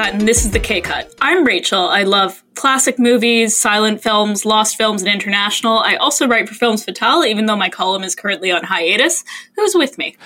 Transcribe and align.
Cut, 0.00 0.14
and 0.14 0.26
this 0.26 0.46
is 0.46 0.50
the 0.52 0.58
K 0.58 0.80
Cut. 0.80 1.14
I'm 1.20 1.44
Rachael. 1.44 1.86
I 1.86 2.04
love 2.04 2.42
classic 2.54 2.98
movies, 2.98 3.54
silent 3.54 4.02
films, 4.02 4.46
lost 4.46 4.78
films, 4.78 5.02
and 5.02 5.12
international. 5.12 5.80
I 5.80 5.96
also 5.96 6.26
write 6.26 6.48
for 6.48 6.54
Films 6.54 6.82
Fatale, 6.82 7.26
even 7.26 7.44
though 7.44 7.54
my 7.54 7.68
column 7.68 8.02
is 8.02 8.14
currently 8.14 8.50
on 8.50 8.64
hiatus. 8.64 9.24
Who's 9.56 9.74
with 9.74 9.98
me? 9.98 10.16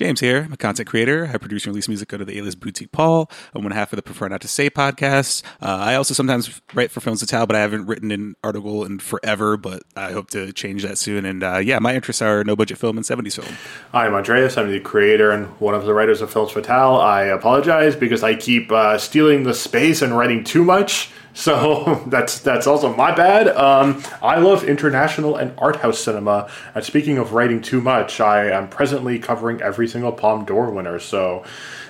James 0.00 0.18
here. 0.18 0.44
I'm 0.44 0.52
a 0.54 0.56
content 0.56 0.88
creator. 0.88 1.28
I 1.30 1.36
produce 1.36 1.66
and 1.66 1.74
release 1.74 1.86
music 1.86 2.10
under 2.14 2.24
the 2.24 2.38
alias 2.38 2.54
Boutique 2.54 2.90
Paul. 2.90 3.30
I'm 3.54 3.62
one 3.62 3.72
half 3.72 3.92
of 3.92 3.98
the 3.98 4.02
Prefer 4.02 4.28
Not 4.28 4.40
to 4.40 4.48
Say 4.48 4.70
podcast. 4.70 5.42
Uh, 5.60 5.76
I 5.76 5.94
also 5.94 6.14
sometimes 6.14 6.62
write 6.72 6.90
for 6.90 7.02
Films 7.02 7.20
Fatale, 7.20 7.46
but 7.46 7.54
I 7.54 7.60
haven't 7.60 7.84
written 7.84 8.10
an 8.10 8.34
article 8.42 8.86
in 8.86 8.98
forever, 8.98 9.58
but 9.58 9.82
I 9.96 10.12
hope 10.12 10.30
to 10.30 10.54
change 10.54 10.84
that 10.84 10.96
soon. 10.96 11.26
And 11.26 11.42
uh, 11.42 11.58
yeah, 11.58 11.78
my 11.80 11.94
interests 11.94 12.22
are 12.22 12.42
no 12.44 12.56
budget 12.56 12.78
film 12.78 12.96
and 12.96 13.04
70s 13.04 13.34
film. 13.34 13.54
I'm 13.92 14.14
Andreas. 14.14 14.56
I'm 14.56 14.72
the 14.72 14.80
creator 14.80 15.32
and 15.32 15.48
one 15.60 15.74
of 15.74 15.84
the 15.84 15.92
writers 15.92 16.22
of 16.22 16.32
Films 16.32 16.52
Fatale. 16.52 16.96
I 16.96 17.24
apologize 17.24 17.94
because 17.94 18.22
I 18.22 18.36
keep 18.36 18.72
uh, 18.72 18.96
stealing 18.96 19.42
the 19.42 19.52
space 19.52 20.00
and 20.00 20.16
writing 20.16 20.44
too 20.44 20.64
much. 20.64 21.10
So 21.34 22.02
that's 22.06 22.40
that's 22.40 22.66
also 22.66 22.94
my 22.94 23.14
bad. 23.14 23.48
Um, 23.48 24.02
I 24.22 24.38
love 24.38 24.64
international 24.64 25.36
and 25.36 25.52
art 25.58 25.76
house 25.76 25.98
cinema. 25.98 26.50
And 26.74 26.84
speaking 26.84 27.18
of 27.18 27.32
writing 27.32 27.60
too 27.62 27.80
much, 27.80 28.20
I 28.20 28.50
am 28.50 28.68
presently 28.68 29.18
covering 29.18 29.62
every 29.62 29.88
single 29.88 30.12
Palme 30.12 30.44
d'Or 30.44 30.70
winner. 30.70 30.98
So 30.98 31.44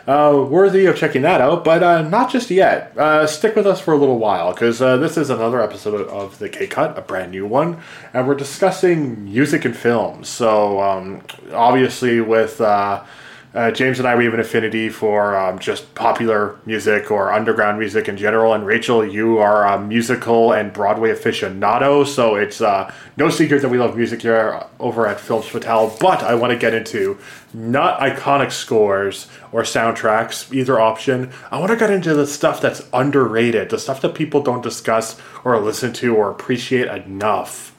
uh, 0.06 0.46
worthy 0.48 0.86
of 0.86 0.96
checking 0.96 1.22
that 1.22 1.40
out, 1.40 1.64
but 1.64 1.82
uh, 1.82 2.02
not 2.02 2.30
just 2.30 2.50
yet. 2.50 2.96
Uh, 2.96 3.26
stick 3.26 3.54
with 3.54 3.66
us 3.66 3.80
for 3.80 3.92
a 3.92 3.96
little 3.96 4.18
while 4.18 4.52
because 4.52 4.80
uh, 4.80 4.96
this 4.96 5.16
is 5.16 5.30
another 5.30 5.60
episode 5.60 6.08
of 6.08 6.38
the 6.38 6.48
K 6.48 6.66
Cut, 6.66 6.98
a 6.98 7.02
brand 7.02 7.30
new 7.32 7.46
one, 7.46 7.80
and 8.12 8.26
we're 8.26 8.34
discussing 8.34 9.24
music 9.24 9.64
and 9.64 9.76
films. 9.76 10.28
So 10.28 10.80
um, 10.80 11.22
obviously 11.52 12.20
with 12.20 12.60
uh, 13.52 13.70
James 13.72 13.98
and 13.98 14.06
I, 14.06 14.14
we 14.14 14.24
have 14.26 14.34
an 14.34 14.40
affinity 14.40 14.88
for 14.88 15.36
um, 15.36 15.58
just 15.58 15.92
popular 15.96 16.56
music 16.66 17.10
or 17.10 17.32
underground 17.32 17.80
music 17.80 18.08
in 18.08 18.16
general. 18.16 18.54
And 18.54 18.64
Rachael, 18.64 19.04
you 19.04 19.38
are 19.38 19.66
a 19.66 19.80
musical 19.80 20.52
and 20.52 20.72
Broadway 20.72 21.10
aficionado, 21.10 22.06
so 22.06 22.36
it's 22.36 22.60
uh, 22.60 22.92
no 23.16 23.28
secret 23.28 23.62
that 23.62 23.68
we 23.68 23.78
love 23.78 23.96
music 23.96 24.22
here 24.22 24.62
over 24.78 25.06
at 25.06 25.18
Films 25.18 25.46
Fatale. 25.46 25.96
But 25.98 26.22
I 26.22 26.36
want 26.36 26.52
to 26.52 26.58
get 26.58 26.74
into 26.74 27.18
not 27.52 27.98
iconic 27.98 28.52
scores 28.52 29.26
or 29.50 29.62
soundtracks, 29.62 30.52
either 30.54 30.78
option. 30.78 31.32
I 31.50 31.58
want 31.58 31.72
to 31.72 31.76
get 31.76 31.90
into 31.90 32.14
the 32.14 32.28
stuff 32.28 32.60
that's 32.60 32.88
underrated, 32.92 33.70
the 33.70 33.78
stuff 33.78 34.00
that 34.02 34.14
people 34.14 34.42
don't 34.42 34.62
discuss 34.62 35.20
or 35.42 35.58
listen 35.58 35.92
to 35.94 36.14
or 36.14 36.30
appreciate 36.30 36.86
enough. 36.86 37.69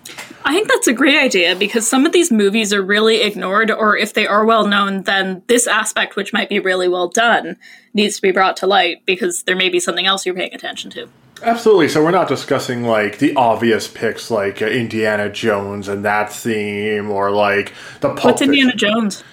I 0.43 0.53
think 0.53 0.67
that's 0.67 0.87
a 0.87 0.93
great 0.93 1.17
idea 1.17 1.55
because 1.55 1.87
some 1.87 2.05
of 2.05 2.11
these 2.11 2.31
movies 2.31 2.73
are 2.73 2.81
really 2.81 3.21
ignored, 3.21 3.69
or 3.69 3.95
if 3.95 4.13
they 4.13 4.25
are 4.25 4.43
well 4.43 4.67
known, 4.67 5.03
then 5.03 5.43
this 5.47 5.67
aspect, 5.67 6.15
which 6.15 6.33
might 6.33 6.49
be 6.49 6.59
really 6.59 6.87
well 6.87 7.07
done, 7.07 7.57
needs 7.93 8.15
to 8.15 8.21
be 8.21 8.31
brought 8.31 8.57
to 8.57 8.67
light 8.67 9.05
because 9.05 9.43
there 9.43 9.55
may 9.55 9.69
be 9.69 9.79
something 9.79 10.07
else 10.07 10.25
you're 10.25 10.35
paying 10.35 10.53
attention 10.53 10.89
to. 10.91 11.07
Absolutely. 11.43 11.89
So 11.89 12.03
we're 12.03 12.11
not 12.11 12.27
discussing 12.27 12.83
like 12.83 13.17
the 13.17 13.35
obvious 13.35 13.87
picks 13.87 14.29
like 14.29 14.61
uh, 14.61 14.67
Indiana 14.67 15.31
Jones 15.31 15.87
and 15.87 16.05
that 16.05 16.31
theme, 16.31 17.09
or 17.09 17.31
like 17.31 17.73
the 17.99 18.09
Pulp 18.09 18.23
What's 18.23 18.41
Indiana 18.41 18.75
Jones? 18.75 19.23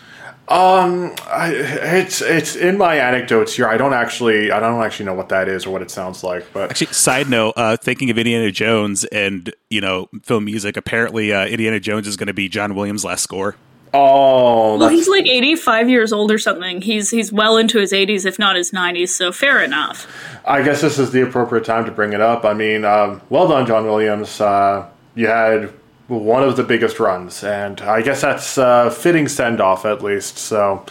Um, 0.48 1.14
I, 1.26 1.52
it's 1.52 2.22
it's 2.22 2.56
in 2.56 2.78
my 2.78 2.96
anecdotes 2.96 3.54
here. 3.54 3.68
I 3.68 3.76
don't 3.76 3.92
actually 3.92 4.50
I 4.50 4.60
don't 4.60 4.82
actually 4.82 5.06
know 5.06 5.14
what 5.14 5.28
that 5.28 5.46
is 5.48 5.66
or 5.66 5.70
what 5.70 5.82
it 5.82 5.90
sounds 5.90 6.24
like. 6.24 6.46
But 6.54 6.70
Actually, 6.70 6.92
side 6.94 7.28
note, 7.28 7.52
uh, 7.56 7.76
thinking 7.76 8.08
of 8.08 8.16
Indiana 8.16 8.50
Jones 8.50 9.04
and, 9.04 9.52
you 9.68 9.80
know, 9.82 10.08
film 10.22 10.46
music, 10.46 10.76
apparently 10.78 11.32
uh, 11.34 11.46
Indiana 11.46 11.78
Jones 11.80 12.06
is 12.06 12.16
going 12.16 12.28
to 12.28 12.34
be 12.34 12.48
John 12.48 12.74
Williams' 12.74 13.04
last 13.04 13.22
score. 13.24 13.56
oh, 13.92 14.78
Well, 14.78 14.88
he's 14.88 15.08
like 15.08 15.26
85 15.26 15.90
years 15.90 16.12
old 16.14 16.30
or 16.30 16.38
something. 16.38 16.80
He's 16.80 17.10
he's 17.10 17.30
well 17.30 17.58
into 17.58 17.78
his 17.78 17.92
80s, 17.92 18.24
if 18.24 18.38
not 18.38 18.56
his 18.56 18.70
90s. 18.70 19.10
So 19.10 19.32
fair 19.32 19.62
enough. 19.62 20.06
I 20.46 20.62
guess 20.62 20.80
this 20.80 20.98
is 20.98 21.10
the 21.10 21.22
appropriate 21.22 21.66
time 21.66 21.84
to 21.84 21.90
bring 21.90 22.14
it 22.14 22.22
up. 22.22 22.46
I 22.46 22.54
mean, 22.54 22.86
um, 22.86 23.20
well 23.28 23.48
done, 23.48 23.66
John 23.66 23.84
Williams. 23.84 24.40
Uh, 24.40 24.88
you 25.14 25.26
had 25.26 25.74
one 26.08 26.42
of 26.42 26.56
the 26.56 26.64
biggest 26.64 26.98
runs, 26.98 27.44
and 27.44 27.80
I 27.82 28.02
guess 28.02 28.22
that's 28.22 28.58
a 28.58 28.90
fitting 28.90 29.28
send 29.28 29.60
off 29.60 29.84
at 29.84 30.02
least. 30.02 30.38
So, 30.38 30.84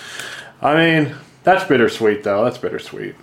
I 0.61 0.75
mean, 0.75 1.15
that's 1.43 1.63
bittersweet 1.65 2.23
though. 2.23 2.43
That's 2.43 2.57
bittersweet. 2.57 3.15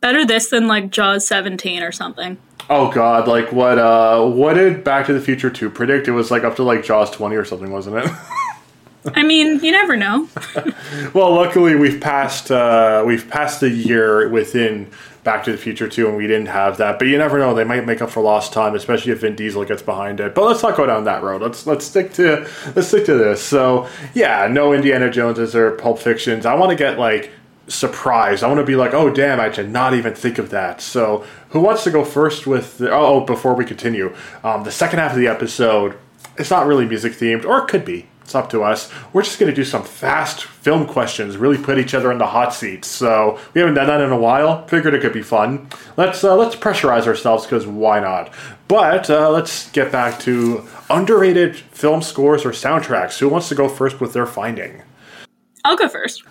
Better 0.00 0.24
this 0.26 0.50
than 0.50 0.66
like 0.66 0.90
Jaws 0.90 1.26
17 1.26 1.82
or 1.82 1.92
something. 1.92 2.38
Oh 2.70 2.90
God! 2.90 3.28
Like 3.28 3.52
what? 3.52 3.78
Uh, 3.78 4.26
what 4.26 4.54
did 4.54 4.84
Back 4.84 5.06
to 5.06 5.12
the 5.12 5.20
Future 5.20 5.50
Two 5.50 5.68
predict? 5.68 6.08
It 6.08 6.12
was 6.12 6.30
like 6.30 6.44
up 6.44 6.56
to 6.56 6.62
like 6.62 6.82
Jaws 6.82 7.10
twenty 7.10 7.36
or 7.36 7.44
something, 7.44 7.70
wasn't 7.70 7.96
it? 7.96 8.10
I 9.14 9.22
mean, 9.22 9.62
you 9.62 9.70
never 9.70 9.96
know. 9.96 10.28
well, 11.14 11.34
luckily 11.34 11.74
we've 11.74 12.00
passed 12.00 12.50
uh, 12.50 13.04
we've 13.06 13.28
passed 13.28 13.60
the 13.60 13.68
year 13.68 14.30
within 14.30 14.90
Back 15.24 15.44
to 15.44 15.52
the 15.52 15.58
Future 15.58 15.88
Two, 15.88 16.06
and 16.06 16.16
we 16.16 16.26
didn't 16.26 16.46
have 16.46 16.76
that. 16.76 16.98
But 16.98 17.08
you 17.08 17.18
never 17.18 17.38
know; 17.38 17.54
they 17.54 17.64
might 17.64 17.86
make 17.86 18.02
up 18.02 18.10
for 18.10 18.22
lost 18.22 18.52
time, 18.52 18.74
especially 18.74 19.12
if 19.12 19.22
Vin 19.22 19.34
Diesel 19.34 19.64
gets 19.64 19.82
behind 19.82 20.20
it. 20.20 20.34
But 20.34 20.44
let's 20.44 20.62
not 20.62 20.76
go 20.76 20.86
down 20.86 21.04
that 21.04 21.22
road. 21.22 21.40
Let's 21.40 21.66
let's 21.66 21.86
stick 21.86 22.12
to 22.14 22.46
let's 22.76 22.88
stick 22.88 23.06
to 23.06 23.14
this. 23.14 23.42
So 23.42 23.88
yeah, 24.12 24.46
no 24.48 24.72
Indiana 24.74 25.10
Joneses 25.10 25.56
or 25.56 25.72
Pulp 25.72 25.98
Fictions. 25.98 26.44
I 26.44 26.54
want 26.54 26.70
to 26.70 26.76
get 26.76 26.98
like 26.98 27.30
surprised. 27.68 28.44
I 28.44 28.48
want 28.48 28.60
to 28.60 28.66
be 28.66 28.76
like, 28.76 28.92
oh 28.92 29.10
damn, 29.10 29.40
I 29.40 29.48
did 29.48 29.70
not 29.70 29.94
even 29.94 30.14
think 30.14 30.38
of 30.38 30.50
that. 30.50 30.80
So 30.80 31.24
who 31.50 31.60
wants 31.60 31.84
to 31.84 31.90
go 31.90 32.04
first 32.04 32.46
with? 32.46 32.78
The, 32.78 32.90
oh, 32.92 33.06
oh, 33.06 33.20
before 33.20 33.54
we 33.54 33.64
continue, 33.64 34.14
um, 34.42 34.64
the 34.64 34.72
second 34.72 34.98
half 34.98 35.12
of 35.12 35.18
the 35.18 35.28
episode. 35.28 35.98
It's 36.36 36.50
not 36.50 36.66
really 36.66 36.84
music 36.84 37.12
themed, 37.12 37.44
or 37.44 37.58
it 37.58 37.68
could 37.68 37.84
be. 37.84 38.08
It's 38.24 38.34
up 38.34 38.48
to 38.50 38.62
us. 38.62 38.90
We're 39.12 39.22
just 39.22 39.38
going 39.38 39.50
to 39.50 39.54
do 39.54 39.64
some 39.64 39.84
fast 39.84 40.44
film 40.44 40.86
questions, 40.86 41.36
really 41.36 41.58
put 41.58 41.78
each 41.78 41.92
other 41.92 42.10
in 42.10 42.16
the 42.16 42.26
hot 42.26 42.54
seat. 42.54 42.86
So 42.86 43.38
we 43.52 43.60
haven't 43.60 43.74
done 43.74 43.86
that 43.86 44.00
in 44.00 44.10
a 44.10 44.18
while. 44.18 44.66
Figured 44.66 44.94
it 44.94 45.02
could 45.02 45.12
be 45.12 45.22
fun. 45.22 45.68
Let's 45.98 46.24
uh, 46.24 46.34
let's 46.34 46.56
pressurize 46.56 47.06
ourselves 47.06 47.44
because 47.44 47.66
why 47.66 48.00
not? 48.00 48.32
But 48.66 49.10
uh, 49.10 49.30
let's 49.30 49.70
get 49.72 49.92
back 49.92 50.18
to 50.20 50.66
underrated 50.88 51.54
film 51.56 52.00
scores 52.00 52.46
or 52.46 52.50
soundtracks. 52.50 53.18
Who 53.18 53.28
wants 53.28 53.50
to 53.50 53.54
go 53.54 53.68
first 53.68 54.00
with 54.00 54.14
their 54.14 54.26
finding? 54.26 54.82
I'll 55.66 55.76
go 55.76 55.88
first. 55.88 56.24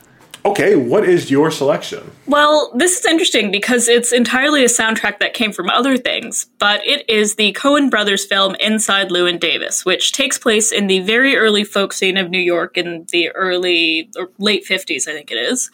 Okay, 0.46 0.76
what 0.76 1.08
is 1.08 1.31
your 1.31 1.50
selection? 1.50 2.12
Well, 2.28 2.74
this 2.76 3.00
is 3.00 3.06
interesting 3.06 3.50
because 3.50 3.88
it's 3.88 4.12
entirely 4.12 4.66
a 4.66 4.68
soundtrack 4.68 5.20
that 5.20 5.34
came 5.34 5.54
from 5.54 5.70
other 5.70 5.98
things, 5.98 6.48
but 6.59 6.86
it 6.86 7.09
is 7.09 7.36
the 7.36 7.54
Coen 7.54 7.90
brothers 7.90 8.26
film 8.26 8.56
Inside 8.59 9.09
Llewyn 9.09 9.40
Davis, 9.40 9.86
which 9.86 10.12
takes 10.12 10.38
place 10.38 10.74
in 10.74 10.88
the 10.88 11.00
very 11.00 11.38
early 11.38 11.64
folk 11.64 11.94
scene 11.94 12.18
of 12.18 12.30
New 12.30 12.40
York 12.40 12.78
in 12.78 13.06
the 13.12 13.30
early 13.31 14.09
or 14.18 14.31
late 14.38 14.66
50s, 14.66 15.08
I 15.08 15.14
think 15.14 15.31
it 15.31 15.38
is. 15.38 15.72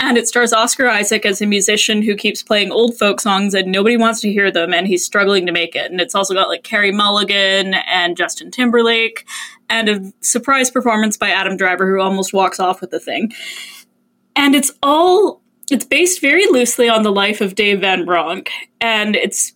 And 0.00 0.16
it 0.16 0.26
stars 0.26 0.52
Oscar 0.52 0.88
Isaac 0.88 1.24
as 1.26 1.40
a 1.40 1.46
musician 1.46 2.02
who 2.02 2.16
keeps 2.16 2.42
playing 2.42 2.72
old 2.72 2.96
folk 2.96 3.20
songs 3.20 3.54
and 3.54 3.70
nobody 3.70 3.96
wants 3.96 4.20
to 4.22 4.32
hear 4.32 4.50
them 4.50 4.72
and 4.72 4.88
he's 4.88 5.04
struggling 5.04 5.46
to 5.46 5.52
make 5.52 5.76
it. 5.76 5.90
And 5.90 6.00
it's 6.00 6.14
also 6.14 6.34
got 6.34 6.48
like 6.48 6.64
Carey 6.64 6.90
Mulligan 6.90 7.74
and 7.74 8.16
Justin 8.16 8.50
Timberlake 8.50 9.26
and 9.68 9.88
a 9.88 10.12
surprise 10.20 10.70
performance 10.70 11.16
by 11.16 11.30
Adam 11.30 11.56
Driver 11.56 11.88
who 11.88 12.00
almost 12.00 12.32
walks 12.32 12.58
off 12.58 12.80
with 12.80 12.90
the 12.90 12.98
thing 12.98 13.32
and 14.36 14.54
it's 14.54 14.72
all 14.82 15.40
it's 15.70 15.84
based 15.84 16.20
very 16.20 16.46
loosely 16.46 16.88
on 16.88 17.02
the 17.02 17.12
life 17.12 17.40
of 17.40 17.54
Dave 17.54 17.80
Van 17.80 18.06
Ronk, 18.06 18.48
and 18.80 19.16
it's 19.16 19.52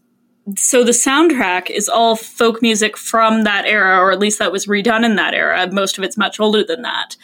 so 0.57 0.85
the 0.85 0.93
soundtrack 0.93 1.71
is 1.71 1.89
all 1.89 2.17
folk 2.17 2.61
music 2.61 2.97
from 2.97 3.45
that 3.45 3.65
era, 3.65 3.99
or 3.99 4.13
at 4.13 4.19
least 4.19 4.39
that 4.39 4.53
was 4.53 4.67
redone 4.67 5.05
in 5.05 5.17
that 5.17 5.35
era. 5.35 5.69
Most 5.73 5.97
of 5.97 6.05
it's 6.05 6.19
much 6.19 6.39
older 6.39 6.63
than 6.63 6.83
that, 6.83 7.17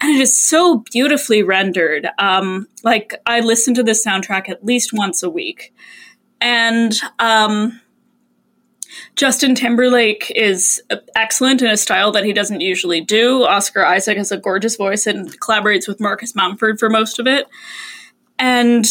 and 0.00 0.16
it 0.16 0.20
is 0.20 0.36
so 0.36 0.78
beautifully 0.90 1.42
rendered. 1.42 2.08
Um, 2.18 2.66
like 2.82 3.14
I 3.26 3.40
listen 3.40 3.74
to 3.74 3.82
this 3.82 4.04
soundtrack 4.04 4.48
at 4.48 4.64
least 4.64 4.92
once 4.92 5.22
a 5.22 5.30
week, 5.30 5.74
and 6.40 6.94
um, 7.18 7.80
Justin 9.22 9.54
Timberlake 9.54 10.32
is 10.34 10.82
excellent 11.14 11.62
in 11.62 11.70
a 11.70 11.76
style 11.76 12.10
that 12.10 12.24
he 12.24 12.32
doesn't 12.32 12.60
usually 12.60 13.00
do. 13.00 13.44
Oscar 13.44 13.86
Isaac 13.86 14.16
has 14.16 14.32
a 14.32 14.36
gorgeous 14.36 14.74
voice 14.74 15.06
and 15.06 15.38
collaborates 15.38 15.86
with 15.86 16.00
Marcus 16.00 16.34
Mumford 16.34 16.80
for 16.80 16.90
most 16.90 17.20
of 17.20 17.28
it. 17.28 17.46
And 18.40 18.84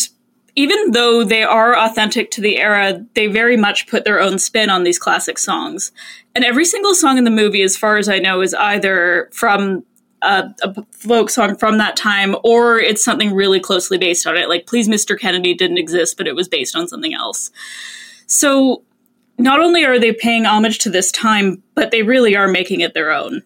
even 0.55 0.91
though 0.91 1.25
they 1.25 1.43
are 1.43 1.77
authentic 1.77 2.31
to 2.31 2.39
the 2.39 2.59
era, 2.59 3.05
they 3.13 3.27
very 3.27 3.57
much 3.57 3.89
put 3.89 4.05
their 4.05 4.21
own 4.21 4.39
spin 4.39 4.69
on 4.69 4.85
these 4.85 4.97
classic 4.97 5.37
songs. 5.37 5.91
And 6.33 6.45
every 6.45 6.63
single 6.63 6.95
song 6.95 7.17
in 7.17 7.25
the 7.25 7.29
movie, 7.29 7.61
as 7.61 7.75
far 7.75 7.97
as 7.97 8.07
I 8.07 8.19
know, 8.19 8.39
is 8.39 8.53
either 8.53 9.29
from 9.33 9.83
a, 10.21 10.49
a, 10.63 10.81
folk 10.91 11.29
song 11.29 11.57
from 11.57 11.77
that 11.79 11.97
time 11.97 12.37
or 12.45 12.79
it's 12.79 13.03
something 13.03 13.33
really 13.33 13.59
closely 13.59 13.97
based 13.97 14.25
on 14.25 14.37
it. 14.37 14.47
Like 14.47 14.65
Please 14.65 14.87
Mr. 14.87 15.19
Kennedy 15.19 15.53
didn't 15.53 15.77
exist, 15.77 16.15
but 16.15 16.25
it 16.25 16.35
was 16.35 16.47
based 16.47 16.73
on 16.73 16.87
something 16.87 17.13
else. 17.13 17.51
So 18.27 18.83
not 19.41 19.59
only 19.59 19.83
are 19.83 19.99
they 19.99 20.13
paying 20.13 20.45
homage 20.45 20.79
to 20.79 20.89
this 20.89 21.11
time, 21.11 21.61
but 21.75 21.91
they 21.91 22.03
really 22.03 22.35
are 22.35 22.47
making 22.47 22.81
it 22.81 22.93
their 22.93 23.11
own. 23.11 23.43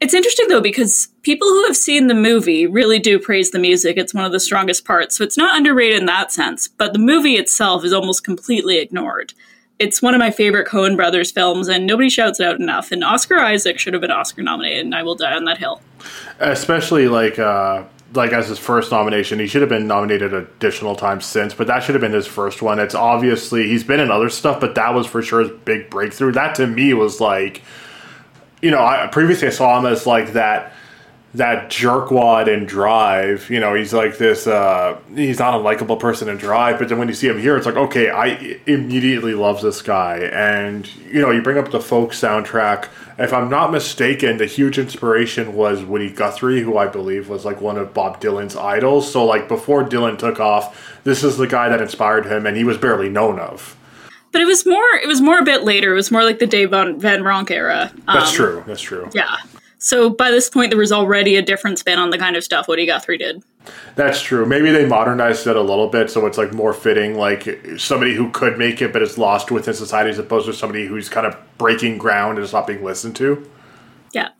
It's 0.00 0.14
interesting 0.14 0.46
though 0.48 0.60
because 0.60 1.08
people 1.22 1.48
who 1.48 1.64
have 1.66 1.76
seen 1.76 2.06
the 2.06 2.14
movie 2.14 2.66
really 2.66 3.00
do 3.00 3.18
praise 3.18 3.50
the 3.50 3.58
music. 3.58 3.96
It's 3.96 4.14
one 4.14 4.24
of 4.24 4.32
the 4.32 4.38
strongest 4.38 4.84
parts, 4.84 5.16
so 5.16 5.24
it's 5.24 5.36
not 5.36 5.56
underrated 5.56 5.98
in 5.98 6.06
that 6.06 6.32
sense, 6.32 6.68
but 6.68 6.92
the 6.92 6.98
movie 7.00 7.34
itself 7.34 7.84
is 7.84 7.92
almost 7.92 8.22
completely 8.22 8.78
ignored. 8.78 9.34
It's 9.80 10.02
one 10.02 10.14
of 10.14 10.18
my 10.18 10.30
favorite 10.30 10.66
Coen 10.66 10.96
brothers 10.96 11.30
films, 11.30 11.68
and 11.68 11.86
nobody 11.86 12.10
shouts 12.10 12.40
it 12.40 12.46
out 12.46 12.58
enough. 12.58 12.90
And 12.90 13.04
Oscar 13.04 13.38
Isaac 13.38 13.78
should 13.78 13.92
have 13.92 14.00
been 14.00 14.10
Oscar 14.10 14.42
nominated, 14.42 14.84
and 14.84 14.94
I 14.94 15.04
will 15.04 15.14
die 15.14 15.34
on 15.34 15.44
that 15.44 15.58
hill. 15.58 15.80
Especially 16.40 17.06
like 17.06 17.38
uh, 17.38 17.84
like 18.14 18.32
as 18.32 18.48
his 18.48 18.58
first 18.58 18.90
nomination. 18.90 19.38
He 19.38 19.46
should 19.46 19.60
have 19.60 19.68
been 19.68 19.86
nominated 19.86 20.32
additional 20.32 20.96
times 20.96 21.26
since, 21.26 21.54
but 21.54 21.66
that 21.66 21.82
should 21.82 21.94
have 21.94 22.02
been 22.02 22.12
his 22.12 22.26
first 22.26 22.62
one. 22.62 22.78
It's 22.78 22.94
obviously 22.94 23.68
he's 23.68 23.84
been 23.84 24.00
in 24.00 24.10
other 24.10 24.30
stuff, 24.30 24.60
but 24.60 24.74
that 24.76 24.94
was 24.94 25.06
for 25.06 25.22
sure 25.22 25.40
his 25.40 25.50
big 25.64 25.90
breakthrough. 25.90 26.32
That 26.32 26.54
to 26.56 26.66
me 26.66 26.94
was 26.94 27.20
like, 27.20 27.62
you 28.62 28.70
know, 28.70 28.84
I 28.84 29.08
previously 29.08 29.48
I 29.48 29.50
saw 29.50 29.78
him 29.78 29.86
as 29.86 30.06
like 30.06 30.32
that 30.32 30.72
that 31.34 31.70
jerkwad 31.70 32.48
in 32.48 32.64
Drive. 32.64 33.50
You 33.50 33.60
know, 33.60 33.74
he's 33.74 33.92
like 33.92 34.18
this. 34.18 34.46
Uh, 34.46 34.98
he's 35.14 35.38
not 35.38 35.54
a 35.54 35.58
likable 35.58 35.96
person 35.96 36.28
in 36.28 36.36
Drive, 36.36 36.78
but 36.78 36.88
then 36.88 36.98
when 36.98 37.08
you 37.08 37.14
see 37.14 37.28
him 37.28 37.38
here, 37.38 37.56
it's 37.56 37.66
like, 37.66 37.76
okay, 37.76 38.10
I 38.10 38.60
immediately 38.66 39.34
love 39.34 39.60
this 39.60 39.82
guy. 39.82 40.18
And 40.18 40.92
you 41.04 41.20
know, 41.20 41.30
you 41.30 41.42
bring 41.42 41.58
up 41.58 41.70
the 41.70 41.80
folk 41.80 42.12
soundtrack. 42.12 42.88
If 43.18 43.32
I'm 43.32 43.50
not 43.50 43.72
mistaken, 43.72 44.38
the 44.38 44.46
huge 44.46 44.78
inspiration 44.78 45.54
was 45.54 45.82
Woody 45.82 46.10
Guthrie, 46.10 46.62
who 46.62 46.78
I 46.78 46.86
believe 46.86 47.28
was 47.28 47.44
like 47.44 47.60
one 47.60 47.76
of 47.76 47.92
Bob 47.92 48.20
Dylan's 48.20 48.56
idols. 48.56 49.10
So 49.10 49.24
like 49.24 49.48
before 49.48 49.84
Dylan 49.84 50.18
took 50.18 50.40
off, 50.40 51.00
this 51.04 51.24
is 51.24 51.36
the 51.36 51.46
guy 51.46 51.68
that 51.68 51.82
inspired 51.82 52.26
him, 52.26 52.46
and 52.46 52.56
he 52.56 52.64
was 52.64 52.78
barely 52.78 53.08
known 53.08 53.38
of. 53.38 53.76
But 54.30 54.42
it 54.42 54.46
was 54.46 54.66
more. 54.66 54.94
It 55.02 55.08
was 55.08 55.20
more 55.20 55.38
a 55.38 55.44
bit 55.44 55.64
later. 55.64 55.92
It 55.92 55.96
was 55.96 56.10
more 56.10 56.22
like 56.22 56.38
the 56.38 56.46
Dave 56.46 56.70
Van, 56.70 56.98
Ronk 57.00 57.50
era. 57.50 57.92
That's 58.06 58.30
um, 58.30 58.34
true. 58.34 58.64
That's 58.66 58.82
true. 58.82 59.10
Yeah. 59.14 59.36
So 59.78 60.10
by 60.10 60.30
this 60.30 60.50
point, 60.50 60.70
there 60.70 60.78
was 60.78 60.90
already 60.92 61.36
a 61.36 61.42
different 61.42 61.78
spin 61.78 61.98
on 61.98 62.10
the 62.10 62.18
kind 62.18 62.36
of 62.36 62.42
stuff 62.42 62.66
Woody 62.66 62.84
Guthrie 62.84 63.18
did. 63.18 63.42
That's 63.94 64.20
true. 64.20 64.44
Maybe 64.44 64.70
they 64.70 64.86
modernized 64.86 65.46
it 65.46 65.56
a 65.56 65.60
little 65.60 65.88
bit 65.88 66.10
so 66.10 66.26
it's 66.26 66.38
like 66.38 66.52
more 66.52 66.72
fitting, 66.72 67.16
like 67.16 67.60
somebody 67.76 68.14
who 68.14 68.30
could 68.30 68.58
make 68.58 68.82
it 68.82 68.92
but 68.92 69.02
is 69.02 69.18
lost 69.18 69.50
within 69.50 69.74
society 69.74 70.10
as 70.10 70.18
opposed 70.18 70.46
to 70.46 70.52
somebody 70.52 70.86
who's 70.86 71.08
kind 71.08 71.26
of 71.26 71.36
breaking 71.58 71.98
ground 71.98 72.38
and 72.38 72.44
is 72.44 72.52
not 72.52 72.66
being 72.66 72.82
listened 72.82 73.14
to. 73.16 73.48
Yeah. 74.12 74.30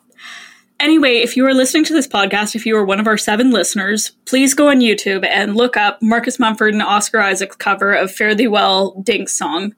Anyway, 0.80 1.16
if 1.16 1.36
you 1.36 1.44
are 1.44 1.54
listening 1.54 1.84
to 1.84 1.92
this 1.92 2.06
podcast, 2.06 2.54
if 2.54 2.64
you 2.64 2.76
are 2.76 2.84
one 2.84 3.00
of 3.00 3.06
our 3.06 3.18
seven 3.18 3.50
listeners, 3.50 4.12
please 4.24 4.54
go 4.54 4.70
on 4.70 4.78
YouTube 4.78 5.26
and 5.26 5.56
look 5.56 5.76
up 5.76 6.00
Marcus 6.00 6.38
Mumford 6.38 6.72
and 6.72 6.82
Oscar 6.82 7.20
Isaac's 7.20 7.56
cover 7.56 7.92
of 7.92 8.12
Fare 8.12 8.34
Thee 8.34 8.48
Well 8.48 8.94
Dink's 9.02 9.36
song. 9.36 9.74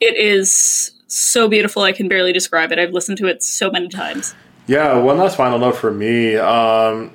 It 0.00 0.16
is 0.16 0.92
so 1.06 1.48
beautiful, 1.48 1.82
I 1.82 1.92
can 1.92 2.08
barely 2.08 2.32
describe 2.32 2.72
it. 2.72 2.78
I've 2.78 2.92
listened 2.92 3.18
to 3.18 3.26
it 3.26 3.42
so 3.42 3.70
many 3.70 3.88
times. 3.88 4.34
Yeah, 4.66 4.96
one 4.98 5.18
last 5.18 5.36
final 5.36 5.58
note 5.58 5.76
for 5.76 5.90
me. 5.90 6.36
Um, 6.36 7.12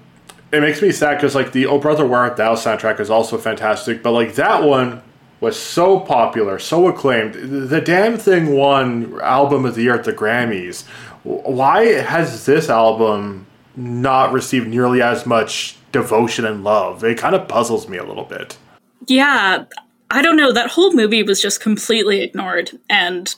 it 0.51 0.61
makes 0.61 0.81
me 0.81 0.91
sad 0.91 1.15
because 1.15 1.35
like 1.35 1.51
the 1.51 1.65
Oh 1.65 1.79
Brother 1.79 2.05
Where 2.05 2.19
Art 2.19 2.37
Thou 2.37 2.55
soundtrack 2.55 2.99
is 2.99 3.09
also 3.09 3.37
fantastic, 3.37 4.03
but 4.03 4.11
like 4.11 4.35
that 4.35 4.63
one 4.63 5.01
was 5.39 5.59
so 5.59 5.99
popular, 5.99 6.57
so 6.59 6.87
acclaimed. 6.87 7.69
The 7.69 7.81
damn 7.81 8.17
thing 8.17 8.55
won 8.55 9.19
album 9.21 9.65
of 9.65 9.75
the 9.75 9.83
year 9.83 9.95
at 9.95 10.03
the 10.03 10.13
Grammys. 10.13 10.85
Why 11.23 11.85
has 11.85 12.45
this 12.45 12.69
album 12.69 13.45
not 13.75 14.31
received 14.31 14.67
nearly 14.67 15.01
as 15.01 15.25
much 15.25 15.77
devotion 15.91 16.45
and 16.45 16.63
love? 16.63 17.03
It 17.03 17.17
kind 17.17 17.35
of 17.35 17.47
puzzles 17.47 17.87
me 17.87 17.97
a 17.97 18.03
little 18.03 18.23
bit. 18.23 18.57
Yeah, 19.05 19.65
I 20.09 20.21
don't 20.21 20.37
know. 20.37 20.51
That 20.51 20.71
whole 20.71 20.93
movie 20.93 21.23
was 21.23 21.41
just 21.41 21.61
completely 21.61 22.21
ignored, 22.21 22.71
and 22.89 23.33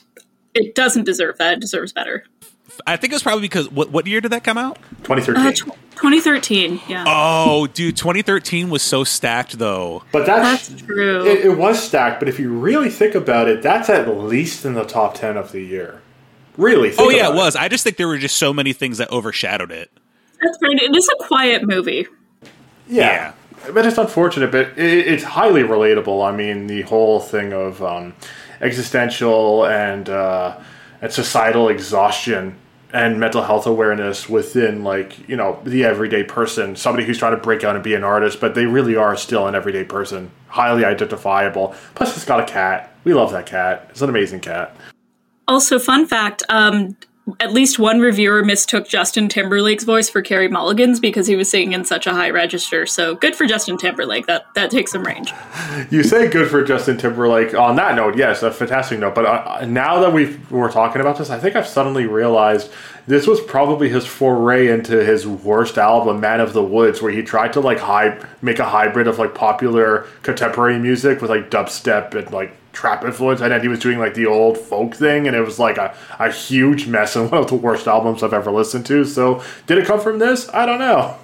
it 0.54 0.74
doesn't 0.74 1.04
deserve 1.04 1.38
that. 1.38 1.54
It 1.54 1.60
deserves 1.60 1.92
better. 1.92 2.24
I 2.86 2.96
think 2.96 3.12
it 3.12 3.16
was 3.16 3.22
probably 3.22 3.42
because 3.42 3.70
what 3.70 3.90
what 3.90 4.06
year 4.06 4.20
did 4.20 4.32
that 4.32 4.44
come 4.44 4.58
out? 4.58 4.78
2013. 5.04 5.70
Uh, 5.70 5.74
2013. 6.00 6.80
Yeah. 6.88 7.04
Oh, 7.06 7.66
dude, 7.66 7.96
2013 7.96 8.70
was 8.70 8.82
so 8.82 9.04
stacked 9.04 9.58
though. 9.58 10.02
But 10.12 10.24
that's, 10.24 10.68
that's 10.68 10.82
true. 10.82 11.26
It, 11.26 11.44
it, 11.44 11.58
was 11.58 11.82
stacked, 11.82 12.20
but 12.20 12.28
if 12.28 12.40
you 12.40 12.50
really 12.52 12.88
think 12.88 13.14
about 13.14 13.48
it, 13.48 13.62
that's 13.62 13.90
at 13.90 14.08
least 14.08 14.64
in 14.64 14.74
the 14.74 14.84
top 14.84 15.14
10 15.14 15.36
of 15.36 15.52
the 15.52 15.60
year. 15.60 16.00
Really? 16.56 16.92
oh 16.98 17.10
yeah, 17.10 17.30
it 17.30 17.34
was. 17.34 17.54
I 17.54 17.68
just 17.68 17.84
think 17.84 17.96
there 17.96 18.08
were 18.08 18.18
just 18.18 18.36
so 18.36 18.52
many 18.52 18.72
things 18.72 18.98
that 18.98 19.10
overshadowed 19.10 19.70
it. 19.70 19.90
That's 20.42 20.58
right. 20.62 20.78
It 20.78 20.96
is 20.96 21.08
a 21.08 21.24
quiet 21.24 21.66
movie. 21.66 22.06
Yeah. 22.88 23.32
yeah. 23.66 23.72
But 23.72 23.84
it's 23.84 23.98
unfortunate, 23.98 24.50
but 24.50 24.78
it, 24.78 25.06
it's 25.06 25.22
highly 25.22 25.62
relatable. 25.62 26.26
I 26.26 26.34
mean, 26.34 26.66
the 26.66 26.82
whole 26.82 27.20
thing 27.20 27.52
of 27.52 27.82
um, 27.82 28.14
existential 28.60 29.66
and 29.66 30.08
uh, 30.08 30.58
and 31.02 31.12
societal 31.12 31.68
exhaustion 31.68 32.56
and 32.92 33.20
mental 33.20 33.42
health 33.42 33.66
awareness 33.66 34.28
within 34.28 34.82
like 34.82 35.28
you 35.28 35.36
know 35.36 35.60
the 35.64 35.84
everyday 35.84 36.24
person 36.24 36.74
somebody 36.74 37.06
who's 37.06 37.18
trying 37.18 37.34
to 37.34 37.40
break 37.40 37.62
out 37.62 37.74
and 37.74 37.84
be 37.84 37.94
an 37.94 38.02
artist 38.02 38.40
but 38.40 38.54
they 38.54 38.66
really 38.66 38.96
are 38.96 39.16
still 39.16 39.46
an 39.46 39.54
everyday 39.54 39.84
person 39.84 40.30
highly 40.50 40.84
identifiable. 40.84 41.74
Plus 41.94 42.16
it's 42.16 42.24
got 42.24 42.40
a 42.40 42.44
cat. 42.44 42.92
We 43.04 43.14
love 43.14 43.32
that 43.32 43.46
cat. 43.46 43.86
It's 43.90 44.02
an 44.02 44.10
amazing 44.10 44.40
cat. 44.40 44.76
Also 45.48 45.78
fun 45.78 46.06
fact 46.06 46.42
um, 46.48 46.96
at 47.38 47.52
least 47.52 47.78
one 47.78 48.00
reviewer 48.00 48.44
mistook 48.44 48.88
Justin 48.88 49.28
Timberlake's 49.28 49.84
voice 49.84 50.08
for 50.08 50.22
Carey 50.22 50.48
Mulligan's 50.48 50.98
because 50.98 51.26
he 51.26 51.36
was 51.36 51.50
singing 51.50 51.72
in 51.72 51.84
such 51.84 52.06
a 52.06 52.12
high 52.12 52.30
register. 52.30 52.86
So 52.86 53.14
good 53.14 53.36
for 53.36 53.46
Justin 53.46 53.76
Timberlake. 53.76 54.26
That 54.26 54.46
that 54.54 54.70
takes 54.70 54.92
some 54.92 55.02
range. 55.02 55.32
You 55.90 56.02
say 56.02 56.28
good 56.28 56.50
for 56.50 56.64
Justin 56.64 56.96
Timberlake. 56.96 57.54
On 57.54 57.76
that 57.76 57.94
note, 57.94 58.16
yes, 58.16 58.42
a 58.42 58.50
fantastic 58.50 58.98
note. 58.98 59.14
But 59.14 59.26
uh, 59.26 59.66
now 59.66 60.00
that 60.00 60.12
we 60.12 60.36
we're 60.50 60.72
talking 60.72 61.00
about 61.00 61.18
this, 61.18 61.30
I 61.30 61.38
think 61.38 61.56
I've 61.56 61.66
suddenly 61.68 62.06
realized 62.06 62.70
this 63.10 63.26
was 63.26 63.40
probably 63.40 63.88
his 63.88 64.06
foray 64.06 64.68
into 64.68 65.04
his 65.04 65.26
worst 65.26 65.78
album, 65.78 66.20
Man 66.20 66.40
of 66.40 66.52
the 66.52 66.62
Woods, 66.62 67.02
where 67.02 67.10
he 67.10 67.22
tried 67.22 67.52
to 67.54 67.60
like 67.60 67.80
hype, 67.80 68.24
make 68.40 68.60
a 68.60 68.64
hybrid 68.64 69.08
of 69.08 69.18
like 69.18 69.34
popular 69.34 70.06
contemporary 70.22 70.78
music 70.78 71.20
with 71.20 71.28
like 71.28 71.50
dubstep 71.50 72.14
and 72.14 72.30
like 72.30 72.54
trap 72.72 73.04
influence, 73.04 73.40
and 73.40 73.50
then 73.50 73.62
he 73.62 73.66
was 73.66 73.80
doing 73.80 73.98
like 73.98 74.14
the 74.14 74.26
old 74.26 74.56
folk 74.56 74.94
thing, 74.94 75.26
and 75.26 75.34
it 75.34 75.40
was 75.40 75.58
like 75.58 75.76
a, 75.76 75.92
a 76.20 76.30
huge 76.30 76.86
mess 76.86 77.16
and 77.16 77.28
one 77.32 77.40
of 77.42 77.48
the 77.48 77.56
worst 77.56 77.88
albums 77.88 78.22
I've 78.22 78.32
ever 78.32 78.52
listened 78.52 78.86
to. 78.86 79.04
So, 79.04 79.42
did 79.66 79.78
it 79.78 79.86
come 79.86 79.98
from 79.98 80.20
this? 80.20 80.48
I 80.50 80.64
don't 80.64 80.78
know. 80.78 81.16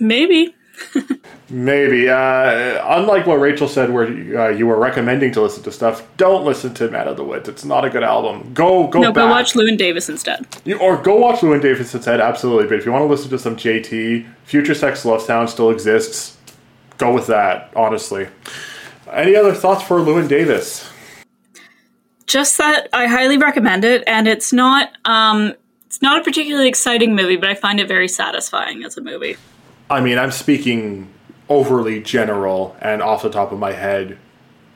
Maybe. 0.00 0.56
Maybe. 1.50 2.08
Uh, 2.08 2.96
unlike 2.96 3.26
what 3.26 3.34
Rachael 3.34 3.68
said, 3.68 3.92
where 3.92 4.06
uh, 4.06 4.48
you 4.48 4.66
were 4.66 4.78
recommending 4.78 5.32
to 5.32 5.42
listen 5.42 5.62
to 5.64 5.72
stuff, 5.72 6.02
don't 6.16 6.44
listen 6.44 6.72
to 6.74 6.90
Man 6.90 7.08
of 7.08 7.16
the 7.16 7.24
Woods. 7.24 7.48
It's 7.48 7.64
not 7.64 7.84
a 7.84 7.90
good 7.90 8.02
album. 8.02 8.54
Go, 8.54 8.86
go. 8.86 9.00
No, 9.00 9.12
back. 9.12 9.14
go 9.14 9.28
watch 9.28 9.52
Llewyn 9.52 9.76
Davis 9.76 10.08
instead. 10.08 10.46
You, 10.64 10.78
or 10.78 10.96
go 10.96 11.16
watch 11.16 11.40
Llewyn 11.40 11.60
Davis 11.60 11.94
instead. 11.94 12.20
Absolutely. 12.20 12.68
But 12.68 12.78
if 12.78 12.86
you 12.86 12.92
want 12.92 13.02
to 13.02 13.06
listen 13.06 13.28
to 13.30 13.38
some 13.38 13.56
JT, 13.56 14.26
Future 14.44 14.74
Sex 14.74 15.04
Love 15.04 15.20
Sound 15.20 15.50
still 15.50 15.70
exists. 15.70 16.38
Go 16.96 17.12
with 17.12 17.26
that. 17.26 17.70
Honestly. 17.76 18.28
Any 19.10 19.36
other 19.36 19.52
thoughts 19.52 19.82
for 19.82 19.98
Llewyn 19.98 20.28
Davis? 20.28 20.88
Just 22.26 22.56
that 22.56 22.88
I 22.94 23.06
highly 23.06 23.36
recommend 23.36 23.84
it, 23.84 24.04
and 24.06 24.26
it's 24.26 24.54
not 24.54 24.90
um, 25.04 25.52
it's 25.84 26.00
not 26.00 26.18
a 26.18 26.24
particularly 26.24 26.66
exciting 26.66 27.14
movie, 27.14 27.36
but 27.36 27.50
I 27.50 27.54
find 27.54 27.78
it 27.78 27.88
very 27.88 28.08
satisfying 28.08 28.84
as 28.84 28.96
a 28.96 29.02
movie. 29.02 29.36
I 29.92 30.00
mean, 30.00 30.18
I'm 30.18 30.30
speaking 30.30 31.12
overly 31.50 32.00
general 32.00 32.74
and 32.80 33.02
off 33.02 33.22
the 33.22 33.28
top 33.28 33.52
of 33.52 33.58
my 33.58 33.72
head, 33.72 34.16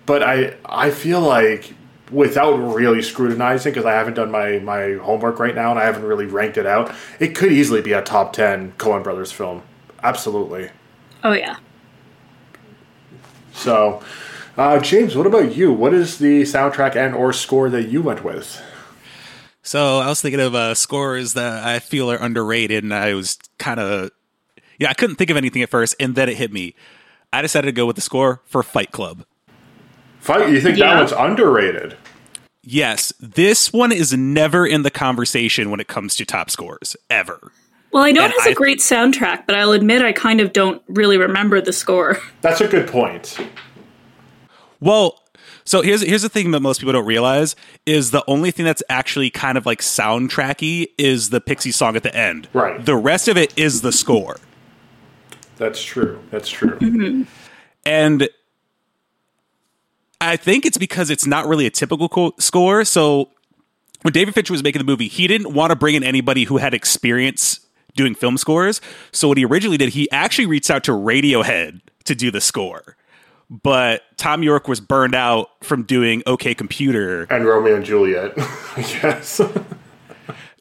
but 0.04 0.22
I 0.22 0.56
I 0.66 0.90
feel 0.90 1.22
like 1.22 1.72
without 2.10 2.52
really 2.52 3.00
scrutinizing 3.00 3.72
because 3.72 3.86
I 3.86 3.92
haven't 3.92 4.12
done 4.12 4.30
my 4.30 4.58
my 4.58 4.96
homework 5.02 5.38
right 5.38 5.54
now 5.54 5.70
and 5.70 5.80
I 5.80 5.84
haven't 5.84 6.04
really 6.04 6.26
ranked 6.26 6.58
it 6.58 6.66
out, 6.66 6.94
it 7.18 7.34
could 7.34 7.50
easily 7.50 7.80
be 7.80 7.92
a 7.92 8.02
top 8.02 8.34
10 8.34 8.72
Coen 8.72 9.02
brothers 9.02 9.32
film. 9.32 9.62
Absolutely. 10.02 10.68
Oh 11.24 11.32
yeah. 11.32 11.56
So, 13.54 14.02
uh, 14.58 14.80
James, 14.80 15.16
what 15.16 15.26
about 15.26 15.56
you? 15.56 15.72
What 15.72 15.94
is 15.94 16.18
the 16.18 16.42
soundtrack 16.42 16.94
and 16.94 17.14
or 17.14 17.32
score 17.32 17.70
that 17.70 17.84
you 17.84 18.02
went 18.02 18.22
with? 18.22 18.60
So 19.62 19.98
I 19.98 20.08
was 20.08 20.20
thinking 20.20 20.40
of 20.40 20.54
uh, 20.54 20.74
scores 20.74 21.32
that 21.32 21.66
I 21.66 21.78
feel 21.78 22.12
are 22.12 22.22
underrated, 22.22 22.84
and 22.84 22.92
I 22.94 23.14
was 23.14 23.38
kind 23.58 23.80
of 23.80 24.10
yeah, 24.78 24.90
I 24.90 24.94
couldn't 24.94 25.16
think 25.16 25.30
of 25.30 25.36
anything 25.36 25.62
at 25.62 25.70
first, 25.70 25.94
and 25.98 26.14
then 26.14 26.28
it 26.28 26.36
hit 26.36 26.52
me. 26.52 26.74
I 27.32 27.42
decided 27.42 27.66
to 27.66 27.72
go 27.72 27.86
with 27.86 27.96
the 27.96 28.02
score 28.02 28.42
for 28.46 28.62
Fight 28.62 28.92
Club. 28.92 29.24
Fight? 30.20 30.50
You 30.50 30.60
think 30.60 30.78
yeah. 30.78 30.94
that 30.94 31.00
one's 31.00 31.12
underrated? 31.12 31.96
Yes, 32.62 33.12
this 33.20 33.72
one 33.72 33.92
is 33.92 34.12
never 34.12 34.66
in 34.66 34.82
the 34.82 34.90
conversation 34.90 35.70
when 35.70 35.78
it 35.78 35.86
comes 35.86 36.16
to 36.16 36.24
top 36.24 36.50
scores 36.50 36.96
ever. 37.08 37.52
Well, 37.92 38.02
I 38.02 38.10
know 38.10 38.24
and 38.24 38.32
it 38.32 38.38
has 38.40 38.48
I, 38.48 38.50
a 38.50 38.54
great 38.54 38.78
soundtrack, 38.78 39.46
but 39.46 39.54
I'll 39.54 39.72
admit 39.72 40.02
I 40.02 40.12
kind 40.12 40.40
of 40.40 40.52
don't 40.52 40.82
really 40.88 41.16
remember 41.16 41.60
the 41.60 41.72
score. 41.72 42.18
That's 42.40 42.60
a 42.60 42.66
good 42.66 42.88
point. 42.88 43.38
Well, 44.80 45.22
so 45.64 45.82
here's 45.82 46.02
here's 46.02 46.22
the 46.22 46.28
thing 46.28 46.50
that 46.50 46.60
most 46.60 46.80
people 46.80 46.92
don't 46.92 47.06
realize 47.06 47.56
is 47.86 48.10
the 48.10 48.24
only 48.28 48.50
thing 48.50 48.64
that's 48.64 48.82
actually 48.88 49.30
kind 49.30 49.58
of 49.58 49.66
like 49.66 49.80
soundtracky 49.80 50.88
is 50.96 51.30
the 51.30 51.40
Pixie 51.40 51.72
song 51.72 51.96
at 51.96 52.02
the 52.04 52.14
end. 52.14 52.48
Right. 52.52 52.84
The 52.84 52.96
rest 52.96 53.26
of 53.26 53.36
it 53.36 53.56
is 53.58 53.80
the 53.80 53.90
score. 53.90 54.36
That's 55.56 55.82
true. 55.82 56.22
That's 56.30 56.48
true. 56.48 56.78
Mm-hmm. 56.78 57.22
And 57.84 58.28
I 60.20 60.36
think 60.36 60.66
it's 60.66 60.78
because 60.78 61.10
it's 61.10 61.26
not 61.26 61.46
really 61.46 61.66
a 61.66 61.70
typical 61.70 62.08
co- 62.08 62.34
score. 62.38 62.84
So 62.84 63.30
when 64.02 64.12
David 64.12 64.34
Fincher 64.34 64.52
was 64.52 64.62
making 64.62 64.80
the 64.80 64.84
movie, 64.84 65.08
he 65.08 65.26
didn't 65.26 65.52
want 65.52 65.70
to 65.70 65.76
bring 65.76 65.94
in 65.94 66.04
anybody 66.04 66.44
who 66.44 66.56
had 66.58 66.74
experience 66.74 67.60
doing 67.94 68.14
film 68.14 68.36
scores. 68.36 68.80
So 69.12 69.28
what 69.28 69.38
he 69.38 69.44
originally 69.44 69.78
did, 69.78 69.90
he 69.90 70.10
actually 70.10 70.46
reached 70.46 70.70
out 70.70 70.84
to 70.84 70.92
Radiohead 70.92 71.80
to 72.04 72.14
do 72.14 72.30
the 72.30 72.40
score. 72.40 72.96
But 73.48 74.02
Thom 74.16 74.42
Yorke 74.42 74.68
was 74.68 74.80
burned 74.80 75.14
out 75.14 75.50
from 75.62 75.84
doing 75.84 76.22
OK 76.26 76.54
Computer 76.54 77.24
and 77.30 77.44
Romeo 77.44 77.76
and 77.76 77.84
Juliet, 77.84 78.32
I 78.38 78.98
guess. 79.00 79.40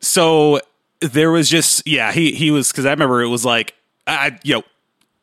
so 0.01 0.59
there 1.01 1.31
was 1.31 1.49
just 1.49 1.87
yeah, 1.87 2.11
he 2.11 2.33
he 2.33 2.51
was 2.51 2.71
because 2.71 2.85
I 2.85 2.91
remember 2.91 3.23
it 3.23 3.27
was 3.27 3.43
like 3.43 3.73
I 4.05 4.37
you 4.43 4.55
know 4.55 4.63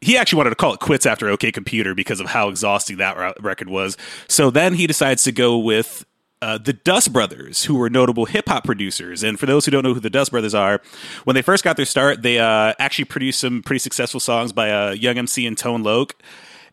he 0.03 0.19
actually 0.19 0.39
wanted 0.39 0.51
to 0.51 0.57
call 0.57 0.75
it 0.75 0.81
quits 0.81 1.07
after 1.07 1.29
OK 1.29 1.53
Computer 1.53 1.95
because 1.95 2.21
of 2.21 2.27
how 2.27 2.49
exhausting 2.49 2.99
that 2.99 3.41
record 3.41 3.69
was. 3.69 3.97
So 4.29 4.51
then 4.51 4.75
he 4.75 4.87
decides 4.87 5.23
to 5.25 5.33
go 5.33 5.57
with 5.57 6.05
uh, 6.43 6.59
the 6.59 6.73
Dust 6.73 7.13
Brothers, 7.13 7.65
who 7.65 7.77
were 7.77 7.89
notable 7.89 8.25
hip 8.25 8.49
hop 8.49 8.65
producers. 8.65 9.23
And 9.23 9.39
for 9.39 9.47
those 9.47 9.65
who 9.65 9.71
don't 9.71 9.85
know 9.85 9.95
who 9.95 10.01
the 10.01 10.11
Dust 10.11 10.33
Brothers 10.33 10.55
are, 10.55 10.81
when 11.23 11.35
they 11.35 11.43
first 11.43 11.63
got 11.63 11.77
their 11.77 11.87
start, 11.87 12.23
they 12.23 12.41
uh, 12.41 12.75
actually 12.81 13.05
produced 13.05 13.39
some 13.39 13.63
pretty 13.63 13.79
successful 13.79 14.19
songs 14.19 14.53
by 14.53 14.71
uh, 14.71 14.91
Young 14.91 15.19
MC 15.19 15.47
and 15.47 15.57
Tone 15.57 15.85
Loc. 15.85 16.17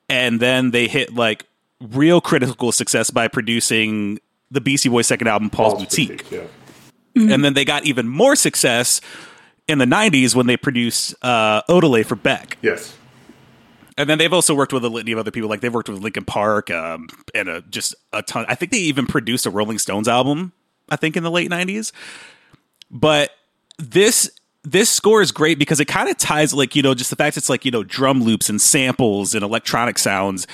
And 0.09 0.39
then 0.39 0.71
they 0.71 0.87
hit 0.87 1.13
like 1.13 1.45
real 1.79 2.19
critical 2.19 2.71
success 2.71 3.11
by 3.11 3.27
producing 3.27 4.19
the 4.49 4.59
Beastie 4.59 4.89
Boys' 4.89 5.05
second 5.05 5.27
album, 5.27 5.51
Paul's, 5.51 5.75
Paul's 5.75 5.85
Boutique. 5.85 6.23
Boutique 6.23 6.31
yeah. 6.31 7.21
mm-hmm. 7.21 7.31
And 7.31 7.45
then 7.45 7.53
they 7.53 7.63
got 7.63 7.85
even 7.85 8.07
more 8.07 8.35
success 8.35 9.01
in 9.67 9.77
the 9.77 9.85
90s 9.85 10.33
when 10.33 10.47
they 10.47 10.57
produced 10.57 11.13
uh, 11.21 11.61
Odelay 11.69 12.03
for 12.03 12.15
Beck. 12.15 12.57
Yes. 12.63 12.97
And 13.99 14.09
then 14.09 14.17
they've 14.17 14.31
also 14.31 14.55
worked 14.55 14.71
with 14.71 14.85
a 14.85 14.89
litany 14.89 15.11
of 15.11 15.19
other 15.19 15.29
people. 15.29 15.49
Like 15.49 15.59
they've 15.59 15.73
worked 15.73 15.89
with 15.89 15.99
Linkin 15.99 16.23
Park 16.23 16.71
um, 16.71 17.09
and 17.35 17.49
a, 17.49 17.61
just 17.63 17.93
a 18.13 18.21
ton. 18.23 18.45
I 18.47 18.55
think 18.55 18.71
they 18.71 18.77
even 18.77 19.05
produced 19.05 19.45
a 19.45 19.49
Rolling 19.49 19.77
Stones 19.77 20.07
album. 20.07 20.53
I 20.87 20.95
think 20.95 21.17
in 21.17 21.23
the 21.23 21.29
late 21.29 21.51
'90s. 21.51 21.91
But 22.89 23.31
this 23.77 24.31
this 24.63 24.89
score 24.89 25.21
is 25.21 25.33
great 25.33 25.59
because 25.59 25.81
it 25.81 25.85
kind 25.85 26.07
of 26.07 26.17
ties 26.17 26.53
like 26.53 26.77
you 26.77 26.81
know 26.81 26.93
just 26.93 27.09
the 27.09 27.17
fact 27.17 27.35
it's 27.35 27.49
like 27.49 27.65
you 27.65 27.71
know 27.71 27.83
drum 27.83 28.23
loops 28.23 28.49
and 28.49 28.61
samples 28.61 29.35
and 29.35 29.43
electronic 29.43 29.99
sounds. 29.99 30.47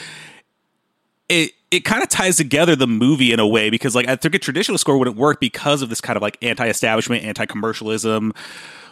It 1.30 1.52
it 1.76 1.86
kind 1.86 2.02
of 2.02 2.10
ties 2.10 2.38
together 2.38 2.76
the 2.76 2.88
movie 2.88 3.32
in 3.32 3.40
a 3.40 3.48
way 3.48 3.70
because 3.70 3.96
like 3.96 4.08
I 4.08 4.16
think 4.16 4.34
a 4.34 4.40
traditional 4.40 4.78
score 4.78 4.98
wouldn't 4.98 5.18
work 5.18 5.40
because 5.40 5.82
of 5.82 5.90
this 5.90 6.02
kind 6.02 6.16
of 6.16 6.24
like 6.24 6.38
anti-establishment, 6.42 7.24
anti-commercialism 7.24 8.34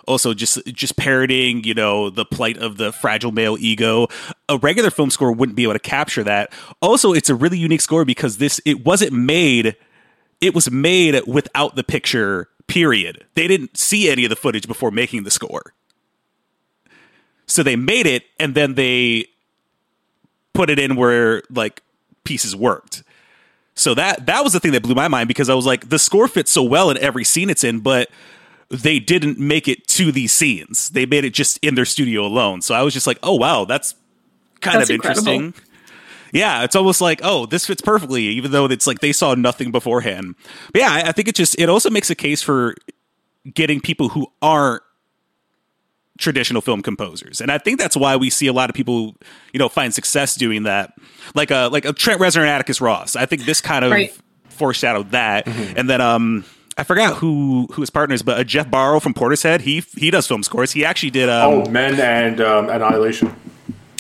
also 0.05 0.33
just 0.33 0.59
just 0.65 0.97
parroting 0.97 1.63
you 1.63 1.73
know 1.73 2.09
the 2.09 2.25
plight 2.25 2.57
of 2.57 2.75
the 2.75 2.91
fragile 2.91 3.31
male 3.31 3.57
ego. 3.57 4.07
A 4.49 4.57
regular 4.57 4.91
film 4.91 5.09
score 5.09 5.31
wouldn't 5.31 5.55
be 5.55 5.63
able 5.63 5.73
to 5.73 5.79
capture 5.79 6.23
that. 6.23 6.51
Also 6.81 7.13
it's 7.13 7.29
a 7.29 7.35
really 7.35 7.57
unique 7.57 7.81
score 7.81 8.03
because 8.05 8.37
this 8.37 8.59
it 8.65 8.85
wasn't 8.85 9.13
made 9.13 9.77
it 10.41 10.53
was 10.53 10.69
made 10.69 11.21
without 11.25 11.77
the 11.77 11.83
picture 11.83 12.49
period. 12.67 13.25
They 13.35 13.47
didn't 13.47 13.77
see 13.77 14.09
any 14.09 14.25
of 14.25 14.29
the 14.29 14.35
footage 14.35 14.67
before 14.67 14.91
making 14.91 15.23
the 15.23 15.31
score. 15.31 15.73
So 17.45 17.63
they 17.63 17.77
made 17.77 18.05
it 18.05 18.23
and 18.39 18.55
then 18.55 18.75
they 18.75 19.27
put 20.53 20.69
it 20.69 20.79
in 20.79 20.95
where 20.95 21.43
like 21.49 21.81
pieces 22.23 22.55
worked 22.55 23.03
so 23.75 23.93
that 23.95 24.25
that 24.27 24.43
was 24.43 24.53
the 24.53 24.59
thing 24.59 24.71
that 24.73 24.83
blew 24.83 24.95
my 24.95 25.07
mind 25.07 25.27
because 25.27 25.49
I 25.49 25.55
was 25.55 25.65
like, 25.65 25.89
the 25.89 25.99
score 25.99 26.27
fits 26.27 26.51
so 26.51 26.63
well 26.63 26.89
in 26.91 26.97
every 26.97 27.23
scene 27.23 27.49
it's 27.49 27.63
in, 27.63 27.79
but 27.79 28.09
they 28.69 28.99
didn't 28.99 29.39
make 29.39 29.67
it 29.67 29.87
to 29.87 30.11
these 30.11 30.31
scenes. 30.31 30.89
They 30.89 31.05
made 31.05 31.25
it 31.25 31.33
just 31.33 31.59
in 31.63 31.75
their 31.75 31.85
studio 31.85 32.25
alone. 32.25 32.61
So 32.61 32.75
I 32.75 32.83
was 32.83 32.93
just 32.93 33.07
like, 33.07 33.17
oh 33.23 33.35
wow, 33.35 33.65
that's 33.65 33.95
kind 34.61 34.79
that's 34.79 34.89
of 34.89 34.95
interesting. 34.95 35.45
Incredible. 35.45 35.69
Yeah, 36.33 36.63
it's 36.63 36.75
almost 36.75 36.99
like, 36.99 37.19
oh, 37.23 37.45
this 37.45 37.67
fits 37.67 37.81
perfectly, 37.81 38.23
even 38.23 38.51
though 38.51 38.65
it's 38.65 38.87
like 38.87 38.99
they 38.99 39.11
saw 39.11 39.35
nothing 39.35 39.71
beforehand. 39.71 40.35
But 40.71 40.81
yeah, 40.81 40.91
I, 40.91 41.09
I 41.09 41.11
think 41.11 41.27
it 41.27 41.35
just 41.35 41.59
it 41.59 41.69
also 41.69 41.89
makes 41.89 42.09
a 42.09 42.15
case 42.15 42.41
for 42.41 42.75
getting 43.53 43.79
people 43.81 44.09
who 44.09 44.27
aren't 44.41 44.83
traditional 46.17 46.62
film 46.62 46.82
composers. 46.82 47.41
And 47.41 47.51
I 47.51 47.58
think 47.58 47.79
that's 47.79 47.98
why 47.98 48.15
we 48.15 48.29
see 48.29 48.48
a 48.48 48.53
lot 48.53 48.70
of 48.70 48.75
people, 48.75 49.15
you 49.51 49.60
know, 49.60 49.70
find 49.70 49.93
success 49.93 50.36
doing 50.36 50.63
that. 50.63 50.93
Like 51.36 51.51
a 51.51 51.70
like 51.72 51.86
a 51.86 51.93
Trent 51.93 52.22
Reznor 52.22 52.41
and 52.41 52.50
Atticus 52.50 52.82
Ross. 52.82 53.15
I 53.15 53.25
think 53.25 53.46
this 53.46 53.62
kind 53.62 53.84
of 53.84 53.91
right. 53.91 54.15
foreshadowed 54.50 55.12
that. 55.12 55.46
Mm-hmm. 55.46 55.79
And 55.79 55.89
then 55.89 56.01
um 56.01 56.46
I 56.77 56.84
forgot 56.84 57.17
who 57.17 57.67
who 57.72 57.82
his 57.82 57.89
partner 57.89 58.15
is, 58.15 58.24
but 58.24 58.39
uh, 58.39 58.43
Geoff 58.43 58.70
Barrow 58.70 59.00
from 59.00 59.13
Portishead, 59.13 59.62
he 59.62 59.84
he 59.96 60.10
does 60.10 60.27
film 60.27 60.43
scores. 60.43 60.72
He 60.72 60.84
actually 60.84 61.12
did. 61.12 61.29
Um, 61.29 61.53
oh, 61.53 61.70
Men 61.70 62.00
and 62.00 62.41
um, 62.41 62.70
Annihilation. 62.70 63.36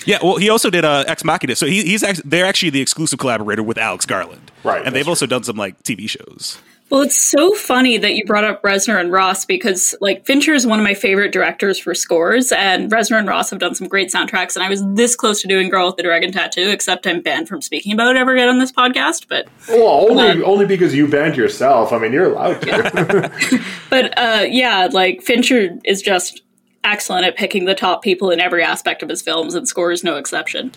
Yeah, 0.05 0.17
well, 0.21 0.37
he 0.37 0.49
also 0.49 0.69
did 0.69 0.83
uh, 0.83 1.05
Ex 1.07 1.23
Machina, 1.23 1.55
so 1.55 1.65
he, 1.65 1.81
he's 1.83 2.03
actually, 2.03 2.29
they're 2.29 2.45
actually 2.45 2.71
the 2.71 2.81
exclusive 2.81 3.19
collaborator 3.19 3.63
with 3.63 3.77
Alex 3.77 4.05
Garland, 4.05 4.51
right? 4.63 4.85
And 4.85 4.93
they've 4.93 5.05
true. 5.05 5.11
also 5.11 5.25
done 5.25 5.43
some 5.43 5.55
like 5.55 5.81
TV 5.83 6.09
shows. 6.09 6.57
Well, 6.93 7.01
it's 7.01 7.17
so 7.17 7.55
funny 7.55 7.97
that 7.97 8.13
you 8.13 8.23
brought 8.23 8.43
up 8.43 8.61
Reznor 8.61 9.01
and 9.01 9.11
Ross 9.11 9.45
because, 9.45 9.95
like, 9.99 10.27
Fincher 10.27 10.53
is 10.53 10.67
one 10.67 10.77
of 10.77 10.83
my 10.83 10.93
favorite 10.93 11.31
directors 11.31 11.79
for 11.79 11.95
scores, 11.95 12.51
and 12.51 12.91
Reznor 12.91 13.17
and 13.17 13.27
Ross 13.27 13.49
have 13.49 13.57
done 13.57 13.73
some 13.73 13.87
great 13.87 14.11
soundtracks. 14.11 14.55
And 14.55 14.63
I 14.63 14.69
was 14.69 14.83
this 14.93 15.15
close 15.15 15.41
to 15.41 15.47
doing 15.47 15.69
"Girl 15.69 15.87
with 15.87 15.95
the 15.95 16.03
Dragon 16.03 16.31
Tattoo," 16.31 16.69
except 16.69 17.07
I'm 17.07 17.21
banned 17.21 17.49
from 17.49 17.63
speaking 17.63 17.93
about 17.93 18.15
it 18.15 18.19
ever 18.19 18.33
again 18.33 18.47
on 18.47 18.59
this 18.59 18.71
podcast. 18.71 19.25
But 19.27 19.47
well, 19.67 20.07
only 20.07 20.29
um, 20.29 20.43
only 20.45 20.67
because 20.67 20.93
you 20.93 21.07
banned 21.07 21.35
yourself. 21.35 21.91
I 21.91 21.97
mean, 21.97 22.13
you're 22.13 22.31
allowed 22.31 22.61
to. 22.61 22.67
Yeah. 22.67 23.63
but 23.89 24.15
uh, 24.15 24.45
yeah, 24.47 24.87
like 24.91 25.23
Fincher 25.23 25.75
is 25.83 25.99
just 25.99 26.43
excellent 26.83 27.25
at 27.25 27.35
picking 27.35 27.65
the 27.65 27.73
top 27.73 28.03
people 28.03 28.29
in 28.29 28.39
every 28.39 28.63
aspect 28.63 29.01
of 29.01 29.09
his 29.09 29.23
films, 29.23 29.55
and 29.55 29.67
Score 29.67 29.91
is 29.91 30.03
no 30.03 30.17
exception. 30.17 30.71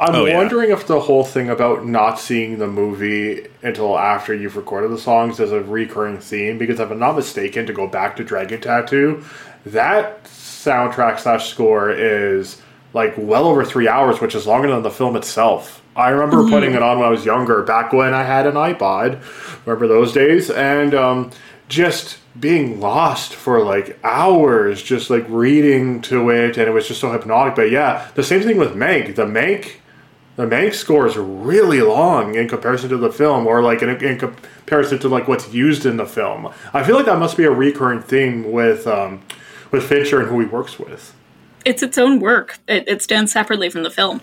I'm 0.00 0.14
oh, 0.14 0.34
wondering 0.34 0.70
yeah. 0.70 0.76
if 0.76 0.86
the 0.86 0.98
whole 0.98 1.24
thing 1.24 1.50
about 1.50 1.86
not 1.86 2.18
seeing 2.18 2.58
the 2.58 2.66
movie 2.66 3.46
until 3.62 3.98
after 3.98 4.34
you've 4.34 4.56
recorded 4.56 4.90
the 4.90 4.98
songs 4.98 5.38
is 5.38 5.52
a 5.52 5.60
recurring 5.60 6.18
theme 6.18 6.56
because 6.56 6.80
if 6.80 6.90
I'm 6.90 6.98
not 6.98 7.16
mistaken, 7.16 7.66
to 7.66 7.74
go 7.74 7.86
back 7.86 8.16
to 8.16 8.24
Dragon 8.24 8.62
Tattoo, 8.62 9.22
that 9.66 10.24
soundtrack 10.24 11.20
slash 11.20 11.50
score 11.50 11.90
is 11.90 12.62
like 12.94 13.12
well 13.18 13.46
over 13.46 13.62
three 13.62 13.88
hours, 13.88 14.22
which 14.22 14.34
is 14.34 14.46
longer 14.46 14.70
than 14.70 14.82
the 14.82 14.90
film 14.90 15.16
itself. 15.16 15.82
I 15.94 16.08
remember 16.08 16.38
mm-hmm. 16.38 16.50
putting 16.50 16.72
it 16.72 16.82
on 16.82 16.98
when 16.98 17.06
I 17.06 17.10
was 17.10 17.26
younger, 17.26 17.62
back 17.62 17.92
when 17.92 18.14
I 18.14 18.22
had 18.22 18.46
an 18.46 18.54
iPod. 18.54 19.22
Remember 19.66 19.86
those 19.86 20.14
days? 20.14 20.48
And 20.48 20.94
um, 20.94 21.30
just 21.68 22.16
being 22.38 22.80
lost 22.80 23.34
for 23.34 23.62
like 23.62 23.98
hours, 24.02 24.82
just 24.82 25.10
like 25.10 25.26
reading 25.28 26.00
to 26.02 26.30
it, 26.30 26.56
and 26.56 26.68
it 26.68 26.72
was 26.72 26.88
just 26.88 27.00
so 27.00 27.12
hypnotic. 27.12 27.54
But 27.54 27.70
yeah, 27.70 28.08
the 28.14 28.22
same 28.22 28.42
thing 28.42 28.56
with 28.56 28.74
Mank. 28.74 29.14
The 29.14 29.26
Mank 29.26 29.74
the 30.40 30.46
Mank 30.46 30.72
score 30.72 31.06
is 31.06 31.18
really 31.18 31.82
long 31.82 32.34
in 32.34 32.48
comparison 32.48 32.88
to 32.88 32.96
the 32.96 33.12
film, 33.12 33.46
or 33.46 33.62
like 33.62 33.82
in, 33.82 33.90
in, 34.02 34.18
comparison 34.18 34.98
to 35.00 35.08
like 35.08 35.28
what's 35.28 35.52
used 35.52 35.84
in 35.84 35.98
the 35.98 36.06
film. 36.06 36.50
I 36.72 36.82
feel 36.82 36.96
like 36.96 37.04
that 37.04 37.18
must 37.18 37.36
be 37.36 37.44
a 37.44 37.50
recurring 37.50 38.00
theme 38.00 38.50
with 38.50 38.86
um, 38.86 39.20
with 39.70 39.86
Fincher 39.86 40.20
and 40.20 40.30
who 40.30 40.40
he 40.40 40.46
works 40.46 40.78
with. 40.78 41.14
It's 41.66 41.82
its 41.82 41.98
own 41.98 42.20
work. 42.20 42.58
It, 42.66 42.88
it 42.88 43.02
stands 43.02 43.32
separately 43.32 43.68
from 43.68 43.82
the 43.82 43.90
film. 43.90 44.20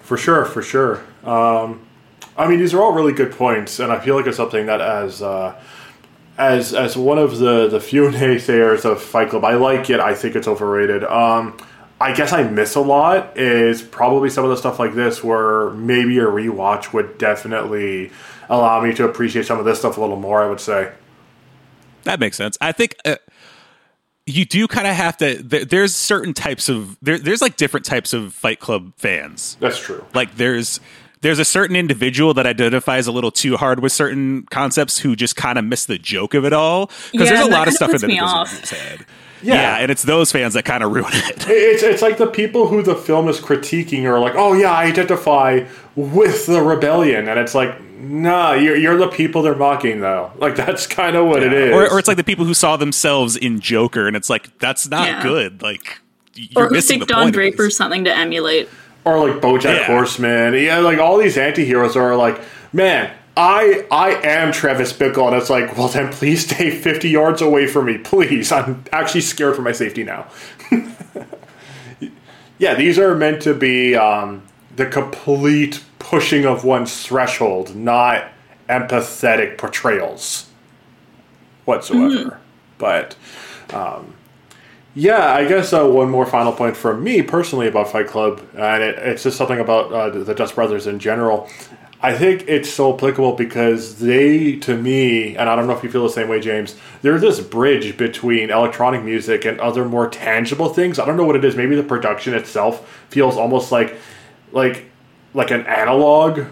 For 0.00 0.16
sure, 0.16 0.44
for 0.44 0.62
sure. 0.62 1.04
Um, 1.22 1.86
I 2.36 2.48
mean, 2.48 2.58
these 2.58 2.74
are 2.74 2.82
all 2.82 2.92
really 2.92 3.12
good 3.12 3.30
points, 3.30 3.78
and 3.78 3.92
I 3.92 4.00
feel 4.00 4.16
like 4.16 4.26
it's 4.26 4.36
something 4.36 4.66
that 4.66 4.80
as 4.80 5.22
uh, 5.22 5.62
as 6.38 6.74
as 6.74 6.96
one 6.96 7.18
of 7.18 7.38
the 7.38 7.68
the 7.68 7.78
few 7.78 8.02
naysayers 8.10 8.84
of 8.84 9.00
Fight 9.00 9.30
Club, 9.30 9.44
I 9.44 9.54
like 9.54 9.90
it. 9.90 10.00
I 10.00 10.12
think 10.12 10.34
it's 10.34 10.48
overrated. 10.48 11.04
Um, 11.04 11.56
I 12.00 12.14
guess 12.14 12.32
I 12.32 12.42
miss 12.42 12.74
a 12.74 12.80
lot 12.80 13.38
is 13.38 13.80
probably 13.80 14.28
some 14.28 14.44
of 14.44 14.50
the 14.50 14.56
stuff 14.56 14.78
like 14.78 14.94
this 14.94 15.24
where 15.24 15.70
maybe 15.70 16.18
a 16.18 16.26
rewatch 16.26 16.92
would 16.92 17.16
definitely 17.16 18.10
allow 18.48 18.82
me 18.82 18.92
to 18.94 19.04
appreciate 19.04 19.46
some 19.46 19.58
of 19.58 19.64
this 19.64 19.78
stuff 19.78 19.96
a 19.96 20.00
little 20.00 20.16
more, 20.16 20.42
I 20.42 20.48
would 20.48 20.60
say. 20.60 20.92
That 22.04 22.20
makes 22.20 22.36
sense. 22.36 22.58
I 22.60 22.72
think 22.72 22.96
uh, 23.04 23.16
you 24.26 24.44
do 24.44 24.68
kind 24.68 24.86
of 24.86 24.94
have 24.94 25.16
to 25.18 25.42
there, 25.42 25.64
there's 25.64 25.94
certain 25.94 26.34
types 26.34 26.68
of 26.68 26.98
there, 27.00 27.18
there's 27.18 27.40
like 27.40 27.56
different 27.56 27.86
types 27.86 28.12
of 28.12 28.34
Fight 28.34 28.60
Club 28.60 28.92
fans. 28.96 29.56
That's 29.58 29.78
true. 29.78 30.04
Like 30.14 30.36
there's 30.36 30.80
there's 31.22 31.38
a 31.38 31.44
certain 31.44 31.76
individual 31.76 32.34
that 32.34 32.46
identifies 32.46 33.06
a 33.06 33.12
little 33.12 33.30
too 33.30 33.56
hard 33.56 33.80
with 33.80 33.90
certain 33.90 34.44
concepts 34.50 34.98
who 34.98 35.16
just 35.16 35.34
kind 35.34 35.58
of 35.58 35.64
miss 35.64 35.86
the 35.86 35.98
joke 35.98 36.34
of 36.34 36.44
it 36.44 36.52
all 36.52 36.90
because 37.10 37.30
yeah, 37.30 37.36
there's 37.36 37.48
a 37.48 37.50
lot 37.50 37.68
of 37.68 37.74
stuff 37.74 37.94
in 37.94 38.00
the 38.02 38.46
his 38.60 38.70
head. 38.70 39.06
Yeah. 39.42 39.54
yeah. 39.54 39.76
and 39.78 39.90
it's 39.90 40.02
those 40.02 40.32
fans 40.32 40.54
that 40.54 40.64
kind 40.64 40.82
of 40.82 40.92
ruin 40.92 41.10
it. 41.12 41.46
It's 41.48 41.82
it's 41.82 42.02
like 42.02 42.18
the 42.18 42.26
people 42.26 42.68
who 42.68 42.82
the 42.82 42.94
film 42.94 43.28
is 43.28 43.38
critiquing 43.38 44.04
are 44.04 44.18
like, 44.18 44.34
oh 44.36 44.52
yeah, 44.54 44.72
I 44.72 44.84
identify 44.84 45.66
with 45.94 46.46
the 46.46 46.62
rebellion, 46.62 47.28
and 47.28 47.38
it's 47.38 47.54
like, 47.54 47.80
nah, 47.98 48.52
you're 48.52 48.76
you're 48.76 48.96
the 48.96 49.08
people 49.08 49.42
they're 49.42 49.54
mocking 49.54 50.00
though. 50.00 50.32
Like 50.36 50.56
that's 50.56 50.86
kind 50.86 51.16
of 51.16 51.26
what 51.26 51.42
yeah. 51.42 51.48
it 51.48 51.52
is. 51.52 51.74
Or, 51.74 51.90
or 51.90 51.98
it's 51.98 52.08
like 52.08 52.16
the 52.16 52.24
people 52.24 52.44
who 52.44 52.54
saw 52.54 52.76
themselves 52.76 53.36
in 53.36 53.60
Joker, 53.60 54.06
and 54.06 54.16
it's 54.16 54.30
like 54.30 54.58
that's 54.58 54.88
not 54.88 55.08
yeah. 55.08 55.22
good. 55.22 55.62
Like, 55.62 55.98
or 56.54 56.68
who 56.68 56.80
think 56.80 57.06
Don 57.06 57.30
Draper's 57.30 57.76
something 57.76 58.04
to 58.04 58.14
emulate. 58.14 58.68
Or 59.04 59.28
like 59.28 59.40
BoJack 59.40 59.84
Horseman, 59.84 60.54
yeah, 60.54 60.78
like 60.78 60.98
all 60.98 61.16
these 61.16 61.38
anti-heroes 61.38 61.94
are 61.94 62.16
like, 62.16 62.40
man, 62.72 63.12
I 63.36 63.86
I 63.90 64.10
am 64.24 64.52
Travis 64.52 64.92
Bickle, 64.92 65.26
and 65.26 65.36
it's 65.36 65.50
like, 65.50 65.76
well, 65.76 65.88
then 65.88 66.12
please 66.12 66.44
stay 66.46 66.70
50 66.70 67.10
yards 67.10 67.42
away 67.42 67.66
from 67.66 67.86
me, 67.86 67.98
please. 67.98 68.50
I'm 68.50 68.84
actually 68.92 69.20
scared 69.20 69.56
for 69.56 69.62
my 69.62 69.72
safety 69.72 70.04
now. 70.04 70.28
yeah, 72.58 72.74
these 72.74 72.98
are 72.98 73.14
meant 73.14 73.42
to 73.42 73.52
be 73.52 73.94
um, 73.94 74.42
the 74.74 74.86
complete 74.86 75.84
pushing 75.98 76.46
of 76.46 76.64
one's 76.64 77.04
threshold, 77.04 77.76
not 77.76 78.28
empathetic 78.68 79.58
portrayals 79.58 80.48
whatsoever. 81.66 82.30
Mm-hmm. 82.30 82.38
But 82.78 83.16
um, 83.70 84.14
yeah, 84.94 85.34
I 85.34 85.46
guess 85.46 85.74
uh, 85.74 85.84
one 85.86 86.08
more 86.08 86.24
final 86.24 86.52
point 86.52 86.74
from 86.74 87.04
me 87.04 87.20
personally 87.20 87.68
about 87.68 87.90
Fight 87.90 88.06
Club, 88.06 88.40
and 88.54 88.82
it, 88.82 88.98
it's 88.98 89.24
just 89.24 89.36
something 89.36 89.60
about 89.60 89.92
uh, 89.92 90.08
the 90.08 90.34
Dust 90.34 90.54
Brothers 90.54 90.86
in 90.86 90.98
general. 90.98 91.50
I 92.06 92.16
think 92.16 92.44
it's 92.46 92.72
so 92.72 92.94
applicable 92.94 93.32
because 93.32 93.98
they, 93.98 94.54
to 94.60 94.76
me, 94.76 95.36
and 95.36 95.50
I 95.50 95.56
don't 95.56 95.66
know 95.66 95.76
if 95.76 95.82
you 95.82 95.90
feel 95.90 96.04
the 96.04 96.08
same 96.08 96.28
way, 96.28 96.38
James, 96.38 96.76
they're 97.02 97.18
this 97.18 97.40
bridge 97.40 97.96
between 97.96 98.50
electronic 98.50 99.02
music 99.02 99.44
and 99.44 99.58
other 99.58 99.84
more 99.84 100.08
tangible 100.08 100.68
things. 100.68 101.00
I 101.00 101.04
don't 101.04 101.16
know 101.16 101.24
what 101.24 101.34
it 101.34 101.44
is. 101.44 101.56
Maybe 101.56 101.74
the 101.74 101.82
production 101.82 102.32
itself 102.34 102.88
feels 103.10 103.36
almost 103.36 103.72
like, 103.72 103.96
like, 104.52 104.88
like 105.34 105.50
an 105.50 105.66
analog 105.66 106.44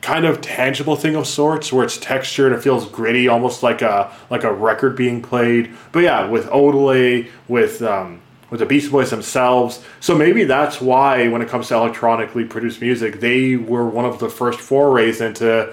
kind 0.00 0.24
of 0.24 0.40
tangible 0.40 0.96
thing 0.96 1.16
of 1.16 1.26
sorts 1.26 1.70
where 1.70 1.84
it's 1.84 1.98
textured 1.98 2.52
it 2.52 2.62
feels 2.62 2.88
gritty 2.88 3.26
almost 3.26 3.64
like 3.64 3.82
a 3.82 4.10
like 4.30 4.44
a 4.44 4.52
record 4.52 4.94
being 4.94 5.20
played 5.20 5.74
but 5.90 6.04
yeah 6.04 6.24
with 6.28 6.46
Odelay 6.46 7.28
with 7.48 7.82
um, 7.82 8.22
with 8.50 8.60
the 8.60 8.66
Beastie 8.66 8.90
Boys 8.90 9.10
themselves. 9.10 9.84
So 10.00 10.16
maybe 10.16 10.44
that's 10.44 10.80
why, 10.80 11.28
when 11.28 11.42
it 11.42 11.48
comes 11.48 11.68
to 11.68 11.74
electronically 11.74 12.44
produced 12.44 12.80
music, 12.80 13.20
they 13.20 13.56
were 13.56 13.86
one 13.86 14.04
of 14.04 14.18
the 14.18 14.28
first 14.28 14.60
forays 14.60 15.20
into 15.20 15.72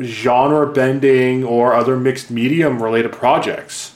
genre 0.00 0.72
bending 0.72 1.44
or 1.44 1.74
other 1.74 1.96
mixed 1.96 2.30
medium 2.30 2.82
related 2.82 3.12
projects. 3.12 3.94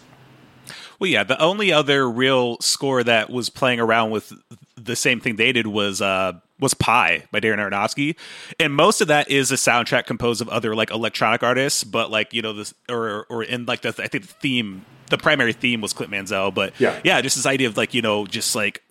Well, 0.99 1.09
yeah, 1.09 1.25
the 1.25 1.41
only 1.41 1.73
other 1.73 2.09
real 2.09 2.59
score 2.61 3.03
that 3.03 3.31
was 3.31 3.49
playing 3.49 3.81
around 3.81 4.11
with 4.11 4.33
the 4.77 4.95
same 4.95 5.21
thing 5.21 5.37
they 5.37 5.53
did 5.53 5.67
was 5.67 6.03
uh, 6.03 6.35
was 6.59 6.75
Pi 6.75 7.25
by 7.31 7.41
Darren 7.41 7.57
Aronofsky, 7.59 8.17
and 8.59 8.75
most 8.75 9.01
of 9.01 9.09
that 9.09 9.31
is 9.31 9.51
a 9.51 9.55
soundtrack 9.55 10.05
composed 10.05 10.43
of 10.43 10.49
other 10.51 10.75
like 10.75 10.91
electronic 10.91 11.43
artists, 11.43 11.85
but 11.85 12.11
like 12.11 12.35
you 12.35 12.43
know 12.43 12.53
this 12.53 12.75
or 12.89 13.27
or 13.31 13.43
in 13.43 13.65
like 13.65 13.81
the 13.81 13.89
I 13.89 14.09
think 14.09 14.27
the 14.27 14.35
theme 14.41 14.85
the 15.11 15.19
primary 15.19 15.53
theme 15.53 15.81
was 15.81 15.93
Clint 15.93 16.11
Mansell, 16.11 16.51
but 16.51 16.73
yeah, 16.81 16.99
yeah, 17.05 17.21
just 17.21 17.37
this 17.37 17.47
idea 17.47 17.69
of 17.69 17.77
like 17.77 17.93
you 17.93 18.03
know 18.03 18.27
just 18.27 18.55
like 18.55 18.83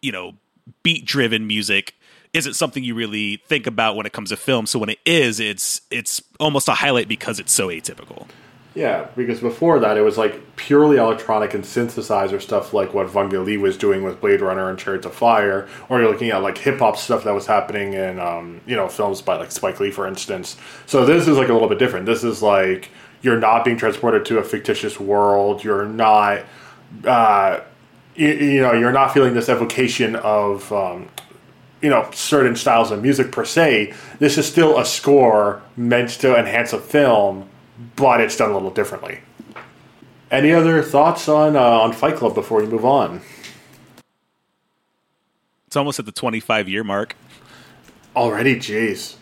you 0.00 0.12
know 0.12 0.34
beat 0.82 1.04
driven 1.04 1.46
music 1.46 1.94
isn't 2.32 2.54
something 2.54 2.84
you 2.84 2.94
really 2.94 3.38
think 3.48 3.66
about 3.66 3.96
when 3.96 4.06
it 4.06 4.12
comes 4.12 4.30
to 4.30 4.36
film. 4.36 4.66
So 4.66 4.78
when 4.78 4.90
it 4.90 5.00
is, 5.04 5.40
it's 5.40 5.80
it's 5.90 6.22
almost 6.38 6.68
a 6.68 6.74
highlight 6.74 7.08
because 7.08 7.40
it's 7.40 7.52
so 7.52 7.68
atypical. 7.68 8.26
Yeah, 8.72 9.08
because 9.16 9.40
before 9.40 9.80
that 9.80 9.96
it 9.96 10.02
was 10.02 10.16
like 10.16 10.54
purely 10.54 10.96
electronic 10.96 11.54
and 11.54 11.64
synthesizer 11.64 12.40
stuff 12.40 12.72
like 12.72 12.94
what 12.94 13.08
Vangelis 13.08 13.60
was 13.60 13.76
doing 13.76 14.04
with 14.04 14.20
Blade 14.20 14.40
Runner 14.40 14.70
and 14.70 14.78
Chariots 14.78 15.06
of 15.06 15.14
Fire, 15.14 15.68
or 15.88 16.00
you're 16.00 16.08
looking 16.08 16.30
at 16.30 16.42
like 16.42 16.56
hip 16.56 16.78
hop 16.78 16.96
stuff 16.96 17.24
that 17.24 17.34
was 17.34 17.46
happening 17.46 17.94
in 17.94 18.20
um, 18.20 18.60
you 18.66 18.76
know 18.76 18.88
films 18.88 19.22
by 19.22 19.36
like 19.36 19.50
Spike 19.50 19.80
Lee, 19.80 19.90
for 19.90 20.06
instance. 20.06 20.56
So 20.86 21.04
this 21.04 21.26
is 21.26 21.36
like 21.36 21.48
a 21.48 21.52
little 21.52 21.68
bit 21.68 21.80
different. 21.80 22.06
This 22.06 22.22
is 22.22 22.42
like 22.42 22.90
you're 23.22 23.38
not 23.38 23.64
being 23.64 23.76
transported 23.76 24.24
to 24.26 24.38
a 24.38 24.44
fictitious 24.44 24.98
world. 24.98 25.62
You're 25.62 25.86
not, 25.86 26.44
uh, 27.04 27.60
you, 28.14 28.28
you, 28.28 28.60
know, 28.60 28.72
you're 28.72 28.92
not 28.92 29.12
feeling 29.12 29.34
this 29.34 29.48
evocation 29.48 30.16
of, 30.16 30.72
um, 30.72 31.08
you 31.82 31.90
know, 31.90 32.08
certain 32.12 32.56
styles 32.56 32.90
of 32.90 33.02
music 33.02 33.32
per 33.32 33.44
se. 33.44 33.94
This 34.18 34.38
is 34.38 34.46
still 34.46 34.78
a 34.78 34.84
score 34.84 35.62
meant 35.76 36.10
to 36.20 36.38
enhance 36.38 36.72
a 36.72 36.78
film, 36.78 37.48
but 37.96 38.20
it's 38.20 38.36
done 38.36 38.50
a 38.50 38.54
little 38.54 38.70
differently. 38.70 39.20
Any 40.30 40.52
other 40.52 40.82
thoughts 40.82 41.28
on 41.28 41.56
uh, 41.56 41.60
on 41.60 41.92
Fight 41.92 42.16
Club 42.16 42.34
before 42.34 42.60
we 42.60 42.66
move 42.66 42.84
on? 42.84 43.20
It's 45.66 45.76
almost 45.76 45.98
at 45.98 46.06
the 46.06 46.12
25 46.12 46.68
year 46.68 46.84
mark. 46.84 47.16
Already, 48.14 48.56
jeez. 48.56 49.16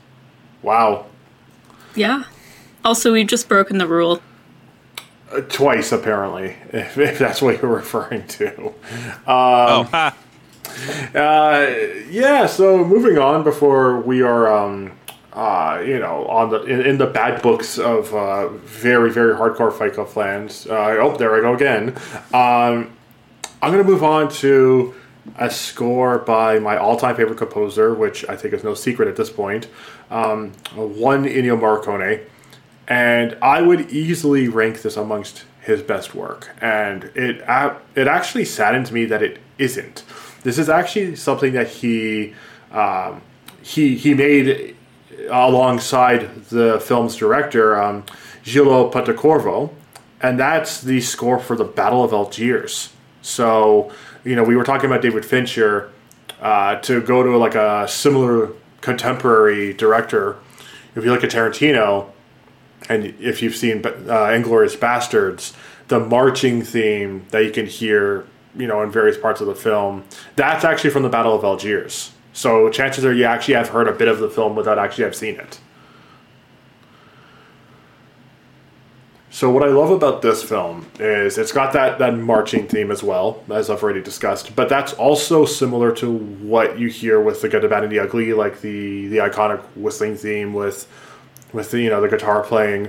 Wow. 0.63 1.07
Yeah. 1.95 2.25
Also, 2.89 3.13
we've 3.13 3.27
just 3.27 3.51
broken 3.51 3.77
the 3.77 3.87
rule. 3.87 4.23
Uh, 5.31 5.43
twice, 5.43 5.93
apparently, 5.93 6.57
if, 6.73 6.97
if, 6.97 7.19
that's 7.19 7.43
what 7.43 7.61
you're 7.61 7.71
referring 7.71 8.27
to. 8.29 8.69
Um, 8.69 8.75
oh, 9.27 9.89
ha. 9.91 10.17
Uh, 11.15 11.67
yeah, 12.09 12.47
so 12.47 12.83
moving 12.83 13.19
on 13.19 13.45
before 13.45 14.01
we 14.01 14.23
are, 14.23 14.51
um, 14.51 14.93
uh, 15.35 15.83
you 15.85 15.99
know, 15.99 16.27
on 16.29 16.49
the 16.49 16.63
in, 16.63 16.81
in 16.81 16.97
the 16.97 17.07
bad 17.07 17.43
books 17.43 17.79
of 17.79 18.15
uh, 18.15 18.49
very, 18.49 19.11
very 19.11 19.35
hardcore 19.35 19.71
Fight 19.71 19.93
Club 19.93 20.09
fans. 20.09 20.67
Uh, 20.67 20.97
oh, 20.99 21.15
there 21.15 21.37
I 21.37 21.41
go 21.41 21.53
again. 21.53 21.91
Um, 22.33 22.97
I'm 23.61 23.71
going 23.71 23.85
to 23.85 23.91
move 23.91 24.03
on 24.03 24.31
to 24.31 24.95
a 25.37 25.51
score 25.51 26.21
by 26.21 26.59
my 26.59 26.79
all-time 26.79 27.17
favorite 27.17 27.37
composer, 27.37 27.93
which 27.93 28.27
I 28.31 28.35
think 28.35 28.55
is 28.55 28.65
no 28.65 28.73
secret 28.73 29.09
at 29.09 29.17
this 29.17 29.29
point. 29.29 29.69
Um, 30.11 30.53
one 30.75 31.25
Ennio 31.27 31.61
Morricone 31.61 32.25
and 32.89 33.37
I 33.43 33.61
would 33.61 33.91
easily 33.91 34.49
rank 34.49 34.81
this 34.81 34.97
amongst 34.97 35.45
his 35.61 35.83
best 35.83 36.15
work. 36.15 36.51
And 36.61 37.05
it 37.15 37.45
it 37.95 38.09
actually 38.09 38.47
saddens 38.47 38.91
me 38.91 39.05
that 39.05 39.23
it 39.23 39.39
isn't. 39.59 40.03
This 40.43 40.59
is 40.59 40.69
actually 40.69 41.15
something 41.17 41.53
that 41.53 41.69
he 41.69 42.35
um, 42.73 43.21
he 43.63 43.97
he 43.97 44.15
made 44.15 44.75
alongside 45.31 46.47
the 46.47 46.81
film's 46.81 47.15
director 47.17 47.81
um, 47.81 48.05
Gillo 48.43 48.91
Pontecorvo, 48.91 49.71
and 50.23 50.39
that's 50.41 50.81
the 50.81 51.01
score 51.03 51.39
for 51.39 51.55
the 51.57 51.65
Battle 51.65 52.03
of 52.03 52.13
Algiers. 52.15 52.93
So 53.21 53.93
you 54.25 54.35
know 54.35 54.45
we 54.45 54.57
were 54.57 54.65
talking 54.65 54.87
about 54.87 55.03
David 55.03 55.27
Fincher 55.27 55.93
uh, 56.41 56.77
to 56.77 57.03
go 57.03 57.23
to 57.23 57.37
like 57.37 57.55
a 57.55 57.87
similar 57.87 58.53
contemporary 58.81 59.75
director. 59.75 60.37
If 60.95 61.05
you 61.05 61.11
look 61.13 61.23
at 61.23 61.31
Tarantino, 61.31 62.11
and 62.89 63.07
if 63.21 63.43
you've 63.43 63.57
seen 63.57 63.85
uh, 63.85 63.91
Inglourious 63.91 64.77
Basterds, 64.77 65.55
the 65.89 65.99
marching 65.99 66.63
theme 66.63 67.27
that 67.31 67.45
you 67.45 67.51
can 67.51 67.67
hear, 67.67 68.27
you 68.57 68.67
know, 68.67 68.83
in 68.83 68.91
various 68.91 69.17
parts 69.17 69.41
of 69.41 69.47
the 69.47 69.55
film, 69.55 70.05
that's 70.37 70.65
actually 70.65 70.91
from 70.91 71.03
the 71.03 71.09
Battle 71.09 71.35
of 71.35 71.45
Algiers. 71.45 72.13
So 72.33 72.71
chances 72.71 73.05
are 73.05 73.13
you 73.13 73.25
actually 73.25 73.55
have 73.55 73.71
heard 73.71 73.89
a 73.89 73.93
bit 73.93 74.09
of 74.09 74.21
the 74.21 74.31
film 74.31 74.55
without 74.55 74.79
actually 74.79 75.05
have 75.05 75.17
seen 75.17 75.37
it. 75.37 75.61
So 79.31 79.51
what 79.51 79.63
I 79.63 79.69
love 79.69 79.91
about 79.91 80.23
this 80.23 80.43
film 80.43 80.91
is 80.99 81.39
it's 81.39 81.53
got 81.53 81.73
that 81.75 81.99
that 81.99 82.17
marching 82.17 82.67
theme 82.67 82.91
as 82.91 83.03
well, 83.03 83.45
as 83.51 83.71
I've 83.71 83.83
already 83.83 84.03
discussed. 84.03 84.57
But 84.57 84.69
that's 84.69 84.95
also 84.95 85.45
similar 85.45 85.93
to 85.97 86.13
what 86.13 86.79
you 86.79 86.89
hear 86.89 87.21
with 87.21 87.43
the 87.43 87.49
Good, 87.49 87.63
the 87.63 87.69
Bad, 87.69 87.85
and 87.85 87.93
the 87.93 88.01
Ugly, 88.01 88.33
like 88.33 88.61
the 88.63 89.07
the 89.09 89.19
iconic 89.19 89.63
whistling 89.77 90.17
theme 90.17 90.55
with 90.55 90.89
with 91.53 91.71
the, 91.71 91.81
you 91.81 91.91
know 91.91 92.01
the 92.01 92.09
guitar 92.09 92.43
playing 92.43 92.89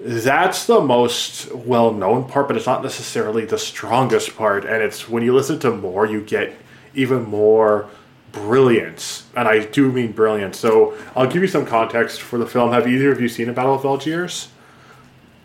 that's 0.00 0.66
the 0.66 0.80
most 0.80 1.52
well 1.52 1.92
known 1.92 2.28
part, 2.28 2.48
but 2.48 2.56
it's 2.56 2.66
not 2.66 2.82
necessarily 2.82 3.44
the 3.44 3.58
strongest 3.58 4.36
part. 4.36 4.64
And 4.64 4.82
it's 4.82 5.08
when 5.08 5.22
you 5.22 5.34
listen 5.34 5.58
to 5.60 5.72
more, 5.72 6.06
you 6.06 6.20
get 6.20 6.54
even 6.94 7.24
more 7.24 7.88
brilliance. 8.32 9.26
And 9.36 9.48
I 9.48 9.64
do 9.64 9.90
mean 9.90 10.12
brilliance. 10.12 10.58
So 10.58 10.96
I'll 11.16 11.26
give 11.26 11.42
you 11.42 11.48
some 11.48 11.66
context 11.66 12.20
for 12.20 12.38
the 12.38 12.46
film. 12.46 12.72
Have 12.72 12.86
either 12.86 13.10
of 13.10 13.20
you 13.20 13.28
seen 13.28 13.48
A 13.48 13.52
Battle 13.52 13.74
of 13.74 13.84
Algiers? 13.84 14.48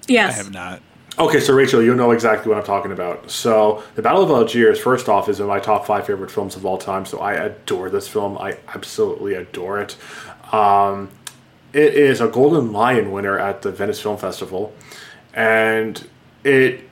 Yes. 0.07 0.33
I 0.33 0.37
have 0.37 0.53
not. 0.53 0.81
Okay, 1.17 1.39
so 1.39 1.53
Rachael, 1.53 1.83
you 1.83 1.93
know 1.93 2.11
exactly 2.11 2.49
what 2.49 2.57
I'm 2.57 2.65
talking 2.65 2.91
about. 2.91 3.29
So, 3.29 3.83
The 3.93 4.01
Battle 4.01 4.23
of 4.23 4.31
Algiers, 4.31 4.79
first 4.79 5.07
off, 5.07 5.29
is 5.29 5.39
in 5.39 5.45
my 5.45 5.59
top 5.59 5.85
five 5.85 6.07
favorite 6.07 6.31
films 6.31 6.55
of 6.55 6.65
all 6.65 6.79
time. 6.79 7.05
So, 7.05 7.19
I 7.19 7.33
adore 7.33 7.91
this 7.91 8.07
film. 8.07 8.35
I 8.39 8.57
absolutely 8.73 9.35
adore 9.35 9.79
it. 9.79 9.95
Um, 10.51 11.09
it 11.73 11.95
is 11.95 12.21
a 12.21 12.27
Golden 12.27 12.71
Lion 12.71 13.11
winner 13.11 13.37
at 13.37 13.63
the 13.63 13.71
Venice 13.71 13.99
Film 13.99 14.17
Festival, 14.17 14.73
and 15.33 16.07
it 16.43 16.89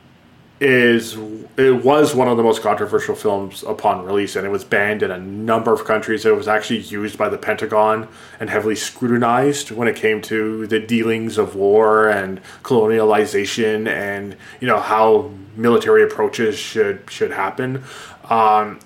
is 0.60 1.18
it 1.58 1.84
was 1.84 2.14
one 2.14 2.28
of 2.28 2.38
the 2.38 2.44
most 2.44 2.62
controversial 2.62 3.16
films 3.16 3.64
upon 3.64 4.06
release, 4.06 4.36
and 4.36 4.46
it 4.46 4.50
was 4.50 4.64
banned 4.64 5.02
in 5.04 5.12
a 5.12 5.18
number 5.18 5.74
of 5.74 5.86
countries. 5.86 6.26
It 6.26 6.36
was 6.36 6.48
actually 6.48 6.80
used 6.80 7.18
by 7.18 7.30
the 7.30 7.38
Pentagon 7.38 8.08
and 8.40 8.50
heavily 8.50 8.76
scrutinized 8.76 9.72
when 9.72 9.88
it 9.88 9.96
came 9.96 10.22
to 10.24 10.68
the 10.68 10.80
dealings 10.80 11.38
of 11.38 11.56
war 11.56 12.10
and 12.10 12.42
colonialization, 12.64 13.88
and 13.88 14.36
you 14.60 14.68
know 14.68 14.80
how 14.80 15.32
military 15.56 16.04
approaches 16.04 16.58
should 16.58 17.10
should 17.10 17.32
happen. 17.32 17.84
Um, 18.30 18.80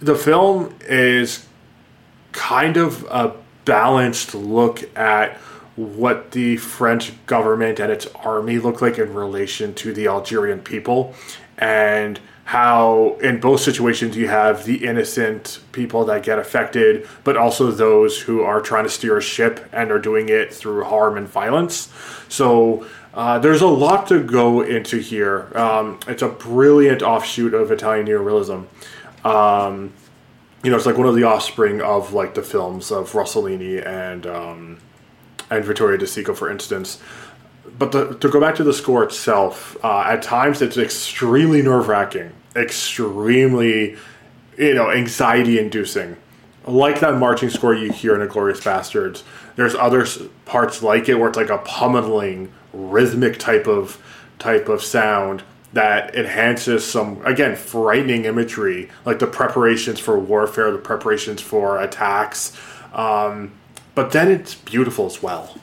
the 0.00 0.14
film 0.14 0.74
is 0.82 1.46
kind 2.32 2.76
of 2.76 3.04
a 3.04 3.34
balanced 3.68 4.34
look 4.34 4.76
at 4.96 5.36
what 5.76 6.32
the 6.32 6.56
French 6.56 7.12
government 7.26 7.78
and 7.78 7.92
its 7.92 8.06
army 8.16 8.58
look 8.58 8.80
like 8.80 8.98
in 8.98 9.14
relation 9.14 9.74
to 9.74 9.92
the 9.92 10.08
Algerian 10.08 10.60
people, 10.60 11.14
and 11.58 12.18
how 12.44 13.18
in 13.20 13.38
both 13.38 13.60
situations 13.60 14.16
you 14.16 14.26
have 14.26 14.64
the 14.64 14.86
innocent 14.86 15.60
people 15.72 16.06
that 16.06 16.22
get 16.22 16.38
affected, 16.38 17.06
but 17.22 17.36
also 17.36 17.70
those 17.70 18.18
who 18.22 18.40
are 18.40 18.62
trying 18.62 18.84
to 18.84 18.90
steer 18.90 19.18
a 19.18 19.20
ship 19.20 19.68
and 19.70 19.92
are 19.92 19.98
doing 19.98 20.30
it 20.30 20.52
through 20.52 20.82
harm 20.84 21.18
and 21.18 21.28
violence. 21.28 21.92
So 22.28 22.86
uh, 23.12 23.38
there's 23.38 23.60
a 23.60 23.66
lot 23.66 24.06
to 24.08 24.22
go 24.22 24.62
into 24.62 24.96
here. 24.96 25.52
Um, 25.54 26.00
it's 26.08 26.22
a 26.22 26.28
brilliant 26.28 27.02
offshoot 27.02 27.52
of 27.52 27.70
Italian 27.70 28.06
neorealism. 28.06 28.64
Um, 29.24 29.92
you 30.62 30.70
know, 30.70 30.76
it's 30.76 30.86
like 30.86 30.98
one 30.98 31.06
of 31.06 31.14
the 31.14 31.24
offspring 31.24 31.80
of 31.80 32.12
like 32.12 32.34
the 32.34 32.42
films 32.42 32.90
of 32.90 33.12
Rossellini 33.12 33.84
and 33.86 34.26
um, 34.26 34.78
and 35.50 35.64
Vittorio 35.64 35.96
De 35.96 36.04
Sica, 36.04 36.36
for 36.36 36.50
instance. 36.50 37.00
But 37.78 37.92
the, 37.92 38.14
to 38.14 38.28
go 38.28 38.40
back 38.40 38.56
to 38.56 38.64
the 38.64 38.72
score 38.72 39.04
itself, 39.04 39.76
uh, 39.84 40.00
at 40.00 40.22
times 40.22 40.60
it's 40.62 40.76
extremely 40.76 41.62
nerve 41.62 41.86
wracking, 41.86 42.32
extremely, 42.56 43.96
you 44.56 44.74
know, 44.74 44.90
anxiety 44.90 45.58
inducing. 45.58 46.16
Like 46.66 47.00
that 47.00 47.18
marching 47.18 47.50
score 47.50 47.74
you 47.74 47.92
hear 47.92 48.20
in 48.20 48.28
*Inglourious 48.28 48.60
Basterds*, 48.60 49.22
there's 49.56 49.74
other 49.74 50.06
parts 50.44 50.82
like 50.82 51.08
it 51.08 51.14
where 51.14 51.28
it's 51.28 51.36
like 51.36 51.50
a 51.50 51.58
pummeling 51.58 52.52
rhythmic 52.72 53.38
type 53.38 53.66
of 53.66 54.02
type 54.38 54.68
of 54.68 54.82
sound 54.82 55.42
that 55.72 56.14
enhances 56.14 56.84
some 56.84 57.24
again 57.24 57.54
frightening 57.56 58.24
imagery 58.24 58.88
like 59.04 59.18
the 59.18 59.26
preparations 59.26 60.00
for 60.00 60.18
warfare 60.18 60.70
the 60.70 60.78
preparations 60.78 61.40
for 61.40 61.80
attacks 61.80 62.56
um, 62.92 63.52
but 63.94 64.12
then 64.12 64.30
it's 64.30 64.54
beautiful 64.54 65.06
as 65.06 65.22
well 65.22 65.54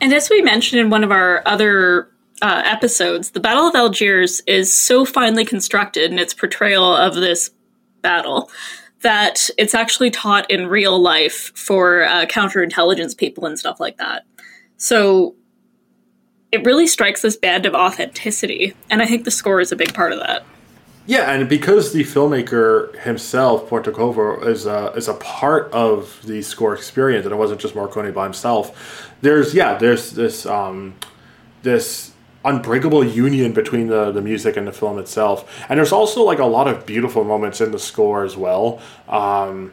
And 0.00 0.12
as 0.12 0.28
we 0.28 0.42
mentioned 0.42 0.80
in 0.80 0.90
one 0.90 1.04
of 1.04 1.12
our 1.12 1.42
other 1.46 2.08
uh, 2.42 2.62
episodes, 2.66 3.30
the 3.30 3.40
Battle 3.40 3.68
of 3.68 3.74
Algiers 3.76 4.42
is 4.48 4.74
so 4.74 5.04
finely 5.04 5.44
constructed 5.44 6.10
in 6.10 6.18
its 6.18 6.34
portrayal 6.34 6.96
of 6.96 7.14
this 7.14 7.50
battle 8.02 8.50
that 9.02 9.48
it's 9.58 9.76
actually 9.76 10.10
taught 10.10 10.50
in 10.50 10.66
real 10.66 10.98
life 11.00 11.52
for 11.54 12.02
uh, 12.02 12.26
counterintelligence 12.26 13.16
people 13.16 13.46
and 13.46 13.58
stuff 13.58 13.78
like 13.78 13.96
that. 13.98 14.24
So 14.76 15.36
it 16.52 16.64
really 16.64 16.86
strikes 16.86 17.22
this 17.22 17.36
band 17.36 17.66
of 17.66 17.74
authenticity, 17.74 18.74
and 18.90 19.02
I 19.02 19.06
think 19.06 19.24
the 19.24 19.30
score 19.30 19.60
is 19.60 19.72
a 19.72 19.76
big 19.76 19.94
part 19.94 20.12
of 20.12 20.20
that. 20.20 20.44
Yeah, 21.06 21.32
and 21.32 21.48
because 21.48 21.92
the 21.92 22.04
filmmaker 22.04 22.96
himself, 23.00 23.68
Pontecorvo, 23.68 24.46
is 24.46 24.66
a, 24.66 24.92
is 24.94 25.08
a 25.08 25.14
part 25.14 25.72
of 25.72 26.20
the 26.24 26.42
score 26.42 26.74
experience, 26.74 27.24
and 27.24 27.32
it 27.32 27.36
wasn't 27.36 27.60
just 27.60 27.74
Morricone 27.74 28.14
by 28.14 28.24
himself. 28.24 29.10
There's 29.20 29.54
yeah, 29.54 29.78
there's 29.78 30.12
this 30.12 30.46
um, 30.46 30.94
this 31.62 32.12
unbreakable 32.44 33.04
union 33.04 33.52
between 33.52 33.86
the, 33.86 34.10
the 34.10 34.20
music 34.20 34.56
and 34.56 34.66
the 34.66 34.72
film 34.72 34.98
itself, 34.98 35.64
and 35.68 35.78
there's 35.78 35.92
also 35.92 36.22
like 36.22 36.38
a 36.38 36.44
lot 36.44 36.68
of 36.68 36.86
beautiful 36.86 37.24
moments 37.24 37.60
in 37.60 37.72
the 37.72 37.78
score 37.78 38.24
as 38.24 38.36
well. 38.36 38.80
Um, 39.08 39.72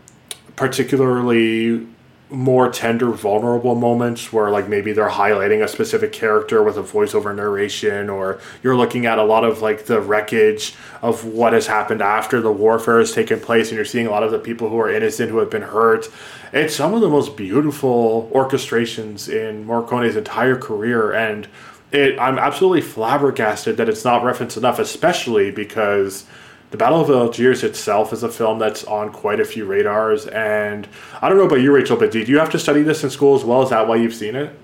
particularly 0.55 1.87
more 2.31 2.69
tender, 2.69 3.09
vulnerable 3.09 3.73
moments 3.73 4.31
where, 4.31 4.51
like, 4.51 4.67
maybe 4.67 4.91
they're 4.91 5.09
highlighting 5.09 5.63
a 5.63 5.67
specific 5.67 6.11
character 6.11 6.61
with 6.61 6.77
a 6.77 6.83
voiceover 6.83 7.35
narration, 7.35 8.09
or 8.09 8.39
you're 8.61 8.75
looking 8.75 9.07
at 9.07 9.17
a 9.17 9.23
lot 9.23 9.43
of 9.43 9.61
like 9.61 9.85
the 9.85 9.99
wreckage 9.99 10.75
of 11.01 11.25
what 11.25 11.53
has 11.53 11.65
happened 11.67 12.01
after 12.01 12.39
the 12.39 12.51
warfare 12.51 12.99
has 12.99 13.11
taken 13.11 13.39
place, 13.39 13.69
and 13.69 13.75
you're 13.77 13.85
seeing 13.85 14.05
a 14.05 14.11
lot 14.11 14.23
of 14.23 14.31
the 14.31 14.39
people 14.39 14.69
who 14.69 14.79
are 14.79 14.91
innocent 14.91 15.31
who 15.31 15.37
have 15.37 15.49
been 15.49 15.63
hurt. 15.63 16.07
It's 16.53 16.75
some 16.75 16.93
of 16.93 17.01
the 17.01 17.09
most 17.09 17.35
beautiful 17.35 18.29
orchestrations 18.33 19.27
in 19.27 19.65
Morricone's 19.65 20.15
entire 20.15 20.55
career, 20.55 21.11
and 21.11 21.47
it, 21.91 22.19
I'm 22.19 22.37
absolutely 22.37 22.81
flabbergasted 22.81 23.77
that 23.77 23.89
it's 23.89 24.05
not 24.05 24.23
referenced 24.23 24.57
enough, 24.57 24.77
especially 24.77 25.49
because 25.49 26.25
the 26.71 26.77
Battle 26.77 27.01
of 27.01 27.09
Algiers 27.09 27.63
itself 27.63 28.13
is 28.13 28.23
a 28.23 28.29
film 28.29 28.59
that's 28.59 28.83
on 28.83 29.11
quite 29.11 29.39
a 29.39 29.45
few 29.45 29.65
radars, 29.65 30.27
and 30.27 30.87
I 31.21 31.29
don't 31.29 31.37
know 31.37 31.45
about 31.45 31.61
you, 31.61 31.73
Rachael, 31.73 31.97
but 31.97 32.11
did 32.11 32.27
you 32.27 32.37
have 32.39 32.49
to 32.51 32.59
study 32.59 32.83
this 32.83 33.03
in 33.03 33.09
school 33.09 33.35
as 33.35 33.43
well? 33.43 33.63
Is 33.63 33.71
that 33.71 33.87
why 33.87 33.95
you've 33.95 34.13
seen 34.13 34.35
it? 34.35 34.55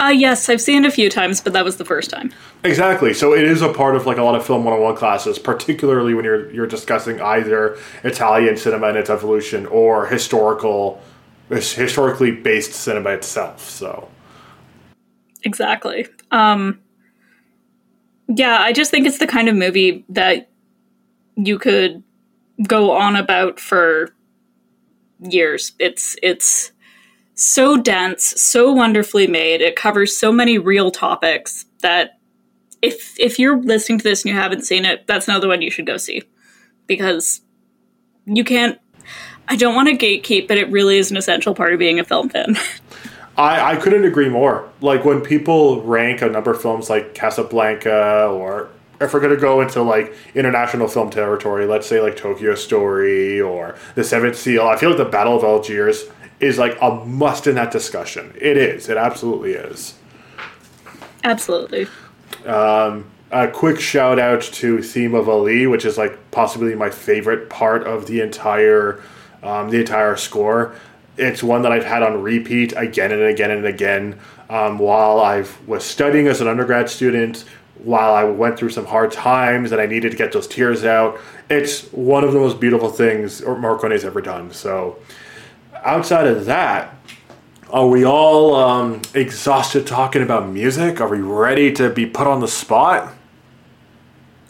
Uh, 0.00 0.08
yes, 0.08 0.48
I've 0.48 0.60
seen 0.60 0.84
it 0.84 0.88
a 0.88 0.90
few 0.90 1.08
times, 1.08 1.40
but 1.40 1.52
that 1.52 1.64
was 1.64 1.76
the 1.76 1.84
first 1.84 2.10
time. 2.10 2.32
Exactly. 2.64 3.14
So 3.14 3.34
it 3.34 3.44
is 3.44 3.62
a 3.62 3.72
part 3.72 3.94
of 3.94 4.06
like 4.06 4.16
a 4.16 4.22
lot 4.22 4.34
of 4.34 4.44
film 4.44 4.64
101 4.64 4.96
classes, 4.96 5.38
particularly 5.38 6.14
when 6.14 6.24
you're 6.24 6.50
you're 6.50 6.66
discussing 6.66 7.20
either 7.20 7.78
Italian 8.02 8.56
cinema 8.56 8.88
and 8.88 8.98
its 8.98 9.10
evolution 9.10 9.66
or 9.66 10.06
historical 10.06 11.00
historically 11.50 12.32
based 12.32 12.72
cinema 12.72 13.10
itself. 13.10 13.68
So 13.68 14.08
Exactly. 15.44 16.06
Um, 16.30 16.80
yeah, 18.28 18.58
I 18.60 18.72
just 18.72 18.90
think 18.90 19.06
it's 19.06 19.18
the 19.18 19.26
kind 19.26 19.48
of 19.48 19.54
movie 19.54 20.04
that 20.08 20.48
you 21.36 21.58
could 21.58 22.02
go 22.66 22.92
on 22.92 23.16
about 23.16 23.60
for 23.60 24.14
years. 25.20 25.72
It's 25.78 26.16
it's 26.22 26.72
so 27.34 27.76
dense, 27.76 28.40
so 28.42 28.72
wonderfully 28.72 29.26
made. 29.26 29.60
It 29.60 29.76
covers 29.76 30.16
so 30.16 30.32
many 30.32 30.58
real 30.58 30.90
topics 30.90 31.64
that 31.80 32.18
if 32.80 33.18
if 33.18 33.38
you're 33.38 33.60
listening 33.60 33.98
to 33.98 34.04
this 34.04 34.24
and 34.24 34.34
you 34.34 34.38
haven't 34.38 34.64
seen 34.64 34.84
it, 34.84 35.06
that's 35.06 35.28
another 35.28 35.48
one 35.48 35.62
you 35.62 35.70
should 35.70 35.86
go 35.86 35.96
see 35.96 36.22
because 36.86 37.40
you 38.26 38.44
can't. 38.44 38.78
I 39.48 39.56
don't 39.56 39.74
want 39.74 39.88
to 39.88 39.96
gatekeep, 39.96 40.46
but 40.46 40.56
it 40.56 40.70
really 40.70 40.98
is 40.98 41.10
an 41.10 41.16
essential 41.16 41.54
part 41.54 41.72
of 41.72 41.78
being 41.78 41.98
a 41.98 42.04
film 42.04 42.28
fan. 42.28 42.56
I, 43.36 43.72
I 43.72 43.76
couldn't 43.76 44.04
agree 44.04 44.28
more. 44.28 44.70
Like 44.80 45.04
when 45.04 45.20
people 45.20 45.82
rank 45.82 46.22
a 46.22 46.28
number 46.28 46.52
of 46.52 46.60
films 46.60 46.90
like 46.90 47.14
Casablanca 47.14 48.26
or 48.26 48.68
if 49.04 49.14
we're 49.14 49.20
gonna 49.20 49.36
go 49.36 49.60
into 49.60 49.82
like 49.82 50.14
international 50.34 50.88
film 50.88 51.10
territory, 51.10 51.66
let's 51.66 51.86
say 51.86 52.00
like 52.00 52.16
Tokyo 52.16 52.54
Story 52.54 53.40
or 53.40 53.76
The 53.94 54.04
Seventh 54.04 54.36
Seal, 54.36 54.66
I 54.66 54.76
feel 54.76 54.90
like 54.90 54.98
the 54.98 55.04
Battle 55.04 55.36
of 55.36 55.44
Algiers 55.44 56.04
is 56.40 56.58
like 56.58 56.76
a 56.80 56.90
must 57.04 57.46
in 57.46 57.54
that 57.56 57.70
discussion. 57.70 58.34
It 58.40 58.56
is. 58.56 58.88
It 58.88 58.96
absolutely 58.96 59.52
is. 59.52 59.94
Absolutely. 61.24 61.86
A 63.32 63.48
quick 63.48 63.80
shout 63.80 64.18
out 64.18 64.42
to 64.42 64.82
Theme 64.82 65.14
of 65.14 65.26
Ali, 65.26 65.66
which 65.66 65.86
is 65.86 65.96
like 65.96 66.30
possibly 66.30 66.74
my 66.74 66.90
favorite 66.90 67.48
part 67.48 67.86
of 67.86 68.06
the 68.06 68.20
entire 68.20 69.02
um, 69.42 69.70
the 69.70 69.80
entire 69.80 70.16
score. 70.16 70.74
It's 71.16 71.42
one 71.42 71.62
that 71.62 71.72
I've 71.72 71.84
had 71.84 72.02
on 72.02 72.22
repeat 72.22 72.74
again 72.76 73.10
and 73.10 73.22
again 73.22 73.50
and 73.50 73.64
again 73.64 74.20
um, 74.50 74.78
while 74.78 75.18
I 75.20 75.46
was 75.66 75.82
studying 75.82 76.26
as 76.26 76.42
an 76.42 76.48
undergrad 76.48 76.90
student, 76.90 77.44
while 77.84 78.14
I 78.14 78.24
went 78.24 78.58
through 78.58 78.70
some 78.70 78.86
hard 78.86 79.12
times 79.12 79.72
and 79.72 79.80
I 79.80 79.86
needed 79.86 80.12
to 80.12 80.16
get 80.16 80.32
those 80.32 80.46
tears 80.46 80.84
out. 80.84 81.18
It's 81.50 81.92
one 81.92 82.24
of 82.24 82.32
the 82.32 82.38
most 82.38 82.60
beautiful 82.60 82.88
things 82.88 83.42
Morricone's 83.42 84.04
ever 84.04 84.20
done. 84.20 84.52
So, 84.52 84.98
outside 85.84 86.26
of 86.26 86.46
that, 86.46 86.94
are 87.70 87.88
we 87.88 88.04
all 88.04 88.54
um, 88.54 89.02
exhausted 89.14 89.86
talking 89.86 90.22
about 90.22 90.48
music? 90.48 91.00
Are 91.00 91.08
we 91.08 91.20
ready 91.20 91.72
to 91.72 91.90
be 91.90 92.06
put 92.06 92.26
on 92.26 92.40
the 92.40 92.48
spot? 92.48 93.14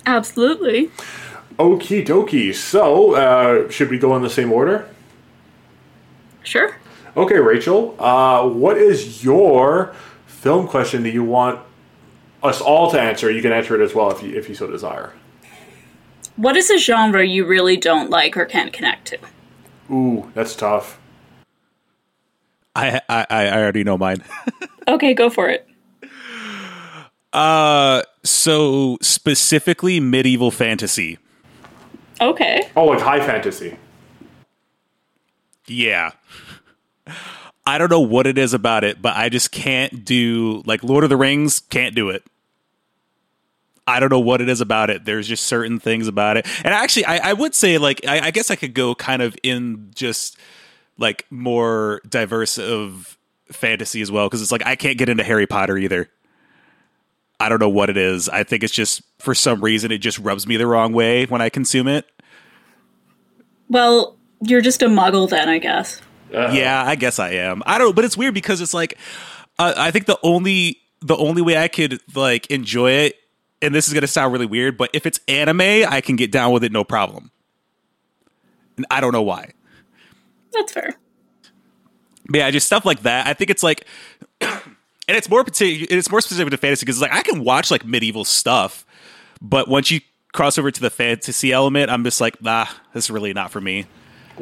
Absolutely. 0.05 0.91
Okie 1.59 2.05
dokie. 2.05 2.55
So, 2.55 3.15
uh, 3.15 3.71
should 3.71 3.91
we 3.91 3.99
go 3.99 4.17
in 4.17 4.23
the 4.23 4.31
same 4.31 4.53
order? 4.53 4.89
Sure. 6.43 6.77
Okay, 7.17 7.39
Rachael. 7.39 7.95
Uh, 7.99 8.49
what 8.49 8.77
is 8.77 9.23
your 9.23 9.95
film 10.27 10.67
question 10.67 11.03
that 11.05 11.13
you 11.13 11.23
want 11.23 11.61
us 12.43 12.61
all 12.61 12.91
to 12.91 13.01
answer? 13.01 13.31
You 13.31 13.43
can 13.43 13.53
answer 13.53 13.81
it 13.81 13.85
as 13.85 13.95
well 13.95 14.11
if 14.11 14.23
you 14.23 14.37
if 14.37 14.49
you 14.49 14.55
so 14.55 14.67
desire. 14.67 15.13
What 16.37 16.57
is 16.57 16.71
a 16.71 16.79
genre 16.79 17.27
you 17.27 17.45
really 17.45 17.77
don't 17.77 18.11
like 18.11 18.37
or 18.37 18.45
can't 18.45 18.73
connect 18.73 19.09
to? 19.09 19.19
Ooh, 19.91 20.31
that's 20.35 20.57
tough. 20.57 20.99
I 22.75 23.01
I, 23.09 23.27
I 23.29 23.53
already 23.53 23.85
know 23.85 23.99
mine. 23.99 24.23
Okay, 24.89 25.15
go 25.15 25.31
for 25.31 25.49
it. 25.49 25.69
Uh, 27.33 28.03
so 28.25 28.99
specifically 29.01 30.01
medieval 30.01 30.51
fantasy. 30.51 31.19
Okay. 32.21 32.69
Oh, 32.77 32.87
like 32.87 33.01
high 33.01 33.25
fantasy. 33.25 33.77
Yeah. 35.67 36.11
I 37.65 37.79
don't 37.79 37.91
know 37.91 38.01
what 38.01 38.27
it 38.27 38.39
is 38.39 38.55
about 38.55 38.85
it, 38.85 39.01
but 39.01 39.17
I 39.17 39.29
just 39.29 39.53
can't 39.53 40.05
do 40.05 40.63
like 40.67 40.83
Lord 40.83 41.05
of 41.05 41.11
the 41.11 41.17
Rings, 41.17 41.61
can't 41.61 41.95
do 41.95 42.11
it. 42.11 42.25
I 43.87 44.01
don't 44.01 44.11
know 44.11 44.21
what 44.21 44.41
it 44.41 44.49
is 44.49 44.61
about 44.61 44.91
it. 44.91 45.05
There's 45.05 45.27
just 45.27 45.45
certain 45.45 45.81
things 45.81 46.07
about 46.07 46.37
it. 46.37 46.47
And 46.65 46.73
actually, 46.73 47.05
I, 47.05 47.31
I 47.31 47.33
would 47.33 47.55
say, 47.55 47.79
like, 47.79 48.07
I, 48.07 48.27
I 48.27 48.31
guess 48.31 48.51
I 48.51 48.57
could 48.57 48.75
go 48.75 48.95
kind 48.95 49.23
of 49.23 49.37
in 49.43 49.91
just 49.95 50.39
like 50.99 51.27
more 51.31 52.01
diverse 52.09 52.59
of 52.59 53.19
fantasy 53.51 54.01
as 54.01 54.11
well, 54.11 54.29
because 54.29 54.41
it's 54.41 54.53
like 54.53 54.65
I 54.65 54.77
can't 54.77 54.99
get 54.99 55.09
into 55.09 55.25
Harry 55.25 55.47
Potter 55.47 55.77
either. 55.77 56.09
I 57.41 57.49
don't 57.49 57.59
know 57.59 57.69
what 57.69 57.91
it 57.91 57.97
is. 57.97 58.29
I 58.29 58.45
think 58.45 58.63
it's 58.63 58.73
just 58.73 59.03
for 59.19 59.35
some 59.35 59.61
reason 59.61 59.91
it 59.91 59.99
just 59.99 60.19
rubs 60.21 60.47
me 60.47 60.57
the 60.57 60.67
wrong 60.67 60.93
way 60.93 61.27
when 61.27 61.41
I 61.41 61.49
consume 61.49 61.89
it. 61.89 62.07
Well, 63.69 64.17
you're 64.41 64.61
just 64.61 64.81
a 64.83 64.87
muggle 64.87 65.29
then, 65.29 65.49
I 65.49 65.59
guess. 65.59 66.01
Yeah, 66.33 66.83
I 66.85 66.97
guess 66.97 67.19
I 67.19 67.31
am. 67.33 67.63
I 67.67 67.79
don't, 67.79 67.95
but 67.95 68.05
it's 68.05 68.17
weird 68.17 68.35
because 68.35 68.61
it's 68.61 68.75
like 68.75 68.99
uh, 69.59 69.75
I 69.77 69.91
think 69.91 70.07
the 70.07 70.19
only 70.23 70.79
the 71.01 71.17
only 71.17 71.43
way 71.43 71.57
I 71.57 71.69
could 71.69 72.01
like 72.15 72.47
enjoy 72.51 72.93
it, 72.93 73.17
and 73.61 73.75
this 73.75 73.89
is 73.89 73.95
gonna 73.95 74.07
sound 74.07 74.33
really 74.33 74.47
weird, 74.47 74.77
but 74.77 74.91
if 74.93 75.07
it's 75.07 75.21
anime, 75.29 75.61
I 75.61 76.01
can 76.01 76.17
get 76.17 76.31
down 76.33 76.53
with 76.53 76.65
it 76.65 76.73
no 76.73 76.85
problem. 76.85 77.31
And 78.77 78.87
I 78.91 79.01
don't 79.01 79.13
know 79.13 79.23
why. 79.23 79.53
That's 80.53 80.73
fair. 80.73 80.97
But 82.29 82.39
yeah, 82.39 82.51
just 82.51 82.67
stuff 82.67 82.85
like 82.85 83.03
that. 83.03 83.27
I 83.27 83.35
think 83.35 83.51
it's 83.51 83.63
like, 83.63 83.87
and 84.41 84.61
it's 85.09 85.29
more 85.29 85.45
particular. 85.45 85.87
It's 85.91 86.11
more 86.11 86.21
specific 86.21 86.51
to 86.53 86.57
fantasy 86.57 86.87
because 86.87 87.01
like 87.01 87.13
I 87.13 87.23
can 87.23 87.45
watch 87.45 87.71
like 87.71 87.85
medieval 87.85 88.25
stuff, 88.25 88.87
but 89.41 89.69
once 89.69 89.91
you 89.91 90.01
cross 90.33 90.57
over 90.57 90.71
to 90.71 90.81
the 90.81 90.91
fantasy 90.91 91.53
element, 91.53 91.91
I'm 91.91 92.05
just 92.05 92.21
like, 92.21 92.41
nah, 92.43 92.67
this 92.95 93.05
is 93.05 93.11
really 93.11 93.33
not 93.35 93.51
for 93.51 93.61
me. 93.61 93.87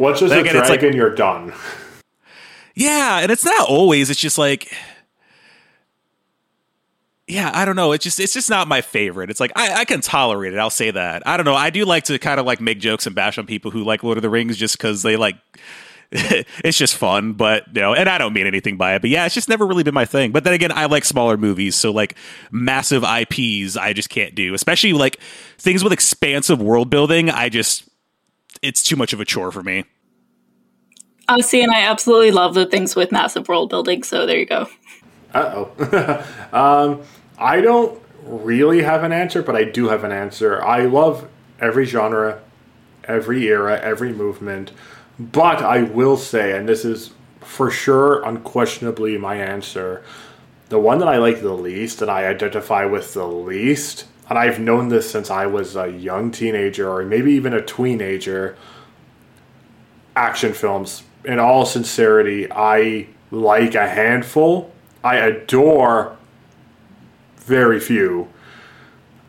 Once 0.01 0.21
there's 0.21 0.33
a 0.33 0.41
again, 0.41 0.57
it's 0.57 0.69
like- 0.71 0.81
dragon, 0.81 0.97
you're 0.97 1.15
done. 1.15 1.53
Yeah, 2.75 3.19
and 3.19 3.31
it's 3.31 3.45
not 3.45 3.69
always. 3.69 4.09
It's 4.11 4.21
just 4.21 4.39
like 4.39 4.73
yeah, 7.27 7.51
I 7.55 7.65
don't 7.65 7.77
know. 7.77 7.93
It's 7.93 8.03
just 8.03 8.19
it's 8.19 8.33
just 8.35 8.51
not 8.51 8.67
my 8.67 8.81
favorite. 8.81 9.31
It's 9.31 9.41
like 9.41 9.53
I, 9.55 9.81
I 9.81 9.85
can 9.85 10.01
tolerate 10.01 10.53
it. 10.53 10.59
I'll 10.59 10.71
say 10.71 10.91
that. 10.91 11.27
I 11.27 11.37
don't 11.37 11.47
know. 11.47 11.55
I 11.55 11.71
do 11.71 11.85
like 11.85 12.05
to 12.05 12.19
kind 12.19 12.41
of 12.41 12.47
like 12.47 12.61
make 12.61 12.81
jokes 12.81 13.07
and 13.07 13.15
bash 13.15 13.39
on 13.39 13.47
people 13.47 13.71
who 13.71 13.85
like 13.85 14.03
Lord 14.03 14.19
of 14.19 14.23
the 14.23 14.31
Rings 14.31 14.57
just 14.57 14.77
because 14.77 15.03
they 15.03 15.17
like 15.17 15.37
it's 16.13 16.77
just 16.77 16.97
fun, 16.97 17.35
but 17.35 17.69
you 17.69 17.81
know, 17.83 17.95
and 17.95 18.09
I 18.09 18.19
don't 18.19 18.33
mean 18.33 18.47
anything 18.47 18.77
by 18.77 18.95
it. 18.97 19.03
But 19.03 19.11
yeah, 19.11 19.27
it's 19.27 19.35
just 19.35 19.49
never 19.49 19.65
really 19.65 19.85
been 19.85 19.95
my 19.95 20.07
thing. 20.07 20.33
But 20.33 20.43
then 20.43 20.55
again, 20.55 20.73
I 20.73 20.87
like 20.87 21.05
smaller 21.05 21.37
movies, 21.37 21.77
so 21.77 21.93
like 21.93 22.17
massive 22.51 23.05
IPs, 23.05 23.77
I 23.77 23.93
just 23.93 24.09
can't 24.11 24.35
do. 24.35 24.55
Especially 24.55 24.93
like 24.93 25.21
things 25.57 25.85
with 25.85 25.93
expansive 25.93 26.61
world 26.61 26.91
building. 26.91 27.31
I 27.31 27.49
just 27.49 27.89
it's 28.63 28.83
too 28.83 28.97
much 28.97 29.13
of 29.13 29.21
a 29.21 29.25
chore 29.25 29.51
for 29.51 29.63
me. 29.63 29.85
Uh, 31.29 31.41
see, 31.43 31.63
and 31.63 31.73
I 31.73 31.83
absolutely 31.83 32.33
love 32.33 32.55
the 32.55 32.67
things 32.67 32.97
with 32.97 33.13
massive 33.13 33.49
world 33.49 33.71
building. 33.71 34.03
So 34.03 34.27
there 34.27 34.39
you 34.39 34.47
go. 34.47 34.67
Uh 35.33 35.67
oh. 35.79 36.25
um, 36.53 37.03
I 37.39 37.61
don't 37.61 38.01
really 38.25 38.83
have 38.83 39.05
an 39.05 39.13
answer, 39.13 39.43
but 39.43 39.57
I 39.57 39.65
do 39.65 39.89
have 39.89 40.05
an 40.05 40.13
answer. 40.13 40.63
I 40.63 40.87
love 40.87 41.29
every 41.61 41.85
genre, 41.85 42.41
every 43.05 43.47
era, 43.47 43.81
every 43.81 44.13
movement. 44.13 44.73
But 45.19 45.63
I 45.63 45.83
will 45.83 46.17
say, 46.17 46.57
and 46.57 46.69
this 46.69 46.85
is 46.85 47.13
for 47.41 47.71
sure, 47.71 48.25
unquestionably 48.25 49.19
my 49.19 49.37
answer, 49.37 50.03
the 50.69 50.79
one 50.79 50.99
that 50.99 51.09
I 51.09 51.19
like 51.19 51.43
the 51.43 51.53
least 51.53 52.01
and 52.03 52.11
I 52.11 52.25
identify 52.25 52.85
with 52.85 53.15
the 53.15 53.27
least, 53.27 54.07
and 54.31 54.39
I've 54.39 54.61
known 54.61 54.89
this 54.89 55.11
since 55.11 55.29
I 55.29 55.47
was 55.47 55.75
a 55.75 55.89
young 55.89 56.31
teenager 56.31 56.89
or 56.89 57.05
maybe 57.05 57.33
even 57.33 57.53
a 57.53 57.61
tweenager, 57.61 58.55
action 60.15 60.53
films. 60.53 61.03
In 61.25 61.41
all 61.41 61.67
sincerity, 61.67 62.51
I 62.51 63.09
like 63.33 63.75
a 63.75 63.89
handful. 63.89 64.73
I 65.03 65.17
adore 65.17 66.17
very 67.39 67.81
few. 67.81 68.29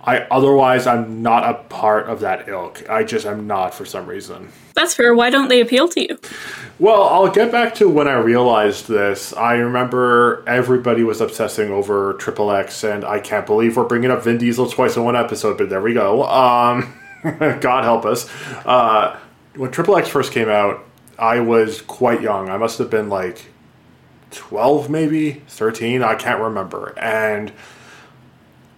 I 0.03 0.21
otherwise 0.31 0.87
I'm 0.87 1.21
not 1.21 1.47
a 1.47 1.53
part 1.65 2.07
of 2.07 2.21
that 2.21 2.49
ilk. 2.49 2.89
I 2.89 3.03
just 3.03 3.25
am 3.25 3.45
not 3.45 3.73
for 3.73 3.85
some 3.85 4.07
reason. 4.07 4.51
That's 4.73 4.95
fair. 4.95 5.13
Why 5.13 5.29
don't 5.29 5.47
they 5.47 5.61
appeal 5.61 5.87
to 5.89 6.01
you? 6.01 6.17
Well, 6.79 7.03
I'll 7.03 7.29
get 7.31 7.51
back 7.51 7.75
to 7.75 7.87
when 7.87 8.07
I 8.07 8.13
realized 8.15 8.87
this. 8.87 9.33
I 9.33 9.53
remember 9.55 10.43
everybody 10.47 11.03
was 11.03 11.21
obsessing 11.21 11.69
over 11.69 12.13
Triple 12.13 12.51
X, 12.51 12.83
and 12.83 13.05
I 13.05 13.19
can't 13.19 13.45
believe 13.45 13.77
we're 13.77 13.83
bringing 13.83 14.09
up 14.09 14.23
Vin 14.23 14.39
Diesel 14.39 14.67
twice 14.67 14.97
in 14.97 15.03
one 15.03 15.15
episode. 15.15 15.57
But 15.57 15.69
there 15.69 15.81
we 15.81 15.93
go. 15.93 16.23
Um, 16.23 16.93
God 17.59 17.83
help 17.83 18.05
us. 18.05 18.27
Uh, 18.65 19.19
when 19.55 19.71
Triple 19.71 19.97
X 19.97 20.07
first 20.07 20.31
came 20.31 20.49
out, 20.49 20.83
I 21.19 21.39
was 21.41 21.81
quite 21.81 22.21
young. 22.21 22.49
I 22.49 22.57
must 22.57 22.79
have 22.79 22.89
been 22.89 23.09
like 23.09 23.45
twelve, 24.31 24.89
maybe 24.89 25.43
thirteen. 25.47 26.01
I 26.01 26.15
can't 26.15 26.41
remember, 26.41 26.97
and 26.97 27.51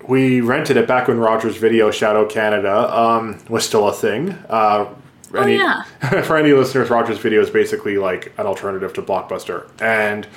we 0.07 0.41
rented 0.41 0.77
it 0.77 0.87
back 0.87 1.07
when 1.07 1.19
Rogers 1.19 1.57
Video 1.57 1.91
Shadow 1.91 2.25
Canada 2.25 2.97
um, 2.97 3.39
was 3.49 3.65
still 3.65 3.87
a 3.87 3.93
thing. 3.93 4.31
Uh, 4.49 4.89
oh, 5.33 5.37
any, 5.37 5.57
yeah. 5.57 5.83
for 6.23 6.37
any 6.37 6.53
listeners, 6.53 6.89
Rogers 6.89 7.17
Video 7.19 7.41
is 7.41 7.49
basically 7.49 7.97
like 7.97 8.33
an 8.37 8.45
alternative 8.45 8.93
to 8.93 9.01
Blockbuster. 9.01 9.69
And 9.81 10.27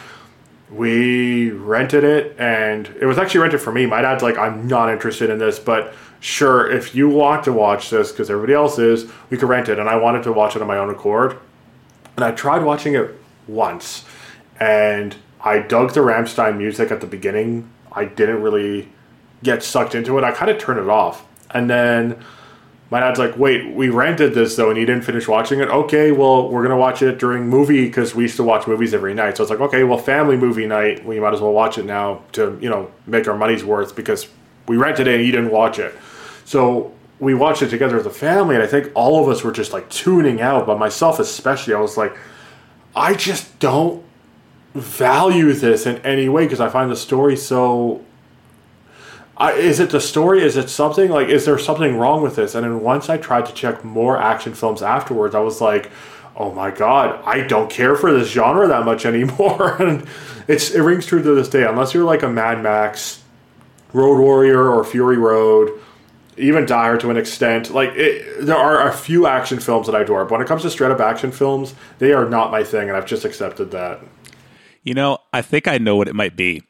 we 0.70 1.50
rented 1.50 2.05
it, 2.05 2.35
and 2.38 2.88
it 3.00 3.07
was 3.07 3.18
actually 3.18 3.40
rented 3.40 3.61
for 3.61 3.72
me. 3.72 3.87
My 3.87 4.02
dad's 4.02 4.22
like, 4.22 4.38
I'm 4.38 4.66
not 4.66 4.90
interested 4.90 5.31
in 5.31 5.38
this, 5.38 5.59
but 5.59 5.94
sure, 6.20 6.70
if 6.70 6.94
you 6.94 7.09
want 7.09 7.44
to 7.44 7.52
watch 7.52 7.90
this, 7.90 8.11
because 8.11 8.31
everybody 8.31 8.55
else 8.55 8.79
is, 8.79 9.11
we 9.31 9.37
could 9.37 9.48
rent 9.48 9.68
it. 9.68 9.79
And 9.79 9.88
I 9.88 9.96
wanted 9.96 10.22
to 10.24 10.33
watch 10.33 10.57
it 10.57 10.62
on 10.62 10.68
my 10.68 10.79
own 10.79 10.90
accord. 10.90 11.38
And 12.16 12.24
I 12.24 12.33
tried 12.33 12.62
watching 12.62 12.94
it 12.94 13.14
once, 13.46 14.05
and 14.59 15.14
I 15.40 15.59
dug 15.59 15.92
the 15.92 16.00
Rammstein 16.00 16.57
music 16.57 16.90
at 16.90 17.00
the 17.00 17.07
beginning. 17.07 17.70
I 17.92 18.07
didn't 18.07 18.42
really 18.42 18.90
get 19.47 19.63
sucked 19.63 19.95
into 19.95 20.19
it, 20.19 20.25
I 20.25 20.33
kind 20.33 20.51
of 20.51 20.59
turn 20.59 20.79
it 20.79 20.89
off. 20.89 21.25
And 21.51 21.71
then 21.71 22.23
my 22.91 23.01
dad's 23.01 23.19
like, 23.19 23.37
"Wait, 23.39 23.75
we 23.75 23.89
rented 23.89 24.35
this 24.35 24.55
though, 24.57 24.69
and 24.71 24.79
you 24.79 24.87
didn't 24.87 25.05
finish 25.05 25.27
watching 25.27 25.61
it. 25.61 25.69
Okay, 25.69 26.13
well, 26.13 26.51
we're 26.51 26.63
gonna 26.63 26.77
watch 26.77 27.03
it 27.03 27.19
during 27.19 27.49
movie 27.49 27.87
because 27.87 28.15
we 28.15 28.25
used 28.25 28.37
to 28.37 28.45
watch 28.45 28.67
movies 28.67 28.93
every 28.93 29.15
night. 29.15 29.37
So 29.37 29.43
it's 29.43 29.51
like, 29.51 29.61
okay, 29.61 29.83
well, 29.85 29.99
family 29.99 30.37
movie 30.37 30.67
night. 30.67 31.05
We 31.05 31.19
might 31.19 31.35
as 31.35 31.41
well 31.41 31.53
watch 31.53 31.79
it 31.79 31.85
now 31.87 32.23
to 32.33 32.59
you 32.61 32.69
know 32.69 32.91
make 33.07 33.27
our 33.27 33.37
money's 33.37 33.65
worth 33.65 33.97
because 33.97 34.29
we 34.69 34.77
rented 34.77 35.07
it 35.07 35.17
and 35.17 35.25
you 35.25 35.33
didn't 35.33 35.51
watch 35.51 35.79
it. 35.79 35.95
So 36.45 36.93
we 37.19 37.35
watched 37.35 37.63
it 37.63 37.71
together 37.71 37.99
as 37.99 38.07
a 38.07 38.11
family, 38.11 38.55
and 38.55 38.63
I 38.63 38.67
think 38.67 38.91
all 38.95 39.23
of 39.23 39.29
us 39.29 39.43
were 39.43 39.53
just 39.53 39.73
like 39.73 39.89
tuning 39.89 40.41
out, 40.41 40.67
but 40.67 40.79
myself 40.79 41.19
especially. 41.19 41.75
I 41.75 41.81
was 41.81 41.97
like, 41.97 42.17
I 42.95 43.15
just 43.15 43.59
don't 43.59 44.05
value 44.75 45.53
this 45.53 45.87
in 45.87 45.97
any 45.99 46.29
way 46.29 46.45
because 46.45 46.61
I 46.61 46.69
find 46.69 46.91
the 46.91 46.97
story 46.97 47.37
so 47.37 48.05
I, 49.38 49.53
is 49.53 49.81
it 49.81 49.90
the 49.90 50.01
story? 50.01 50.42
Is 50.42 50.57
it 50.57 50.70
something 50.70 51.11
like? 51.11 51.29
Is 51.29 51.44
there 51.44 51.59
something 51.59 51.96
wrong 51.96 52.22
with 52.22 52.37
this? 52.37 52.55
And 52.55 52.64
then 52.64 52.81
once 52.81 53.11
I 53.11 53.18
tried 53.18 53.46
to 53.46 53.53
check 53.53 53.85
more 53.85 54.16
action 54.16 54.55
films 54.55 54.83
afterwards, 54.83 55.35
I 55.35 55.40
was 55.40 55.61
like, 55.61 55.90
oh 56.37 56.53
my 56.53 56.70
god, 56.70 57.20
I 57.25 57.42
don't 57.42 57.70
care 57.70 57.96
for 57.96 58.12
this 58.12 58.31
genre 58.31 58.66
that 58.68 58.85
much 58.85 59.05
anymore. 59.07 59.81
and 59.83 60.07
it's 60.49 60.70
it 60.70 60.81
rings 60.81 61.07
true 61.07 61.22
to 61.22 61.35
this 61.35 61.49
day. 61.49 61.64
Unless 61.64 61.92
you're 61.92 62.05
like 62.05 62.22
a 62.22 62.29
Mad 62.29 62.62
Max, 62.62 63.22
Road 63.92 64.18
Warrior, 64.18 64.70
or 64.70 64.85
Fury 64.85 65.18
Road, 65.18 65.81
even 66.38 66.64
Dire 66.64 66.96
to 66.99 67.11
an 67.11 67.18
extent. 67.18 67.70
Like 67.70 67.90
it, 67.94 68.46
there 68.46 68.57
are 68.57 68.88
a 68.88 68.92
few 68.92 69.27
action 69.27 69.61
films 69.61 69.87
that 69.87 69.94
I 69.94 70.01
adore, 70.01 70.25
but 70.25 70.33
when 70.33 70.40
it 70.40 70.49
comes 70.49 70.62
to 70.62 70.70
straight 70.70 70.90
up 70.90 71.01
action 71.01 71.31
films, 71.31 71.75
they 71.99 72.12
are 72.12 72.29
not 72.29 72.51
my 72.51 72.64
thing, 72.64 72.88
and 72.88 72.96
I've 72.96 73.07
just 73.07 73.25
accepted 73.25 73.70
that. 73.72 74.01
You 74.83 74.94
know, 74.94 75.18
I 75.33 75.42
think 75.42 75.66
I 75.66 75.79
know 75.79 75.96
what 75.96 76.09
it 76.09 76.14
might 76.14 76.37
be. 76.37 76.62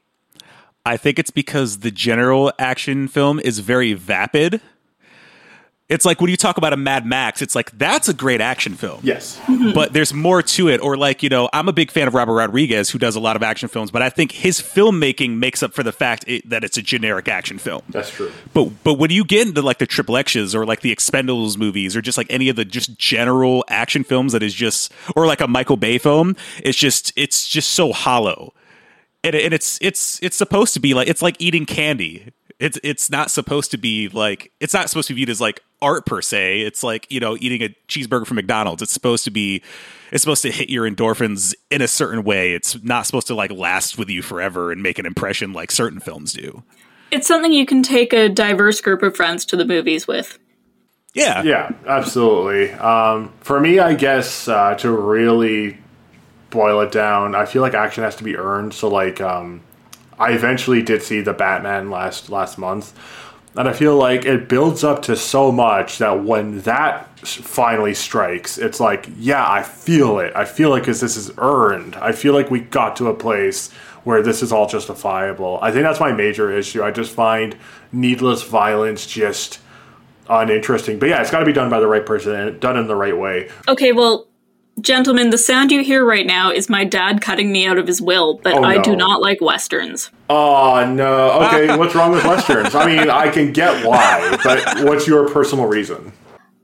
I 0.86 0.96
think 0.96 1.18
it's 1.18 1.32
because 1.32 1.78
the 1.78 1.90
general 1.90 2.52
action 2.60 3.08
film 3.08 3.40
is 3.40 3.58
very 3.58 3.92
vapid. 3.92 4.60
It's 5.88 6.04
like 6.04 6.20
when 6.20 6.30
you 6.30 6.36
talk 6.36 6.58
about 6.58 6.72
a 6.72 6.76
Mad 6.76 7.04
Max, 7.04 7.42
it's 7.42 7.56
like 7.56 7.76
that's 7.76 8.08
a 8.08 8.14
great 8.14 8.40
action 8.40 8.74
film. 8.74 9.00
Yes. 9.02 9.36
Mm-hmm. 9.46 9.72
But 9.72 9.92
there's 9.92 10.14
more 10.14 10.42
to 10.42 10.68
it. 10.68 10.80
Or 10.80 10.96
like, 10.96 11.24
you 11.24 11.28
know, 11.28 11.48
I'm 11.52 11.68
a 11.68 11.72
big 11.72 11.90
fan 11.90 12.06
of 12.06 12.14
Robert 12.14 12.34
Rodriguez 12.34 12.90
who 12.90 13.00
does 13.00 13.16
a 13.16 13.20
lot 13.20 13.34
of 13.34 13.42
action 13.42 13.68
films, 13.68 13.90
but 13.90 14.00
I 14.00 14.10
think 14.10 14.30
his 14.30 14.60
filmmaking 14.60 15.38
makes 15.38 15.60
up 15.60 15.74
for 15.74 15.82
the 15.82 15.92
fact 15.92 16.24
it, 16.28 16.48
that 16.48 16.62
it's 16.62 16.76
a 16.76 16.82
generic 16.82 17.26
action 17.26 17.58
film. 17.58 17.82
That's 17.88 18.10
true. 18.10 18.30
But 18.54 18.70
but 18.84 18.94
when 18.94 19.10
you 19.10 19.24
get 19.24 19.48
into 19.48 19.62
like 19.62 19.78
the 19.78 19.86
Triple 19.86 20.16
X's 20.16 20.54
or 20.54 20.64
like 20.64 20.82
the 20.82 20.94
Expendables 20.94 21.58
movies 21.58 21.96
or 21.96 22.00
just 22.00 22.16
like 22.16 22.28
any 22.30 22.48
of 22.48 22.54
the 22.54 22.64
just 22.64 22.96
general 22.96 23.64
action 23.68 24.04
films 24.04 24.32
that 24.32 24.42
is 24.42 24.54
just 24.54 24.92
or 25.16 25.26
like 25.26 25.40
a 25.40 25.48
Michael 25.48 25.76
Bay 25.76 25.98
film, 25.98 26.36
it's 26.62 26.78
just 26.78 27.12
it's 27.16 27.48
just 27.48 27.72
so 27.72 27.92
hollow 27.92 28.54
and, 29.26 29.34
and 29.34 29.54
it's 29.54 29.78
it's 29.82 30.22
it's 30.22 30.36
supposed 30.36 30.74
to 30.74 30.80
be 30.80 30.94
like 30.94 31.08
it's 31.08 31.22
like 31.22 31.36
eating 31.38 31.66
candy. 31.66 32.32
It's 32.58 32.78
it's 32.82 33.10
not 33.10 33.30
supposed 33.30 33.70
to 33.72 33.76
be 33.76 34.08
like 34.08 34.52
it's 34.60 34.72
not 34.72 34.88
supposed 34.88 35.08
to 35.08 35.14
be 35.14 35.18
viewed 35.18 35.30
as 35.30 35.40
like 35.40 35.60
art 35.82 36.06
per 36.06 36.22
se. 36.22 36.62
It's 36.62 36.82
like 36.82 37.10
you 37.10 37.20
know 37.20 37.36
eating 37.40 37.62
a 37.62 37.74
cheeseburger 37.88 38.26
from 38.26 38.36
McDonald's. 38.36 38.82
It's 38.82 38.92
supposed 38.92 39.24
to 39.24 39.30
be 39.30 39.62
it's 40.12 40.22
supposed 40.22 40.42
to 40.42 40.50
hit 40.50 40.70
your 40.70 40.88
endorphins 40.88 41.54
in 41.70 41.82
a 41.82 41.88
certain 41.88 42.22
way. 42.22 42.52
It's 42.52 42.82
not 42.82 43.06
supposed 43.06 43.26
to 43.26 43.34
like 43.34 43.50
last 43.50 43.98
with 43.98 44.08
you 44.08 44.22
forever 44.22 44.70
and 44.70 44.82
make 44.82 44.98
an 44.98 45.06
impression 45.06 45.52
like 45.52 45.70
certain 45.70 46.00
films 46.00 46.32
do. 46.32 46.62
It's 47.10 47.26
something 47.26 47.52
you 47.52 47.66
can 47.66 47.82
take 47.82 48.12
a 48.12 48.28
diverse 48.28 48.80
group 48.80 49.02
of 49.02 49.16
friends 49.16 49.44
to 49.46 49.56
the 49.56 49.64
movies 49.64 50.06
with. 50.06 50.38
Yeah, 51.14 51.42
yeah, 51.42 51.70
absolutely. 51.86 52.72
Um, 52.72 53.32
for 53.40 53.58
me, 53.58 53.78
I 53.78 53.94
guess 53.94 54.48
uh, 54.48 54.74
to 54.76 54.90
really 54.90 55.78
boil 56.56 56.80
it 56.80 56.90
down, 56.90 57.34
I 57.34 57.44
feel 57.44 57.62
like 57.62 57.74
action 57.74 58.02
has 58.02 58.16
to 58.16 58.24
be 58.24 58.36
earned. 58.36 58.74
So 58.74 58.88
like, 58.88 59.20
um, 59.20 59.60
I 60.18 60.32
eventually 60.32 60.82
did 60.82 61.02
see 61.02 61.20
the 61.20 61.34
Batman 61.34 61.90
last 61.90 62.30
last 62.30 62.56
month, 62.58 62.94
and 63.54 63.68
I 63.68 63.72
feel 63.72 63.96
like 63.96 64.24
it 64.24 64.48
builds 64.48 64.82
up 64.82 65.02
to 65.02 65.16
so 65.16 65.52
much 65.52 65.98
that 65.98 66.24
when 66.24 66.60
that 66.62 67.18
finally 67.26 67.94
strikes, 67.94 68.58
it's 68.58 68.80
like, 68.80 69.08
yeah, 69.18 69.48
I 69.48 69.62
feel 69.62 70.18
it. 70.18 70.32
I 70.34 70.44
feel 70.46 70.70
like 70.70 70.84
this 70.84 71.02
is 71.02 71.30
earned. 71.38 71.96
I 71.96 72.12
feel 72.12 72.32
like 72.32 72.50
we 72.50 72.60
got 72.60 72.96
to 72.96 73.08
a 73.08 73.14
place 73.14 73.70
where 74.04 74.22
this 74.22 74.42
is 74.42 74.52
all 74.52 74.66
justifiable. 74.66 75.58
I 75.60 75.72
think 75.72 75.82
that's 75.82 76.00
my 76.00 76.12
major 76.12 76.50
issue. 76.50 76.82
I 76.82 76.90
just 76.90 77.12
find 77.12 77.56
needless 77.92 78.42
violence 78.42 79.04
just 79.06 79.58
uninteresting. 80.28 80.98
But 80.98 81.08
yeah, 81.08 81.20
it's 81.20 81.30
got 81.30 81.40
to 81.40 81.46
be 81.46 81.52
done 81.52 81.70
by 81.70 81.80
the 81.80 81.88
right 81.88 82.06
person 82.06 82.34
and 82.34 82.60
done 82.60 82.76
in 82.76 82.86
the 82.86 82.94
right 82.94 83.16
way. 83.16 83.50
Okay, 83.68 83.92
well, 83.92 84.28
Gentlemen, 84.80 85.30
the 85.30 85.38
sound 85.38 85.72
you 85.72 85.82
hear 85.82 86.04
right 86.04 86.26
now 86.26 86.50
is 86.50 86.68
my 86.68 86.84
dad 86.84 87.22
cutting 87.22 87.50
me 87.50 87.66
out 87.66 87.78
of 87.78 87.86
his 87.86 88.00
will, 88.02 88.34
but 88.42 88.54
Oh, 88.54 88.62
I 88.62 88.78
do 88.78 88.94
not 88.94 89.22
like 89.22 89.40
westerns. 89.40 90.10
Oh 90.28 90.84
no. 90.92 91.40
Okay, 91.46 91.76
what's 91.78 91.94
wrong 91.94 92.12
with 92.12 92.24
westerns? 92.24 92.74
I 92.74 92.86
mean, 92.86 93.08
I 93.08 93.30
can 93.30 93.52
get 93.52 93.86
why, 93.86 94.36
but 94.44 94.84
what's 94.84 95.06
your 95.06 95.28
personal 95.30 95.66
reason? 95.66 96.12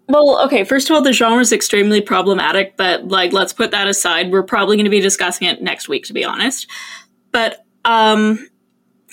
Well, 0.09 0.45
okay, 0.45 0.65
first 0.65 0.91
of 0.91 0.95
all, 0.97 1.01
the 1.03 1.15
genre 1.15 1.41
is 1.41 1.53
extremely 1.53 2.03
problematic, 2.03 2.77
but 2.77 3.09
like 3.09 3.33
let's 3.33 3.55
put 3.55 3.71
that 3.71 3.89
aside. 3.89 4.31
We're 4.31 4.43
probably 4.43 4.77
going 4.77 4.85
to 4.85 4.91
be 4.91 5.01
discussing 5.01 5.49
it 5.49 5.63
next 5.63 5.89
week 5.89 6.05
to 6.07 6.13
be 6.13 6.25
honest. 6.25 6.67
But 7.31 7.65
um 7.87 8.47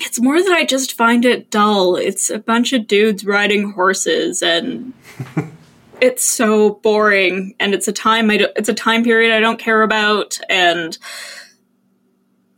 it's 0.02 0.20
more 0.20 0.42
that 0.42 0.52
I 0.54 0.66
just 0.66 0.94
find 0.94 1.26
it 1.26 1.50
dull. 1.50 1.96
It's 1.96 2.30
a 2.30 2.40
bunch 2.40 2.74
of 2.74 2.88
dudes 2.88 3.26
riding 3.26 3.72
horses 3.72 4.42
and 4.42 4.94
it's 6.02 6.24
so 6.24 6.76
boring 6.76 7.56
and 7.60 7.74
it's 7.74 7.88
a 7.88 7.94
time 7.94 8.30
I 8.30 8.38
do, 8.38 8.48
it's 8.56 8.70
a 8.70 8.74
time 8.74 9.04
period 9.04 9.36
I 9.36 9.40
don't 9.40 9.60
care 9.60 9.82
about 9.82 10.40
and 10.50 10.98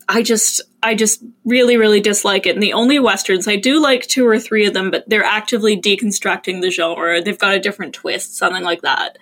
I 0.08 0.22
just 0.22 0.60
I 0.82 0.94
just 0.94 1.24
really 1.44 1.76
really 1.76 2.00
dislike 2.00 2.46
it. 2.46 2.54
And 2.54 2.62
the 2.62 2.72
only 2.72 2.98
westerns 2.98 3.48
I 3.48 3.56
do 3.56 3.80
like 3.80 4.06
two 4.06 4.26
or 4.26 4.38
three 4.38 4.66
of 4.66 4.74
them, 4.74 4.90
but 4.90 5.08
they're 5.08 5.24
actively 5.24 5.80
deconstructing 5.80 6.60
the 6.60 6.70
genre. 6.70 7.22
They've 7.22 7.38
got 7.38 7.54
a 7.54 7.60
different 7.60 7.94
twist, 7.94 8.36
something 8.36 8.64
like 8.64 8.82
that. 8.82 9.18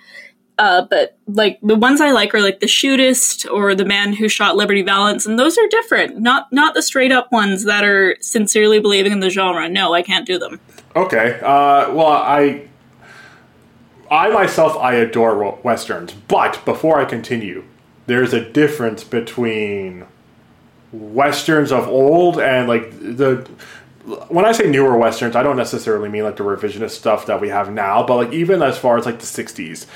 Uh, 0.59 0.87
but 0.91 1.17
like 1.27 1.59
the 1.63 1.75
ones 1.75 2.03
I 2.03 2.11
like 2.11 2.35
are 2.35 2.43
like 2.43 2.61
the 2.61 2.67
shootist 2.67 3.51
or 3.51 3.75
the 3.75 3.85
man 3.87 4.13
who 4.13 4.29
shot 4.29 4.57
Liberty 4.57 4.83
Valance, 4.83 5.25
and 5.25 5.39
those 5.39 5.57
are 5.57 5.67
different. 5.69 6.19
Not 6.19 6.53
not 6.53 6.75
the 6.75 6.83
straight 6.83 7.13
up 7.13 7.33
ones 7.33 7.65
that 7.65 7.83
are 7.83 8.17
sincerely 8.21 8.79
believing 8.79 9.13
in 9.13 9.21
the 9.21 9.31
genre. 9.31 9.69
No, 9.69 9.95
I 9.95 10.03
can't 10.03 10.27
do 10.27 10.39
them. 10.39 10.61
Okay. 10.97 11.41
Uh, 11.43 11.93
well, 11.95 12.09
I 12.09 12.69
I 14.11 14.31
myself 14.31 14.77
I 14.77 14.95
adore 14.95 15.59
westerns, 15.63 16.13
but 16.13 16.65
before 16.65 17.01
I 17.01 17.05
continue, 17.05 17.65
there's 18.07 18.33
a 18.33 18.49
difference 18.51 19.05
between 19.05 20.05
westerns 20.93 21.71
of 21.71 21.87
old 21.87 22.41
and 22.41 22.69
like 22.69 22.91
the 22.99 23.49
when 24.29 24.45
I 24.45 24.53
say 24.53 24.69
newer 24.69 24.97
westerns, 24.97 25.37
I 25.37 25.43
don't 25.43 25.57
necessarily 25.57 26.09
mean 26.09 26.25
like 26.25 26.37
the 26.37 26.43
revisionist 26.43 26.91
stuff 26.91 27.27
that 27.27 27.41
we 27.41 27.51
have 27.51 27.71
now, 27.71 28.03
but 28.03 28.17
like 28.17 28.33
even 28.33 28.63
as 28.63 28.79
far 28.79 28.99
as 28.99 29.07
like 29.07 29.21
the 29.21 29.27
60s 29.27 29.87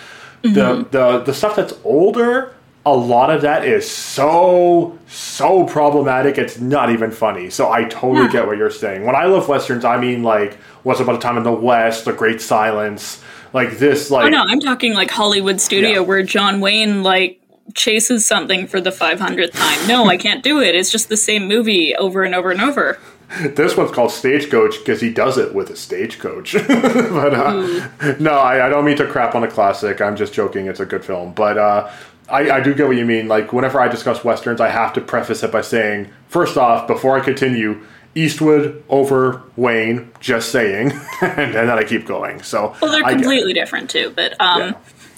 mm-hmm. 0.45 0.55
the 0.55 0.89
the 0.91 1.25
the 1.25 1.35
stuff 1.35 1.57
that's 1.57 1.75
older 1.85 2.55
a 2.87 2.95
lot 2.95 3.31
of 3.31 3.43
that 3.43 3.65
is 3.65 3.91
so 3.91 4.99
so 5.09 5.65
problematic 5.65 6.37
it's 6.37 6.61
not 6.61 6.91
even 6.91 7.11
funny 7.11 7.49
so 7.49 7.73
i 7.73 7.85
totally 7.85 8.27
yeah. 8.27 8.33
get 8.33 8.47
what 8.47 8.59
you're 8.59 8.71
saying 8.71 9.05
when 9.05 9.17
i 9.17 9.25
love 9.25 9.49
westerns 9.49 9.85
i 9.85 9.99
mean 9.99 10.23
like 10.23 10.59
once 10.85 11.01
upon 11.01 11.15
a 11.15 11.19
time 11.19 11.37
in 11.37 11.43
the 11.43 11.53
west 11.53 12.05
the 12.05 12.13
great 12.13 12.41
silence 12.41 13.23
like 13.55 13.79
this 13.79 14.11
like 14.11 14.27
oh 14.27 14.29
no 14.29 14.45
i'm 14.49 14.61
talking 14.61 14.93
like 14.93 15.11
hollywood 15.11 15.61
studio 15.61 15.93
yeah. 15.93 15.99
where 16.01 16.23
john 16.23 16.61
wayne 16.61 17.03
like 17.03 17.41
chases 17.73 18.27
something 18.27 18.67
for 18.67 18.81
the 18.81 18.91
500th 18.91 19.53
time 19.53 19.89
no 19.89 20.07
i 20.07 20.19
can't 20.19 20.43
do 20.43 20.61
it 20.61 20.75
it's 20.75 20.91
just 20.91 21.09
the 21.09 21.17
same 21.17 21.49
movie 21.49 21.97
over 21.97 22.23
and 22.23 22.35
over 22.35 22.51
and 22.51 22.61
over 22.61 22.99
this 23.41 23.77
one's 23.77 23.91
called 23.91 24.13
Stagecoach 24.13 24.79
because 24.79 25.01
he 25.01 25.11
does 25.11 25.39
it 25.39 25.55
with 25.55 25.71
a 25.71 25.77
stagecoach. 25.77 26.53
but 26.69 27.35
uh, 27.35 27.89
no, 28.21 28.33
I, 28.33 28.67
I, 28.67 28.69
don't 28.69 28.85
mean 28.85 28.97
to 28.99 29.07
crap 29.07 29.35
on 29.35 29.43
a 29.43 29.51
classic. 29.51 30.01
I'm 30.01 30.15
just 30.15 30.35
joking. 30.35 30.67
It's 30.67 30.79
a 30.79 30.87
good 30.87 31.05
film. 31.05 31.33
But 31.33 31.59
uh, 31.59 31.91
I, 32.29 32.51
I, 32.51 32.61
do 32.61 32.75
get 32.75 32.87
what 32.87 32.97
you 32.97 33.05
mean. 33.05 33.27
Like, 33.27 33.53
whenever 33.53 33.81
I 33.81 33.89
discuss 33.89 34.25
westerns, 34.25 34.61
I 34.61 34.69
have 34.69 34.93
to 34.95 35.01
preface 35.01 35.43
it 35.43 35.51
by 35.51 35.63
saying, 35.63 36.11
first 36.29 36.57
off, 36.57 36.87
before 36.87 37.19
I 37.19 37.21
continue, 37.21 37.85
Eastwood 38.15 38.83
over 38.89 39.43
Wayne, 39.57 40.11
just 40.21 40.51
saying. 40.51 40.93
and, 41.21 41.55
then 41.55 41.71
I 41.71 41.85
keep 41.85 42.07
going. 42.07 42.43
So, 42.43 42.75
well, 42.81 42.93
they're 42.93 43.03
completely 43.03 43.53
different 43.53 43.91
too. 43.91 44.13
But 44.15 44.41
um, 44.41 44.61
yeah. 44.61 44.73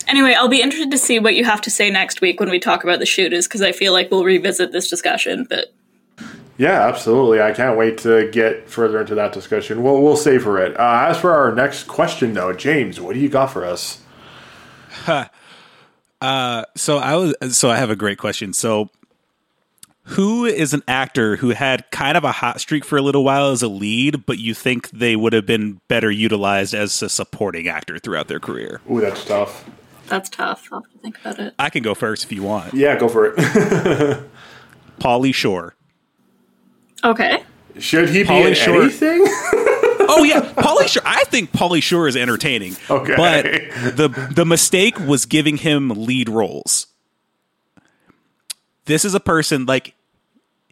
anyway, 0.08 0.34
I'll 0.34 0.48
be 0.48 0.62
interested 0.62 0.90
to 0.90 0.98
see 0.98 1.18
what 1.18 1.34
you 1.34 1.44
have 1.44 1.60
to 1.62 1.70
say 1.70 1.90
next 1.90 2.20
week 2.20 2.40
when 2.40 2.50
we 2.50 2.58
talk 2.58 2.84
about 2.84 2.98
the 2.98 3.06
shooters 3.06 3.46
because 3.46 3.62
I 3.62 3.72
feel 3.72 3.92
like 3.92 4.10
we'll 4.10 4.24
revisit 4.24 4.72
this 4.72 4.88
discussion. 4.88 5.46
But 5.48 5.72
yeah, 6.58 6.86
absolutely. 6.86 7.42
I 7.42 7.52
can't 7.52 7.76
wait 7.76 7.98
to 7.98 8.30
get 8.30 8.68
further 8.68 9.00
into 9.00 9.14
that 9.14 9.32
discussion. 9.32 9.82
We'll, 9.82 10.02
we'll 10.02 10.16
savor 10.16 10.58
it. 10.58 10.78
Uh, 10.78 11.06
as 11.08 11.18
for 11.18 11.32
our 11.32 11.54
next 11.54 11.84
question, 11.84 12.32
though, 12.32 12.52
James, 12.52 12.98
what 12.98 13.14
do 13.14 13.20
you 13.20 13.28
got 13.28 13.48
for 13.48 13.64
us? 13.64 14.00
uh, 15.06 16.64
so 16.74 16.96
I 16.96 17.16
was 17.16 17.34
so 17.56 17.68
I 17.68 17.76
have 17.76 17.90
a 17.90 17.96
great 17.96 18.18
question. 18.18 18.54
So, 18.54 18.90
who 20.10 20.44
is 20.44 20.72
an 20.72 20.82
actor 20.86 21.36
who 21.36 21.50
had 21.50 21.90
kind 21.90 22.16
of 22.16 22.22
a 22.22 22.30
hot 22.30 22.60
streak 22.60 22.84
for 22.84 22.96
a 22.96 23.02
little 23.02 23.24
while 23.24 23.50
as 23.50 23.62
a 23.62 23.68
lead, 23.68 24.24
but 24.24 24.38
you 24.38 24.54
think 24.54 24.88
they 24.90 25.16
would 25.16 25.32
have 25.32 25.46
been 25.46 25.80
better 25.88 26.10
utilized 26.10 26.74
as 26.74 27.02
a 27.02 27.08
supporting 27.08 27.66
actor 27.66 27.98
throughout 27.98 28.28
their 28.28 28.38
career? 28.38 28.80
Ooh, 28.90 29.00
that's 29.00 29.24
tough. 29.24 29.68
That's 30.06 30.28
tough. 30.28 30.68
I'll 30.70 30.82
have 30.82 30.92
to 30.92 30.98
think 30.98 31.18
about 31.20 31.40
it. 31.40 31.54
I 31.58 31.70
can 31.70 31.82
go 31.82 31.94
first 31.94 32.22
if 32.24 32.30
you 32.30 32.44
want. 32.44 32.72
Yeah, 32.72 32.96
go 32.96 33.08
for 33.08 33.26
it. 33.26 33.36
Pauly 35.00 35.34
Shore. 35.34 35.74
Okay. 37.02 37.42
Should 37.78 38.10
he 38.10 38.22
Pauly 38.22 38.44
be 38.44 38.48
in 38.50 38.54
Shore. 38.54 38.82
anything? 38.82 39.22
oh 40.08 40.22
yeah, 40.24 40.40
Pauly 40.56 40.86
Shore. 40.86 41.02
I 41.04 41.24
think 41.24 41.50
Pauly 41.50 41.82
Shore 41.82 42.06
is 42.06 42.16
entertaining. 42.16 42.76
Okay, 42.88 43.14
but 43.16 43.42
the 43.96 44.30
the 44.32 44.46
mistake 44.46 44.98
was 45.00 45.26
giving 45.26 45.56
him 45.56 45.88
lead 45.90 46.28
roles. 46.28 46.86
This 48.84 49.04
is 49.04 49.14
a 49.14 49.20
person 49.20 49.66
like 49.66 49.95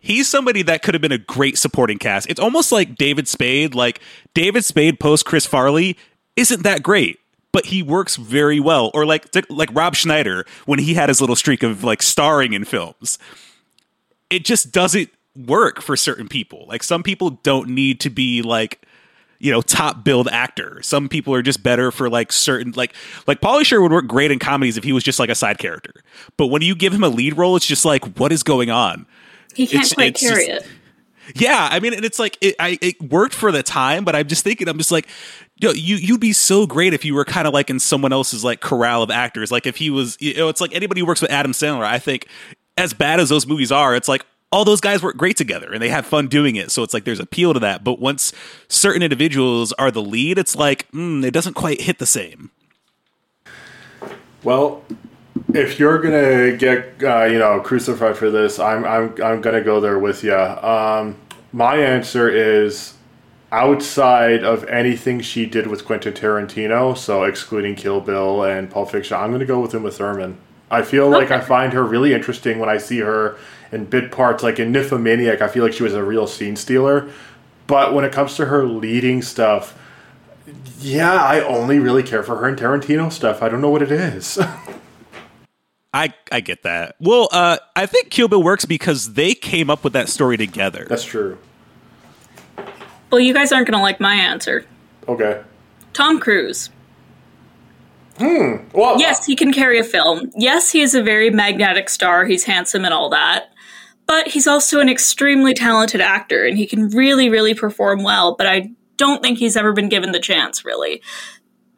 he's 0.05 0.29
somebody 0.29 0.63
that 0.63 0.83
could 0.83 0.95
have 0.95 1.01
been 1.01 1.13
a 1.13 1.19
great 1.19 1.57
supporting 1.57 1.99
cast. 1.99 2.29
It's 2.29 2.39
almost 2.39 2.71
like 2.71 2.95
David 2.95 3.27
Spade. 3.27 3.75
Like 3.75 4.01
David 4.35 4.65
Spade 4.65 5.01
post 5.01 5.25
Chris 5.25 5.47
Farley 5.47 5.97
isn't 6.37 6.63
that 6.63 6.83
great, 6.83 7.19
but 7.53 7.67
he 7.67 7.83
works 7.83 8.17
very 8.17 8.61
well. 8.61 8.91
Or 8.93 9.07
like 9.07 9.35
like 9.49 9.71
Rob 9.73 9.95
Schneider 9.97 10.45
when 10.67 10.79
he 10.79 10.95
had 10.95 11.09
his 11.09 11.21
little 11.21 11.37
streak 11.37 11.63
of 11.63 11.83
like 11.83 12.03
starring 12.03 12.53
in 12.53 12.65
films. 12.65 13.19
It 14.29 14.45
just 14.45 14.71
doesn't 14.71 15.09
work 15.35 15.81
for 15.81 15.97
certain 15.97 16.29
people. 16.29 16.67
Like 16.69 16.83
some 16.83 17.03
people 17.03 17.31
don't 17.31 17.71
need 17.71 17.99
to 18.01 18.11
be 18.11 18.43
like 18.43 18.87
you 19.39 19.51
know 19.51 19.63
top 19.63 20.05
build 20.05 20.29
actor. 20.29 20.83
Some 20.83 21.09
people 21.09 21.33
are 21.33 21.43
just 21.43 21.63
better 21.63 21.91
for 21.91 22.11
like 22.11 22.31
certain 22.31 22.75
like 22.77 22.95
like 23.27 23.41
Pauly 23.41 23.65
Shore 23.65 23.81
would 23.81 23.93
work 23.93 24.07
great 24.07 24.31
in 24.31 24.39
comedies 24.39 24.77
if 24.77 24.85
he 24.85 24.93
was 24.93 25.03
just 25.03 25.19
like 25.19 25.31
a 25.31 25.35
side 25.35 25.57
character. 25.57 25.95
But 26.37 26.49
when 26.49 26.61
you 26.61 26.75
give 26.75 26.93
him 26.93 27.03
a 27.03 27.09
lead 27.09 27.39
role, 27.39 27.57
it's 27.57 27.67
just 27.67 27.87
like 27.87 28.19
what 28.19 28.33
is 28.33 28.43
going 28.43 28.71
on? 28.71 29.07
He 29.55 29.67
can't 29.67 29.85
it's, 29.85 29.95
quite 29.95 30.09
it's 30.09 30.21
carry 30.21 30.47
just, 30.47 30.67
it. 30.67 30.73
Yeah, 31.35 31.69
I 31.71 31.81
mean, 31.81 31.95
and 31.95 32.05
it's 32.05 32.19
like 32.19 32.37
it, 32.41 32.55
I, 32.59 32.79
it 32.83 33.01
worked 33.01 33.35
for 33.35 33.51
the 33.51 33.63
time, 33.63 34.05
but 34.05 34.15
I'm 34.15 34.29
just 34.29 34.45
thinking, 34.45 34.69
I'm 34.69 34.77
just 34.77 34.93
like, 34.93 35.09
you 35.59 35.69
know, 35.69 35.75
you 35.75 35.97
you'd 35.97 36.21
be 36.21 36.33
so 36.33 36.67
great 36.67 36.93
if 36.93 37.05
you 37.05 37.15
were 37.15 37.25
kind 37.25 37.47
of 37.47 37.55
like 37.55 37.71
in 37.71 37.81
someone 37.81 38.13
else's 38.13 38.45
like 38.45 38.61
corral 38.61 39.03
of 39.03 39.11
actors. 39.11 39.51
Like 39.51 39.67
if 39.67 39.77
he 39.77 39.89
was, 39.91 40.19
you 40.21 40.35
know, 40.35 40.49
it's 40.49 40.61
like 40.61 40.75
anybody 40.75 41.01
who 41.01 41.07
works 41.07 41.23
with 41.23 41.31
Adam 41.31 41.53
Sandler. 41.53 41.85
I 41.85 41.99
think 41.99 42.29
as 42.77 42.93
bad 42.93 43.21
as 43.21 43.29
those 43.29 43.47
movies 43.47 43.73
are, 43.73 43.95
it's 43.95 44.09
like 44.09 44.27
all 44.53 44.65
those 44.65 44.81
guys 44.81 45.03
work 45.03 45.17
great 45.17 45.37
together 45.37 45.73
and 45.73 45.81
they 45.81 45.89
have 45.89 46.07
fun 46.07 46.29
doing 46.29 46.57
it. 46.57 46.71
So 46.71 46.83
it's 46.83 46.93
like 46.93 47.05
there's 47.05 47.21
appeal 47.21 47.55
to 47.55 47.61
that. 47.61 47.83
But 47.83 47.99
once 48.01 48.33
certain 48.69 49.03
individuals 49.03 49.73
are 49.75 49.91
the 49.91 50.03
lead, 50.03 50.39
it's 50.39 50.55
like 50.55 50.91
mm, 50.93 51.25
it 51.25 51.31
doesn't 51.31 51.55
quite 51.55 51.81
hit 51.81 51.99
the 51.99 52.07
same. 52.07 52.51
Well, 54.43 54.85
if 55.53 55.79
you're 55.79 55.99
gonna 55.99 56.57
get 56.57 57.03
uh, 57.03 57.25
you 57.25 57.39
know 57.39 57.61
crucified 57.61 58.17
for 58.17 58.31
this, 58.31 58.59
I'm 58.59 58.85
I'm 58.85 59.15
I'm 59.23 59.41
gonna 59.41 59.63
go 59.63 59.81
there 59.81 59.99
with 59.99 60.25
you. 60.25 60.35
Um, 60.35 61.17
my 61.53 61.77
answer 61.77 62.29
is 62.29 62.95
outside 63.53 64.43
of 64.43 64.65
anything 64.65 65.21
she 65.21 65.47
did 65.47 65.67
with 65.67 65.85
Quentin 65.85 66.13
Tarantino, 66.13 66.97
so 66.97 67.25
excluding 67.25 67.77
Kill 67.77 68.01
Bill 68.01 68.43
and 68.43 68.71
Pulp 68.71 68.91
Fiction, 68.91 69.17
I'm 69.17 69.31
gonna 69.33 69.45
go 69.45 69.61
with 69.61 69.75
Uma 69.75 69.91
Thurman. 69.91 70.39
I 70.71 70.83
feel 70.83 71.09
like 71.09 71.31
I 71.31 71.41
find 71.41 71.73
her 71.73 71.85
really 71.85 72.15
interesting 72.15 72.59
when 72.59 72.69
I 72.69 72.79
see 72.79 72.99
her 73.01 73.37
in 73.71 73.85
bit 73.85 74.11
parts. 74.11 74.43
Like 74.43 74.59
in 74.59 74.73
Nymphomaniac, 74.73 75.41
I 75.41 75.49
feel 75.49 75.63
like 75.63 75.73
she 75.73 75.83
was 75.83 75.95
a 75.95 76.03
real 76.03 76.27
scene 76.27 76.57
stealer. 76.57 77.09
But 77.67 77.95
when 77.95 78.05
it 78.05 78.13
comes 78.13 78.35
to 78.37 78.47
her 78.47 78.65
leading 78.65 79.23
stuff, 79.23 79.79
yeah, 80.81 81.15
I 81.15 81.41
only 81.41 81.79
really 81.79 82.03
care 82.03 82.23
for 82.23 82.37
her 82.37 82.49
in 82.49 82.57
Tarantino 82.57 83.11
stuff. 83.13 83.43
I 83.43 83.49
don't 83.49 83.61
know 83.61 83.71
what 83.71 83.83
it 83.83 83.93
is. 83.93 84.39
I 85.95 86.13
I 86.31 86.41
get 86.41 86.65
that. 86.65 86.97
Well, 87.01 87.29
uh, 87.33 87.57
I 87.75 87.87
think 87.87 88.11
Kill 88.11 88.29
Bill 88.29 88.43
works 88.43 88.67
because 88.67 89.15
they 89.15 89.35
came 89.35 89.71
up 89.71 89.85
with 89.85 89.95
that 89.95 90.11
story 90.11 90.37
together. 90.37 90.87
That's 90.89 91.05
true. 91.05 91.39
Well, 93.11 93.21
you 93.21 93.33
guys 93.33 93.53
aren't 93.53 93.69
going 93.69 93.79
to 93.79 93.83
like 93.83 94.01
my 94.01 94.15
answer. 94.15 94.67
Okay. 95.09 95.43
Tom 95.93 96.19
Cruise. 96.19 96.69
Hmm. 98.19 98.57
Well, 98.73 98.99
yes, 98.99 99.25
he 99.25 99.37
can 99.37 99.53
carry 99.53 99.79
a 99.79 99.85
film. 99.85 100.31
Yes, 100.37 100.71
he 100.71 100.83
is 100.83 100.95
a 100.95 101.03
very 101.03 101.31
magnetic 101.31 101.89
star. 101.89 102.25
He's 102.27 102.45
handsome 102.45 102.85
and 102.85 102.93
all 102.93 103.09
that 103.11 103.51
but 104.07 104.29
he's 104.29 104.47
also 104.47 104.81
an 104.81 104.89
extremely 104.89 105.55
talented 105.55 106.01
actor 106.01 106.45
and 106.45 106.59
he 106.59 106.67
can 106.67 106.89
really, 106.89 107.29
really 107.29 107.55
perform 107.55 108.03
well. 108.03 108.35
But 108.37 108.47
I 108.47 108.71
don't 108.97 109.23
think 109.23 109.39
he's 109.39 109.57
ever 109.57 109.73
been 109.73 109.89
given 109.89 110.13
the 110.13 110.21
chance, 110.21 110.65
really. 110.65 111.03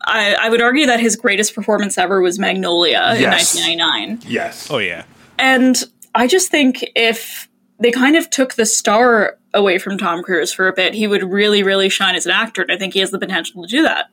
I, 0.06 0.34
I 0.34 0.48
would 0.48 0.62
argue 0.62 0.86
that 0.86 1.00
his 1.00 1.16
greatest 1.16 1.54
performance 1.54 1.98
ever 1.98 2.20
was 2.20 2.38
Magnolia 2.38 3.14
yes. 3.18 3.54
in 3.54 3.60
1999. 3.62 4.30
Yes. 4.30 4.70
Oh, 4.70 4.78
yeah. 4.78 5.04
And 5.38 5.82
I 6.14 6.26
just 6.26 6.50
think 6.50 6.84
if 6.94 7.48
they 7.78 7.90
kind 7.90 8.16
of 8.16 8.30
took 8.30 8.54
the 8.54 8.64
star 8.66 9.38
away 9.52 9.78
from 9.78 9.98
Tom 9.98 10.22
Cruise 10.22 10.52
for 10.52 10.68
a 10.68 10.72
bit, 10.72 10.94
he 10.94 11.06
would 11.06 11.24
really, 11.24 11.62
really 11.62 11.88
shine 11.88 12.14
as 12.14 12.24
an 12.24 12.32
actor. 12.32 12.62
And 12.62 12.70
I 12.70 12.78
think 12.78 12.94
he 12.94 13.00
has 13.00 13.10
the 13.10 13.18
potential 13.18 13.62
to 13.62 13.68
do 13.68 13.82
that. 13.82 14.06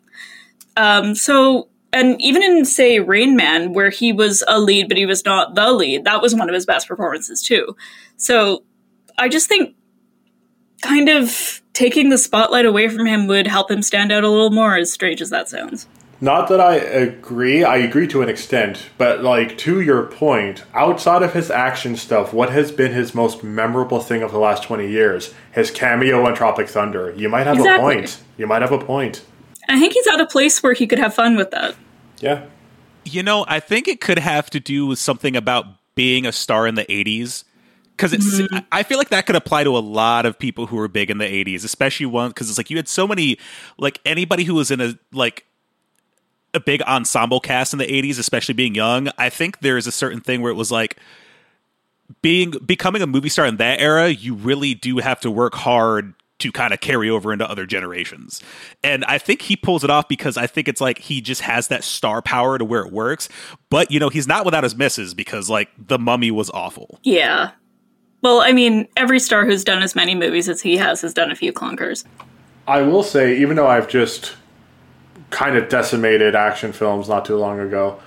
Um, 0.76 1.14
so 1.16 1.70
and 1.94 2.20
even 2.20 2.42
in 2.42 2.66
say 2.66 3.00
Rain 3.00 3.36
Man, 3.36 3.74
where 3.74 3.92
he 3.92 4.12
was 4.12 4.44
a 4.48 4.60
lead 4.60 4.90
but 4.90 4.98
he 4.98 5.06
was 5.06 5.24
not 5.24 5.54
the 5.54 5.72
lead, 5.72 6.06
that 6.06 6.22
was 6.22 6.34
one 6.34 6.50
of 6.50 6.56
his 6.56 6.66
best 6.66 6.88
performances 6.88 7.42
too. 7.42 7.76
So 8.18 8.64
I 9.18 9.30
just 9.30 9.48
think 9.48 9.76
kind 10.82 11.08
of 11.08 11.62
taking 11.74 12.10
the 12.10 12.18
spotlight 12.18 12.66
away 12.66 12.88
from 12.88 13.06
him 13.06 13.28
would 13.28 13.48
help 13.48 13.70
him 13.70 13.82
stand 13.82 14.12
out 14.12 14.24
a 14.24 14.30
little 14.30 14.52
more, 14.52 14.78
as 14.78 14.92
strange 14.92 15.22
as 15.22 15.30
that 15.32 15.50
sounds. 15.50 15.88
Not 16.22 16.48
that 16.48 16.62
I 16.62 16.76
agree. 16.76 17.66
I 17.66 17.78
agree 17.78 18.08
to 18.08 18.22
an 18.22 18.30
extent, 18.30 18.90
but 18.98 19.24
like 19.24 19.58
to 19.58 19.82
your 19.82 20.04
point, 20.04 20.64
outside 20.74 21.22
of 21.22 21.34
his 21.34 21.52
action 21.52 21.98
stuff, 21.98 22.34
what 22.34 22.50
has 22.50 22.72
been 22.72 22.94
his 22.94 23.14
most 23.14 23.44
memorable 23.44 24.00
thing 24.00 24.22
of 24.22 24.32
the 24.32 24.38
last 24.38 24.64
twenty 24.64 24.90
years? 24.90 25.34
His 25.52 25.70
cameo 25.70 26.26
in 26.28 26.34
Tropic 26.34 26.70
Thunder. 26.70 27.14
You 27.18 27.28
might 27.28 27.46
have 27.46 27.58
exactly. 27.58 27.96
a 27.96 27.98
point. 27.98 28.22
You 28.38 28.48
might 28.48 28.62
have 28.62 28.72
a 28.72 28.78
point. 28.78 29.26
I 29.68 29.80
think 29.80 29.94
he's 29.94 30.08
at 30.08 30.22
a 30.22 30.26
place 30.26 30.64
where 30.64 30.74
he 30.74 30.88
could 30.88 31.00
have 31.00 31.14
fun 31.14 31.36
with 31.36 31.52
that. 31.52 31.76
Yeah. 32.20 32.46
You 33.04 33.22
know, 33.22 33.44
I 33.50 33.60
think 33.60 33.90
it 33.90 34.00
could 34.00 34.20
have 34.20 34.50
to 34.52 34.62
do 34.62 34.86
with 34.86 35.00
something 35.00 35.36
about 35.36 35.66
being 35.94 36.26
a 36.26 36.32
star 36.32 36.68
in 36.68 36.76
the 36.76 36.86
80s 36.86 37.44
because 37.96 38.14
it's 38.14 38.40
mm-hmm. 38.40 38.58
i 38.72 38.84
feel 38.84 38.98
like 38.98 39.10
that 39.10 39.26
could 39.26 39.36
apply 39.36 39.64
to 39.64 39.78
a 39.78 39.80
lot 39.80 40.26
of 40.26 40.38
people 40.38 40.68
who 40.68 40.76
were 40.76 40.88
big 40.88 41.10
in 41.10 41.18
the 41.18 41.26
80s 41.26 41.64
especially 41.64 42.06
one 42.06 42.30
because 42.30 42.50
it's 42.50 42.58
like 42.58 42.70
you 42.70 42.78
had 42.78 42.88
so 42.88 43.08
many 43.08 43.38
like 43.78 44.00
anybody 44.06 44.44
who 44.44 44.56
was 44.56 44.72
in 44.72 44.82
a 44.82 44.98
like 45.12 45.46
a 46.54 46.60
big 46.60 46.82
ensemble 46.84 47.40
cast 47.40 47.74
in 47.74 47.80
the 47.80 47.86
80s, 47.86 48.20
especially 48.20 48.54
being 48.54 48.76
young, 48.76 49.10
I 49.18 49.30
think 49.30 49.60
there 49.60 49.78
is 49.78 49.88
a 49.88 49.92
certain 49.92 50.22
thing 50.22 50.42
where 50.42 50.52
it 50.52 50.56
was 50.56 50.72
like 50.72 50.98
being 52.22 52.52
becoming 52.66 53.02
a 53.02 53.08
movie 53.08 53.30
star 53.30 53.46
in 53.46 53.58
that 53.58 53.80
era, 53.80 54.10
you 54.10 54.36
really 54.36 54.74
do 54.74 54.98
have 54.98 55.20
to 55.22 55.32
work 55.32 55.56
hard 55.56 56.14
to 56.40 56.52
kind 56.52 56.74
of 56.74 56.80
carry 56.80 57.10
over 57.10 57.32
into 57.32 57.50
other 57.50 57.66
generations. 57.66 58.42
And 58.84 59.06
I 59.06 59.18
think 59.18 59.42
he 59.42 59.56
pulls 59.56 59.84
it 59.84 59.90
off 59.90 60.08
because 60.08 60.36
I 60.36 60.46
think 60.46 60.68
it's 60.68 60.82
like 60.82 61.00
he 61.00 61.22
just 61.22 61.42
has 61.42 61.70
that 61.70 61.84
star 61.84 62.22
power 62.22 62.58
to 62.58 62.66
where 62.66 62.86
it 62.86 62.92
works. 62.92 63.30
But, 63.70 63.92
you 63.92 64.00
know, 64.00 64.10
he's 64.10 64.28
not 64.28 64.44
without 64.44 64.64
his 64.64 64.76
misses 64.76 65.14
because, 65.14 65.50
like, 65.50 65.70
The 65.78 65.98
Mummy 65.98 66.32
was 66.32 66.50
awful. 66.50 67.00
Yeah. 67.04 67.52
Well, 68.24 68.40
I 68.40 68.54
mean, 68.54 68.88
every 68.96 69.20
star 69.20 69.46
who's 69.46 69.66
done 69.66 69.84
as 69.84 69.96
many 69.96 70.16
movies 70.16 70.48
as 70.48 70.62
he 70.62 70.78
has 70.78 71.02
has 71.02 71.14
done 71.14 71.30
a 71.30 71.36
few 71.36 71.52
clunkers. 71.52 72.06
I 72.66 72.82
will 72.82 73.04
say, 73.04 73.38
even 73.38 73.58
though 73.58 73.68
I've 73.68 73.90
just 73.90 74.36
kind 75.30 75.58
of 75.58 75.68
decimated 75.68 76.34
action 76.34 76.72
films 76.72 77.10
not 77.10 77.26
too 77.26 77.36
long 77.36 77.60
ago, 77.60 78.00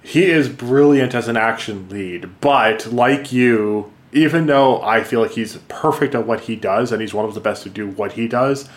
he 0.00 0.26
is 0.26 0.48
brilliant 0.48 1.12
as 1.12 1.26
an 1.26 1.36
action 1.36 1.88
lead. 1.88 2.40
But 2.40 2.86
like 2.92 3.32
you, 3.32 3.92
even 4.12 4.46
though 4.46 4.80
I 4.80 5.02
feel 5.02 5.20
like 5.20 5.32
he's 5.32 5.56
perfect 5.66 6.14
at 6.14 6.24
what 6.24 6.42
he 6.42 6.54
does 6.54 6.92
and 6.92 7.00
he's 7.00 7.12
one 7.12 7.24
of 7.24 7.34
the 7.34 7.40
best 7.40 7.64
to 7.64 7.68
do 7.68 7.88
what 7.88 8.12
he 8.12 8.28
does, 8.28 8.68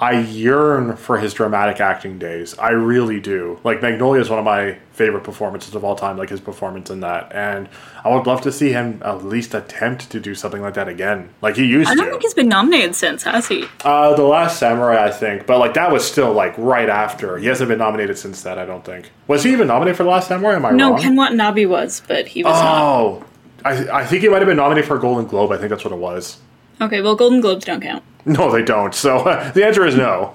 I 0.00 0.18
yearn 0.20 0.96
for 0.96 1.18
his 1.18 1.32
dramatic 1.34 1.80
acting 1.80 2.18
days. 2.18 2.58
I 2.58 2.70
really 2.70 3.20
do. 3.20 3.60
Like 3.64 3.80
Magnolia 3.80 4.20
is 4.20 4.28
one 4.28 4.38
of 4.40 4.44
my 4.44 4.78
favorite 4.92 5.22
performances 5.24 5.74
of 5.74 5.84
all 5.84 5.94
time, 5.96 6.16
like 6.16 6.28
his 6.30 6.40
performance 6.40 6.90
in 6.90 7.00
that. 7.00 7.32
And 7.32 7.68
I 8.04 8.14
would 8.14 8.26
love 8.26 8.40
to 8.42 8.52
see 8.52 8.70
him 8.72 9.00
at 9.04 9.24
least 9.24 9.54
attempt 9.54 10.10
to 10.10 10.20
do 10.20 10.34
something 10.34 10.60
like 10.62 10.74
that 10.74 10.88
again, 10.88 11.30
like 11.42 11.56
he 11.56 11.64
used 11.64 11.88
to. 11.88 11.92
I 11.92 11.94
don't 11.96 12.06
to. 12.06 12.10
think 12.12 12.22
he's 12.22 12.34
been 12.34 12.48
nominated 12.48 12.94
since, 12.96 13.22
has 13.22 13.46
he? 13.48 13.66
Uh, 13.84 14.14
the 14.16 14.22
Last 14.24 14.58
Samurai, 14.58 15.04
I 15.04 15.10
think, 15.10 15.46
but 15.46 15.58
like 15.58 15.74
that 15.74 15.90
was 15.92 16.04
still 16.04 16.32
like 16.32 16.54
right 16.58 16.88
after. 16.88 17.38
He 17.38 17.46
hasn't 17.46 17.68
been 17.68 17.78
nominated 17.78 18.18
since 18.18 18.42
that. 18.42 18.58
I 18.58 18.66
don't 18.66 18.84
think. 18.84 19.10
Was 19.28 19.44
he 19.44 19.52
even 19.52 19.68
nominated 19.68 19.96
for 19.96 20.02
The 20.04 20.10
Last 20.10 20.28
Samurai? 20.28 20.54
Am 20.56 20.64
I 20.66 20.70
No, 20.72 20.88
wrong? 20.90 20.96
No, 20.96 21.02
Ken 21.02 21.16
Watanabe 21.16 21.66
was, 21.66 22.02
but 22.08 22.26
he 22.26 22.42
was 22.42 22.52
not. 22.52 22.82
oh, 22.82 23.24
I, 23.64 24.00
I 24.00 24.06
think 24.06 24.22
he 24.22 24.28
might 24.28 24.38
have 24.38 24.48
been 24.48 24.56
nominated 24.56 24.86
for 24.88 24.96
a 24.96 25.00
Golden 25.00 25.26
Globe. 25.26 25.52
I 25.52 25.56
think 25.56 25.70
that's 25.70 25.84
what 25.84 25.92
it 25.92 25.98
was. 25.98 26.38
Okay, 26.80 27.00
well, 27.00 27.14
Golden 27.16 27.40
Globes 27.40 27.64
don't 27.64 27.80
count. 27.80 28.02
No, 28.26 28.50
they 28.50 28.62
don't. 28.62 28.94
So 28.94 29.24
the 29.54 29.64
answer 29.64 29.86
is 29.86 29.96
no. 29.96 30.32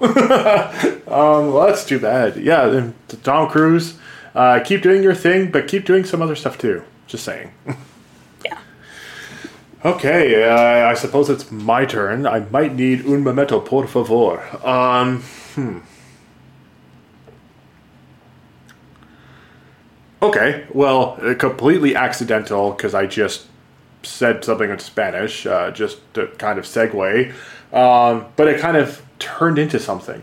um, 1.08 1.52
well, 1.52 1.66
that's 1.66 1.84
too 1.84 1.98
bad. 1.98 2.36
Yeah, 2.36 2.90
Tom 3.22 3.48
Cruise, 3.48 3.98
uh, 4.34 4.60
keep 4.64 4.82
doing 4.82 5.02
your 5.02 5.14
thing, 5.14 5.50
but 5.50 5.66
keep 5.66 5.84
doing 5.84 6.04
some 6.04 6.22
other 6.22 6.36
stuff 6.36 6.58
too. 6.58 6.82
Just 7.06 7.24
saying. 7.24 7.52
Yeah. 8.42 8.58
Okay, 9.84 10.42
uh, 10.44 10.88
I 10.88 10.94
suppose 10.94 11.28
it's 11.28 11.50
my 11.50 11.84
turn. 11.84 12.26
I 12.26 12.40
might 12.50 12.74
need 12.74 13.04
un 13.04 13.22
momento, 13.22 13.60
por 13.60 13.86
favor. 13.86 14.40
Um, 14.66 15.20
hmm. 15.54 15.80
Okay, 20.22 20.66
well, 20.72 21.18
uh, 21.20 21.34
completely 21.34 21.96
accidental 21.96 22.72
because 22.72 22.94
I 22.94 23.06
just 23.06 23.46
said 24.02 24.44
something 24.44 24.70
in 24.70 24.78
Spanish, 24.78 25.46
uh, 25.46 25.70
just 25.70 25.98
to 26.14 26.28
kind 26.38 26.58
of 26.58 26.64
segue. 26.64 27.34
Um, 27.72 28.26
but 28.36 28.48
it 28.48 28.60
kind 28.60 28.76
of 28.76 29.02
turned 29.18 29.58
into 29.58 29.78
something. 29.78 30.22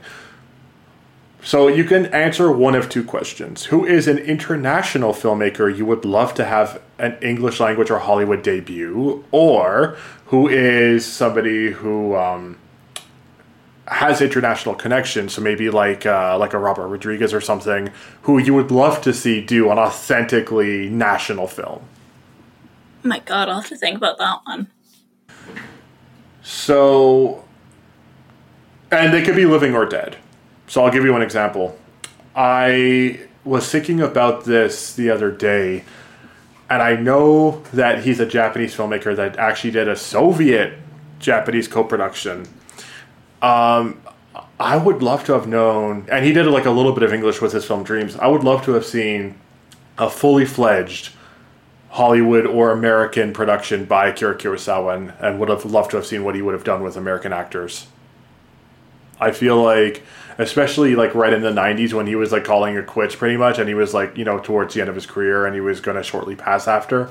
So 1.41 1.69
you 1.69 1.85
can 1.85 2.07
answer 2.07 2.51
one 2.51 2.75
of 2.75 2.89
two 2.89 3.05
questions. 3.05 3.65
Who 3.65 3.85
is 3.85 4.07
an 4.07 4.17
international 4.17 5.13
filmmaker 5.13 5.73
you 5.73 5.85
would 5.85 6.03
love 6.03 6.33
to 6.33 6.43
have 6.43 6.81
an 6.99 7.17
English 7.21 7.61
language 7.61 7.89
or 7.89 7.99
Hollywood 7.99 8.43
debut? 8.43 9.23
Or 9.31 9.95
who 10.25 10.49
is 10.49 11.05
somebody 11.05 11.71
who 11.71 12.17
um, 12.17 12.57
has 13.87 14.21
international 14.21 14.75
connections, 14.75 15.33
so 15.33 15.41
maybe 15.41 15.69
like 15.69 16.05
uh, 16.05 16.37
like 16.37 16.53
a 16.53 16.59
Robert 16.59 16.87
Rodriguez 16.87 17.33
or 17.33 17.39
something, 17.39 17.91
who 18.23 18.37
you 18.37 18.53
would 18.53 18.71
love 18.71 19.01
to 19.03 19.13
see 19.13 19.39
do 19.39 19.71
an 19.71 19.77
authentically 19.77 20.89
national 20.89 21.47
film? 21.47 21.79
Oh 23.05 23.07
my 23.07 23.19
god, 23.19 23.47
I'll 23.47 23.61
have 23.61 23.69
to 23.69 23.77
think 23.77 23.95
about 23.95 24.17
that 24.17 24.39
one. 24.45 24.69
So, 26.67 27.45
and 28.91 29.13
they 29.13 29.23
could 29.23 29.37
be 29.37 29.45
living 29.45 29.73
or 29.73 29.85
dead. 29.85 30.17
So 30.67 30.83
I'll 30.83 30.91
give 30.91 31.05
you 31.05 31.15
an 31.15 31.21
example. 31.21 31.79
I 32.35 33.21
was 33.45 33.71
thinking 33.71 34.01
about 34.01 34.43
this 34.43 34.93
the 34.93 35.09
other 35.09 35.31
day, 35.31 35.85
and 36.69 36.81
I 36.81 36.97
know 36.97 37.63
that 37.71 38.03
he's 38.03 38.19
a 38.19 38.25
Japanese 38.25 38.75
filmmaker 38.75 39.15
that 39.15 39.37
actually 39.37 39.71
did 39.71 39.87
a 39.87 39.95
Soviet 39.95 40.77
Japanese 41.19 41.69
co 41.69 41.85
production. 41.85 42.45
Um, 43.41 44.01
I 44.59 44.75
would 44.75 45.01
love 45.01 45.23
to 45.27 45.33
have 45.35 45.47
known, 45.47 46.05
and 46.11 46.25
he 46.25 46.33
did 46.33 46.47
like 46.47 46.65
a 46.65 46.71
little 46.71 46.91
bit 46.91 47.03
of 47.03 47.13
English 47.13 47.39
with 47.39 47.53
his 47.53 47.63
film 47.63 47.85
Dreams. 47.85 48.17
I 48.17 48.27
would 48.27 48.43
love 48.43 48.65
to 48.65 48.73
have 48.73 48.85
seen 48.85 49.39
a 49.97 50.09
fully 50.09 50.43
fledged 50.43 51.13
Hollywood 51.97 52.45
or 52.45 52.69
American 52.69 53.33
production 53.33 53.85
by 53.85 54.09
Akira 54.09 54.37
Kurosawa 54.37 54.95
and, 54.95 55.13
and 55.19 55.39
would 55.39 55.49
have 55.49 55.65
loved 55.65 55.89
to 55.89 55.97
have 55.97 56.05
seen 56.05 56.23
what 56.23 56.35
he 56.35 56.43
would 56.43 56.53
have 56.53 56.63
done 56.63 56.83
with 56.83 56.95
American 56.95 57.33
actors. 57.33 57.87
I 59.19 59.31
feel 59.31 59.63
like, 59.63 60.03
especially 60.37 60.95
like 60.95 61.15
right 61.15 61.33
in 61.33 61.41
the 61.41 61.49
90s 61.49 61.93
when 61.93 62.05
he 62.05 62.13
was 62.13 62.31
like 62.31 62.43
calling 62.43 62.75
it 62.75 62.85
quits 62.85 63.15
pretty 63.15 63.35
much, 63.35 63.57
and 63.57 63.67
he 63.67 63.73
was 63.73 63.95
like, 63.95 64.15
you 64.15 64.25
know, 64.25 64.37
towards 64.37 64.75
the 64.75 64.81
end 64.81 64.89
of 64.89 64.95
his 64.95 65.07
career 65.07 65.47
and 65.47 65.55
he 65.55 65.59
was 65.59 65.81
going 65.81 65.97
to 65.97 66.03
shortly 66.03 66.35
pass 66.35 66.67
after, 66.67 67.09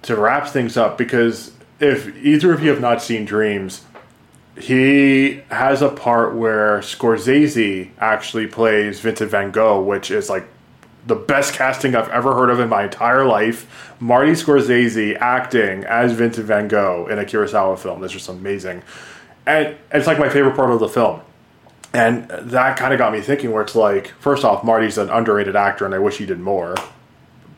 to 0.00 0.16
wrap 0.16 0.48
things 0.48 0.78
up 0.78 0.96
because 0.96 1.52
if 1.78 2.16
either 2.24 2.54
of 2.54 2.62
you 2.62 2.70
have 2.70 2.80
not 2.80 3.02
seen 3.02 3.26
Dreams, 3.26 3.84
he 4.58 5.42
has 5.50 5.82
a 5.82 5.90
part 5.90 6.34
where 6.34 6.78
Scorsese 6.78 7.90
actually 7.98 8.46
plays 8.46 9.00
Vincent 9.00 9.30
Van 9.30 9.50
Gogh, 9.50 9.82
which 9.82 10.10
is 10.10 10.30
like 10.30 10.48
the 11.08 11.16
best 11.16 11.54
casting 11.54 11.96
I've 11.96 12.10
ever 12.10 12.34
heard 12.34 12.50
of 12.50 12.60
in 12.60 12.68
my 12.68 12.84
entire 12.84 13.24
life. 13.24 13.94
Marty 13.98 14.32
Scorsese 14.32 15.16
acting 15.18 15.84
as 15.84 16.12
Vincent 16.12 16.46
Van 16.46 16.68
Gogh 16.68 17.08
in 17.10 17.18
a 17.18 17.24
Kurosawa 17.24 17.78
film 17.78 18.00
That's 18.00 18.12
just 18.12 18.28
amazing. 18.28 18.82
And 19.46 19.74
it's 19.90 20.06
like 20.06 20.18
my 20.18 20.28
favorite 20.28 20.54
part 20.54 20.70
of 20.70 20.80
the 20.80 20.88
film. 20.88 21.22
And 21.94 22.28
that 22.28 22.76
kind 22.76 22.92
of 22.92 22.98
got 22.98 23.12
me 23.12 23.22
thinking 23.22 23.50
where 23.52 23.62
it's 23.62 23.74
like, 23.74 24.08
first 24.20 24.44
off, 24.44 24.62
Marty's 24.62 24.98
an 24.98 25.08
underrated 25.08 25.56
actor 25.56 25.86
and 25.86 25.94
I 25.94 25.98
wish 25.98 26.18
he 26.18 26.26
did 26.26 26.38
more. 26.38 26.76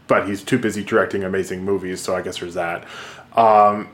But 0.07 0.28
he's 0.28 0.44
too 0.44 0.59
busy 0.59 0.84
directing 0.84 1.24
amazing 1.24 1.64
movies, 1.64 2.01
so 2.01 2.14
I 2.14 2.22
guess 2.22 2.38
there's 2.38 2.55
that. 2.55 2.86
Um, 3.34 3.88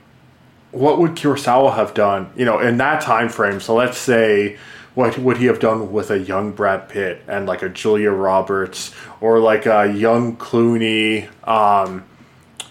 what 0.70 0.98
would 0.98 1.12
Kurosawa 1.12 1.74
have 1.74 1.94
done, 1.94 2.30
you 2.36 2.44
know, 2.44 2.58
in 2.58 2.76
that 2.76 3.00
time 3.00 3.30
frame? 3.30 3.60
So 3.60 3.74
let's 3.74 3.96
say 3.96 4.58
what 4.96 5.18
would 5.18 5.36
he 5.36 5.44
have 5.44 5.60
done 5.60 5.92
with 5.92 6.10
a 6.10 6.18
young 6.18 6.52
Brad 6.52 6.88
Pitt 6.88 7.22
and 7.28 7.46
like 7.46 7.62
a 7.62 7.68
Julia 7.68 8.10
Roberts 8.10 8.94
or 9.20 9.38
like 9.38 9.66
a 9.66 9.92
young 9.92 10.38
Clooney, 10.38 11.28
um, 11.46 12.02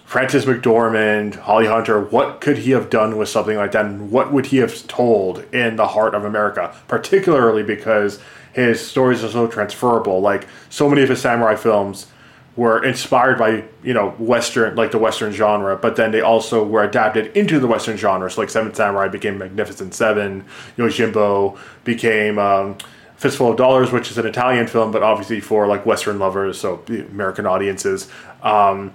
Frances 0.05 0.43
McDormand, 0.43 1.35
Holly 1.35 1.67
Hunter? 1.67 2.01
What 2.01 2.41
could 2.41 2.57
he 2.57 2.71
have 2.71 2.89
done 2.89 3.17
with 3.17 3.29
something 3.29 3.55
like 3.55 3.73
that? 3.73 3.85
And 3.85 4.09
what 4.09 4.33
would 4.33 4.47
he 4.47 4.57
have 4.57 4.87
told 4.87 5.45
in 5.53 5.75
the 5.75 5.89
heart 5.89 6.15
of 6.15 6.25
America? 6.25 6.75
Particularly 6.87 7.61
because 7.61 8.19
his 8.53 8.83
stories 8.83 9.23
are 9.23 9.29
so 9.29 9.45
transferable. 9.45 10.19
Like 10.19 10.47
so 10.67 10.89
many 10.89 11.03
of 11.03 11.09
his 11.09 11.21
samurai 11.21 11.55
films 11.55 12.07
were 12.55 12.83
inspired 12.83 13.37
by 13.37 13.63
you 13.83 13.93
know 13.93 14.11
western 14.11 14.75
like 14.75 14.91
the 14.91 14.97
western 14.97 15.31
genre 15.31 15.75
but 15.75 15.97
then 15.97 16.11
they 16.11 16.21
also 16.21 16.63
were 16.63 16.83
adapted 16.83 17.35
into 17.35 17.59
the 17.59 17.67
western 17.67 17.97
genre. 17.97 18.29
So 18.29 18.41
like 18.41 18.49
seven 18.49 18.73
samurai 18.73 19.07
became 19.07 19.37
magnificent 19.37 19.93
seven. 19.93 20.45
Yojimbo 20.77 21.57
became 21.83 22.39
um, 22.39 22.77
fistful 23.17 23.51
of 23.51 23.57
dollars 23.57 23.91
which 23.91 24.11
is 24.11 24.17
an 24.17 24.25
italian 24.25 24.67
film 24.67 24.91
but 24.91 25.03
obviously 25.03 25.39
for 25.39 25.67
like 25.67 25.85
western 25.85 26.19
lovers 26.19 26.59
so 26.59 26.83
american 26.89 27.45
audiences. 27.45 28.09
Um, 28.41 28.93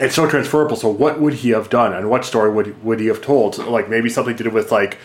it's 0.00 0.14
so 0.14 0.28
transferable. 0.28 0.76
So 0.76 0.88
what 0.88 1.20
would 1.20 1.34
he 1.34 1.50
have 1.50 1.70
done? 1.70 1.92
And 1.92 2.08
what 2.08 2.24
story 2.24 2.50
would, 2.50 2.82
would 2.84 3.00
he 3.00 3.06
have 3.06 3.20
told? 3.20 3.58
Like 3.58 3.88
maybe 3.88 4.08
something 4.08 4.36
to 4.36 4.44
do 4.44 4.50
with 4.50 4.70
like 4.70 4.98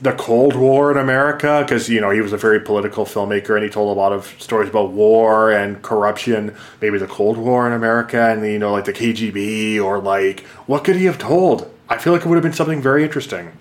the 0.00 0.12
Cold 0.12 0.56
War 0.56 0.90
in 0.90 0.96
America 0.96 1.62
because 1.66 1.88
you 1.88 2.00
know 2.00 2.10
he 2.10 2.20
was 2.20 2.32
a 2.32 2.36
very 2.36 2.60
political 2.60 3.04
filmmaker 3.04 3.54
and 3.54 3.62
he 3.62 3.70
told 3.70 3.94
a 3.94 3.98
lot 4.00 4.12
of 4.12 4.34
stories 4.38 4.70
about 4.70 4.90
war 4.90 5.50
and 5.50 5.82
corruption. 5.82 6.54
Maybe 6.80 6.98
the 6.98 7.06
Cold 7.06 7.36
War 7.36 7.66
in 7.66 7.72
America 7.72 8.30
and 8.30 8.44
you 8.44 8.58
know 8.58 8.72
like 8.72 8.86
the 8.86 8.92
KGB 8.92 9.82
or 9.82 9.98
like 9.98 10.40
what 10.66 10.84
could 10.84 10.96
he 10.96 11.04
have 11.04 11.18
told? 11.18 11.70
I 11.88 11.98
feel 11.98 12.12
like 12.12 12.22
it 12.22 12.28
would 12.28 12.36
have 12.36 12.42
been 12.42 12.52
something 12.52 12.80
very 12.80 13.02
interesting. 13.04 13.52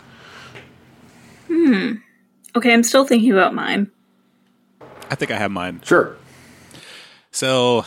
Hmm. 1.48 1.94
Okay, 2.56 2.74
I'm 2.74 2.84
still 2.84 3.06
thinking 3.06 3.32
about 3.32 3.54
mine. 3.54 3.92
I 5.10 5.16
think 5.16 5.32
I 5.32 5.38
have 5.38 5.52
mine. 5.52 5.82
Sure. 5.84 6.16
So 7.32 7.86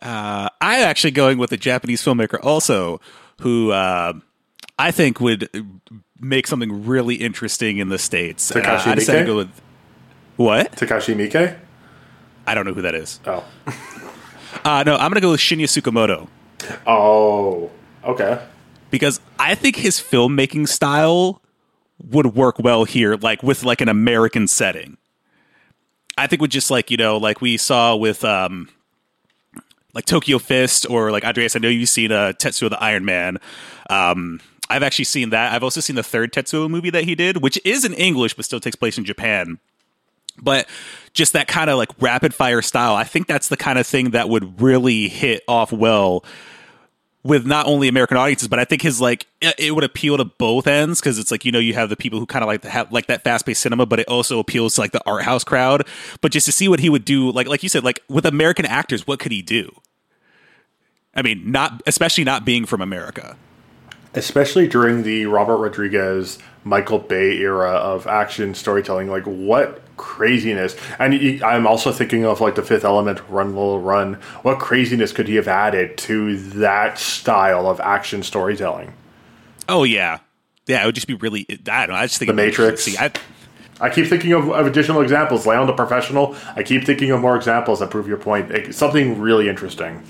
uh, 0.00 0.48
I'm 0.60 0.82
actually 0.82 1.10
going 1.10 1.38
with 1.38 1.52
a 1.52 1.56
Japanese 1.56 2.02
filmmaker 2.02 2.38
also 2.42 3.00
who 3.40 3.72
uh, 3.72 4.12
I 4.78 4.90
think 4.90 5.20
would 5.20 5.48
make 6.20 6.46
something 6.46 6.86
really 6.86 7.16
interesting 7.16 7.78
in 7.78 7.88
the 7.88 7.98
States. 7.98 8.50
Uh, 8.50 8.60
Takashi 8.60 8.86
I 8.86 8.94
decided 8.94 9.20
to 9.20 9.24
Miike? 9.24 9.26
go 9.26 9.36
with 9.36 9.60
what? 10.36 10.72
Takashi 10.72 11.14
Miike. 11.14 11.56
I 12.46 12.54
don't 12.54 12.64
know 12.66 12.72
who 12.74 12.82
that 12.82 12.94
is. 12.94 13.20
Oh. 13.26 13.44
Uh, 14.64 14.82
no, 14.84 14.94
I'm 14.94 15.10
going 15.10 15.14
to 15.16 15.20
go 15.20 15.30
with 15.32 15.40
Shinya 15.40 15.64
Tsukamoto 15.66 16.28
Oh. 16.86 17.70
Okay. 18.02 18.42
because 18.90 19.20
I 19.38 19.54
think 19.54 19.76
his 19.76 19.98
filmmaking 20.00 20.66
style 20.66 21.42
would 22.02 22.34
work 22.34 22.58
well 22.58 22.84
here, 22.84 23.16
like 23.16 23.42
with 23.42 23.62
like 23.64 23.80
an 23.80 23.88
American 23.88 24.48
setting. 24.48 24.96
I 26.18 26.26
think 26.26 26.40
with 26.40 26.50
just 26.50 26.70
like 26.70 26.90
you 26.90 26.96
know, 26.96 27.16
like 27.18 27.40
we 27.42 27.58
saw 27.58 27.94
with 27.94 28.24
um, 28.24 28.68
like 29.94 30.06
Tokyo 30.06 30.38
Fist 30.38 30.86
or 30.88 31.12
like 31.12 31.24
Andreas, 31.24 31.54
I 31.54 31.58
know 31.58 31.68
you've 31.68 31.88
seen 31.90 32.10
uh, 32.10 32.32
Tetsuo 32.32 32.70
the 32.70 32.82
Iron 32.82 33.04
Man. 33.04 33.36
Um, 33.90 34.40
I've 34.68 34.82
actually 34.82 35.04
seen 35.04 35.30
that. 35.30 35.52
I've 35.52 35.62
also 35.62 35.80
seen 35.80 35.96
the 35.96 36.02
third 36.02 36.32
Tetsuo 36.32 36.68
movie 36.68 36.90
that 36.90 37.04
he 37.04 37.14
did, 37.14 37.42
which 37.42 37.60
is 37.64 37.84
in 37.84 37.94
English 37.94 38.34
but 38.34 38.44
still 38.44 38.60
takes 38.60 38.76
place 38.76 38.98
in 38.98 39.04
Japan. 39.04 39.58
But 40.40 40.68
just 41.12 41.32
that 41.32 41.48
kind 41.48 41.70
of 41.70 41.78
like 41.78 41.90
rapid 42.00 42.34
fire 42.34 42.62
style, 42.62 42.94
I 42.94 43.04
think 43.04 43.26
that's 43.26 43.48
the 43.48 43.56
kind 43.56 43.78
of 43.78 43.86
thing 43.86 44.10
that 44.10 44.28
would 44.28 44.60
really 44.60 45.08
hit 45.08 45.42
off 45.48 45.72
well 45.72 46.24
with 47.22 47.44
not 47.44 47.66
only 47.66 47.88
American 47.88 48.16
audiences, 48.16 48.46
but 48.46 48.58
I 48.58 48.64
think 48.64 48.82
his 48.82 49.00
like 49.00 49.26
it 49.40 49.74
would 49.74 49.84
appeal 49.84 50.16
to 50.16 50.24
both 50.24 50.66
ends 50.66 51.00
because 51.00 51.18
it's 51.18 51.30
like 51.30 51.44
you 51.44 51.52
know 51.52 51.58
you 51.58 51.74
have 51.74 51.88
the 51.88 51.96
people 51.96 52.20
who 52.20 52.26
kind 52.26 52.42
of 52.42 52.46
like 52.46 52.62
to 52.62 52.70
have 52.70 52.92
like 52.92 53.06
that 53.06 53.24
fast 53.24 53.46
paced 53.46 53.62
cinema, 53.62 53.86
but 53.86 53.98
it 53.98 54.08
also 54.08 54.38
appeals 54.38 54.74
to 54.74 54.82
like 54.82 54.92
the 54.92 55.02
art 55.06 55.22
house 55.22 55.42
crowd. 55.42 55.86
But 56.20 56.32
just 56.32 56.46
to 56.46 56.52
see 56.52 56.68
what 56.68 56.80
he 56.80 56.90
would 56.90 57.04
do, 57.04 57.30
like 57.32 57.48
like 57.48 57.62
you 57.62 57.68
said, 57.68 57.82
like 57.82 58.00
with 58.08 58.26
American 58.26 58.66
actors, 58.66 59.06
what 59.06 59.18
could 59.18 59.32
he 59.32 59.42
do? 59.42 59.74
I 61.14 61.22
mean, 61.22 61.50
not 61.50 61.82
especially 61.86 62.24
not 62.24 62.44
being 62.44 62.66
from 62.66 62.82
America 62.82 63.36
especially 64.16 64.66
during 64.66 65.02
the 65.02 65.26
Robert 65.26 65.58
Rodriguez, 65.58 66.38
Michael 66.64 66.98
Bay 66.98 67.36
era 67.38 67.70
of 67.70 68.06
action 68.06 68.54
storytelling. 68.54 69.08
Like, 69.08 69.24
what 69.24 69.82
craziness! 69.96 70.74
And 70.98 71.14
I'm 71.44 71.66
also 71.66 71.92
thinking 71.92 72.24
of 72.24 72.40
like 72.40 72.56
the 72.56 72.62
Fifth 72.62 72.84
Element, 72.84 73.20
Run 73.28 73.54
Lola 73.54 73.78
Run. 73.78 74.14
What 74.42 74.58
craziness 74.58 75.12
could 75.12 75.28
he 75.28 75.36
have 75.36 75.48
added 75.48 75.96
to 75.98 76.36
that 76.36 76.98
style 76.98 77.68
of 77.68 77.78
action 77.80 78.22
storytelling? 78.22 78.94
Oh 79.68 79.84
yeah, 79.84 80.18
yeah. 80.66 80.82
It 80.82 80.86
would 80.86 80.94
just 80.94 81.06
be 81.06 81.14
really. 81.14 81.46
I 81.70 81.86
don't 81.86 81.94
know. 81.94 82.00
I 82.00 82.06
just 82.06 82.18
think 82.18 82.28
the 82.28 82.34
Matrix. 82.34 82.82
See, 82.82 82.96
I, 82.98 83.12
I 83.80 83.90
keep 83.90 84.06
thinking 84.06 84.32
of, 84.32 84.48
of, 84.48 84.66
additional 84.66 85.02
examples. 85.02 85.44
Léon: 85.44 85.66
The 85.66 85.74
Professional. 85.74 86.34
I 86.56 86.62
keep 86.62 86.84
thinking 86.84 87.10
of 87.10 87.20
more 87.20 87.36
examples 87.36 87.80
that 87.80 87.90
prove 87.90 88.08
your 88.08 88.16
point. 88.16 88.50
It, 88.50 88.74
something 88.74 89.20
really 89.20 89.48
interesting. 89.48 90.02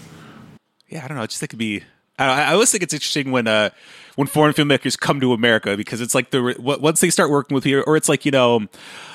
Yeah, 0.89 1.05
I 1.05 1.09
don't 1.09 1.17
know. 1.17 1.25
I 1.25 1.27
just 1.27 1.41
think 1.41 1.51
it'd 1.51 1.59
be 1.59 1.83
I, 2.19 2.45
I 2.45 2.53
always 2.53 2.71
think 2.71 2.83
it's 2.83 2.95
interesting 2.95 3.31
when 3.31 3.47
uh 3.47 3.71
when 4.17 4.27
foreign 4.27 4.55
filmmakers 4.55 4.99
come 4.99 5.21
to 5.21 5.33
America 5.33 5.77
because 5.77 6.01
it's 6.01 6.15
like 6.15 6.31
the 6.31 6.57
once 6.59 7.01
they 7.01 7.11
start 7.11 7.31
working 7.31 7.55
with 7.55 7.65
here, 7.65 7.83
or 7.87 7.97
it's 7.97 8.09
like 8.09 8.25
you 8.25 8.31
know, 8.31 8.67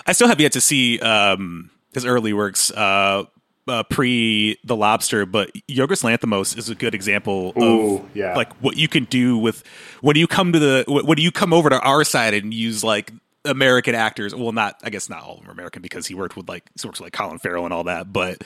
I 0.06 0.14
still 0.14 0.28
have 0.28 0.39
yet 0.39 0.52
to 0.54 0.62
see 0.62 0.99
um 0.99 1.72
his 1.93 2.06
early 2.06 2.34
works. 2.34 2.72
Uh, 2.72 3.26
uh, 3.68 3.84
pre 3.84 4.58
The 4.64 4.76
Lobster, 4.76 5.26
but 5.26 5.52
Yorgos 5.70 6.04
Lanthimos 6.04 6.58
is 6.58 6.70
a 6.70 6.76
good 6.76 6.95
example 6.95 7.54
Ooh, 7.58 7.97
of 7.97 8.16
yeah. 8.16 8.36
like 8.36 8.52
what 8.56 8.76
you 8.76 8.88
can 8.88 9.06
do 9.06 9.38
with 9.38 9.64
when 10.02 10.16
you 10.16 10.28
come 10.28 10.52
to 10.52 10.60
the 10.60 10.84
when 10.88 11.20
you 11.20 11.32
come 11.32 11.54
over 11.54 11.70
to 11.70 11.80
our 11.80 12.04
side 12.04 12.34
and 12.34 12.54
use 12.54 12.84
like 12.84 13.14
American 13.45 13.95
actors. 13.95 14.34
Well, 14.36 14.52
not 14.52 14.80
I 14.84 14.89
guess 14.89 15.10
not 15.10 15.24
all 15.24 15.36
of 15.36 15.39
them 15.41 15.49
are 15.49 15.52
American 15.52 15.82
because 15.82 16.08
he 16.08 16.16
worked 16.16 16.36
with 16.36 16.49
like 16.49 16.70
he 16.80 16.88
works 16.88 16.99
with 16.99 17.06
like 17.06 17.14
Colin 17.14 17.39
Farrell 17.39 17.66
and 17.66 17.74
all 17.74 17.86
that, 17.86 18.12
but 18.12 18.43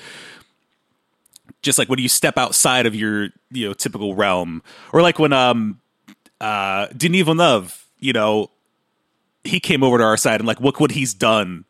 just 1.65 1.77
like 1.79 1.89
when 1.89 1.99
you 1.99 2.07
step 2.07 2.37
outside 2.37 2.85
of 2.85 2.95
your 2.95 3.29
you 3.51 3.67
know 3.67 3.73
typical 3.73 4.15
realm, 4.15 4.61
or 4.93 5.01
like 5.01 5.19
when 5.19 5.33
um 5.33 5.81
uh 6.39 6.87
Denis 6.95 7.23
Villeneuve, 7.23 7.85
you 7.99 8.13
know, 8.13 8.51
he 9.43 9.59
came 9.59 9.83
over 9.83 9.97
to 9.97 10.03
our 10.03 10.15
side 10.15 10.39
and 10.39 10.47
like 10.47 10.61
look 10.61 10.79
what 10.79 10.91
he's 10.91 11.13
done. 11.13 11.65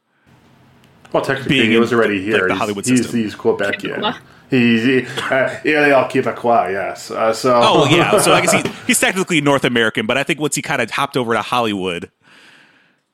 Well, 1.13 1.23
technically, 1.23 1.67
he 1.67 1.77
was 1.77 1.93
already 1.93 2.21
here. 2.21 2.39
Like, 2.39 2.47
the 2.49 2.55
Hollywood 2.55 2.85
he's, 2.85 2.99
system. 2.99 3.19
He's, 3.19 3.33
he's 3.33 3.41
Quebecian. 3.41 4.19
He's 4.49 4.83
he, 4.83 5.05
uh, 5.05 5.59
yeah, 5.63 5.91
all 5.91 6.07
Quebecois, 6.07 6.71
yes. 6.71 7.09
Uh, 7.09 7.33
so 7.33 7.59
oh 7.63 7.85
yeah, 7.89 8.19
so 8.19 8.33
I 8.33 8.41
guess 8.41 8.51
he, 8.51 8.63
he's 8.85 8.99
technically 8.99 9.41
North 9.41 9.63
American, 9.63 10.05
but 10.05 10.17
I 10.17 10.23
think 10.23 10.39
once 10.39 10.55
he 10.55 10.61
kind 10.61 10.81
of 10.81 10.91
hopped 10.91 11.17
over 11.17 11.33
to 11.33 11.41
Hollywood, 11.41 12.11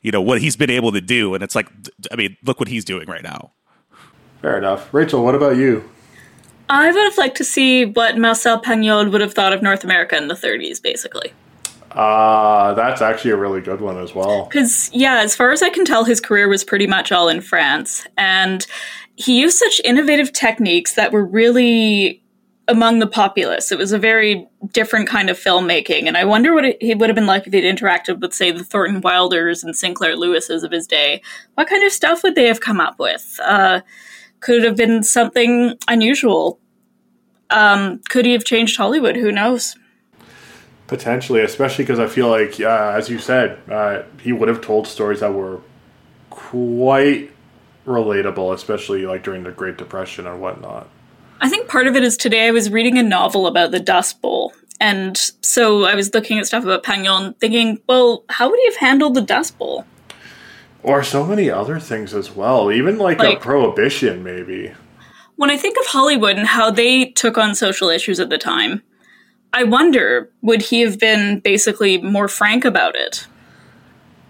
you 0.02 0.12
know 0.12 0.22
what 0.22 0.42
he's 0.42 0.58
been 0.58 0.72
able 0.72 0.92
to 0.92 1.00
do, 1.00 1.34
and 1.34 1.44
it's 1.44 1.56
like, 1.56 1.70
I 2.12 2.16
mean, 2.16 2.36
look 2.44 2.60
what 2.60 2.68
he's 2.68 2.84
doing 2.84 3.08
right 3.08 3.24
now. 3.24 3.52
Fair 4.42 4.58
enough, 4.58 4.92
Rachael. 4.94 5.24
What 5.24 5.36
about 5.36 5.56
you? 5.56 5.88
I 6.72 6.90
would 6.90 7.04
have 7.04 7.18
liked 7.18 7.36
to 7.38 7.44
see 7.44 7.84
what 7.84 8.18
Marcel 8.18 8.62
Pagnol 8.62 9.12
would 9.12 9.20
have 9.20 9.34
thought 9.34 9.52
of 9.52 9.62
North 9.62 9.84
America 9.84 10.16
in 10.16 10.30
the 10.30 10.36
30s, 10.36 10.82
basically. 10.82 11.34
Uh, 11.92 12.74
that's 12.74 13.02
actually 13.02 13.32
a 13.32 13.36
really 13.36 13.60
good 13.60 13.82
one 13.82 13.98
as 13.98 14.16
well. 14.16 14.46
Because, 14.46 14.90
yeah, 14.94 15.20
as 15.20 15.36
far 15.36 15.52
as 15.52 15.62
I 15.62 15.70
can 15.70 15.84
tell, 15.84 16.06
his 16.06 16.22
career 16.22 16.48
was 16.48 16.64
pretty 16.64 16.88
much 16.88 17.12
all 17.12 17.28
in 17.28 17.42
France. 17.42 18.08
And 18.18 18.66
he 19.18 19.42
used 19.42 19.58
such 19.58 19.82
innovative 19.84 20.32
techniques 20.32 20.96
that 20.96 21.12
were 21.12 21.26
really 21.26 22.24
among 22.70 23.00
the 23.00 23.08
populace. 23.08 23.74
It 23.74 23.78
was 23.78 23.92
a 23.92 23.98
very 23.98 24.48
different 24.72 25.10
kind 25.10 25.30
of 25.30 25.38
filmmaking. 25.38 26.08
And 26.08 26.16
I 26.16 26.24
wonder 26.24 26.54
what 26.54 26.64
it, 26.64 26.82
he 26.82 26.96
would 26.96 27.10
have 27.10 27.16
been 27.16 27.26
like 27.26 27.46
if 27.48 27.52
he'd 27.52 27.66
interacted 27.66 28.22
with, 28.22 28.34
say, 28.34 28.52
the 28.52 28.64
Thornton 28.64 29.02
Wilders 29.02 29.62
and 29.62 29.76
Sinclair 29.76 30.16
Lewises 30.16 30.64
of 30.64 30.72
his 30.72 30.88
day. 30.88 31.22
What 31.56 31.68
kind 31.68 31.84
of 31.84 31.92
stuff 31.92 32.24
would 32.24 32.36
they 32.36 32.48
have 32.48 32.62
come 32.62 32.80
up 32.80 32.98
with? 32.98 33.38
Uh, 33.44 33.82
could 34.40 34.64
have 34.64 34.78
been 34.78 35.04
something 35.04 35.78
unusual. 35.88 36.61
Um, 37.52 38.00
could 38.10 38.26
he 38.26 38.34
have 38.34 38.44
changed 38.44 38.78
Hollywood? 38.78 39.16
Who 39.16 39.32
knows? 39.32 39.76
Potentially, 40.88 41.42
especially 41.42 41.86
because 41.86 42.00
I 42.00 42.08
feel 42.08 42.30
like, 42.30 42.60
uh, 42.60 42.94
as 42.96 43.10
you 43.10 43.20
said, 43.20 43.60
uh, 43.70 44.04
he 44.22 44.34
would 44.34 44.50
have 44.50 44.62
told 44.62 44.88
stories 44.88 45.20
that 45.20 45.34
were 45.34 45.62
quite 46.30 47.32
relatable, 47.86 48.54
especially 48.54 49.06
like 49.06 49.24
during 49.24 49.44
the 49.44 49.52
Great 49.52 49.78
Depression 49.78 50.28
and 50.28 50.42
whatnot. 50.42 50.90
I 51.40 51.50
think 51.50 51.68
part 51.68 51.88
of 51.88 51.96
it 51.96 52.04
is 52.04 52.18
today 52.18 52.48
I 52.48 52.52
was 52.52 52.70
reading 52.70 52.98
a 52.98 53.04
novel 53.04 53.48
about 53.48 53.72
the 53.72 53.80
Dust 53.80 54.22
Bowl. 54.22 54.54
And 54.80 55.16
so 55.42 55.86
I 55.86 55.96
was 55.96 56.14
looking 56.14 56.40
at 56.40 56.48
stuff 56.48 56.64
about 56.64 56.84
Pagnol 56.84 57.22
and 57.22 57.40
thinking, 57.40 57.80
well, 57.88 58.24
how 58.30 58.50
would 58.50 58.60
he 58.60 58.66
have 58.66 58.78
handled 58.78 59.14
the 59.14 59.22
Dust 59.22 59.58
Bowl? 59.58 59.86
Or 60.84 61.04
so 61.04 61.24
many 61.24 61.50
other 61.50 61.80
things 61.80 62.14
as 62.14 62.32
well. 62.32 62.72
Even 62.72 62.98
like, 62.98 63.20
like 63.20 63.38
a 63.38 63.40
prohibition, 63.40 64.24
maybe. 64.24 64.74
When 65.36 65.50
I 65.50 65.58
think 65.58 65.78
of 65.80 65.88
Hollywood 65.88 66.38
and 66.38 66.48
how 66.48 66.72
they 66.72 67.06
took 67.06 67.38
on 67.38 67.56
social 67.56 67.90
issues 67.90 68.20
at 68.20 68.30
the 68.30 68.38
time, 68.38 68.84
I 69.54 69.64
wonder 69.64 70.30
would 70.42 70.62
he 70.62 70.82
have 70.82 71.00
been 71.00 71.40
basically 71.40 72.02
more 72.02 72.28
frank 72.28 72.64
about 72.66 72.96
it? 72.96 73.28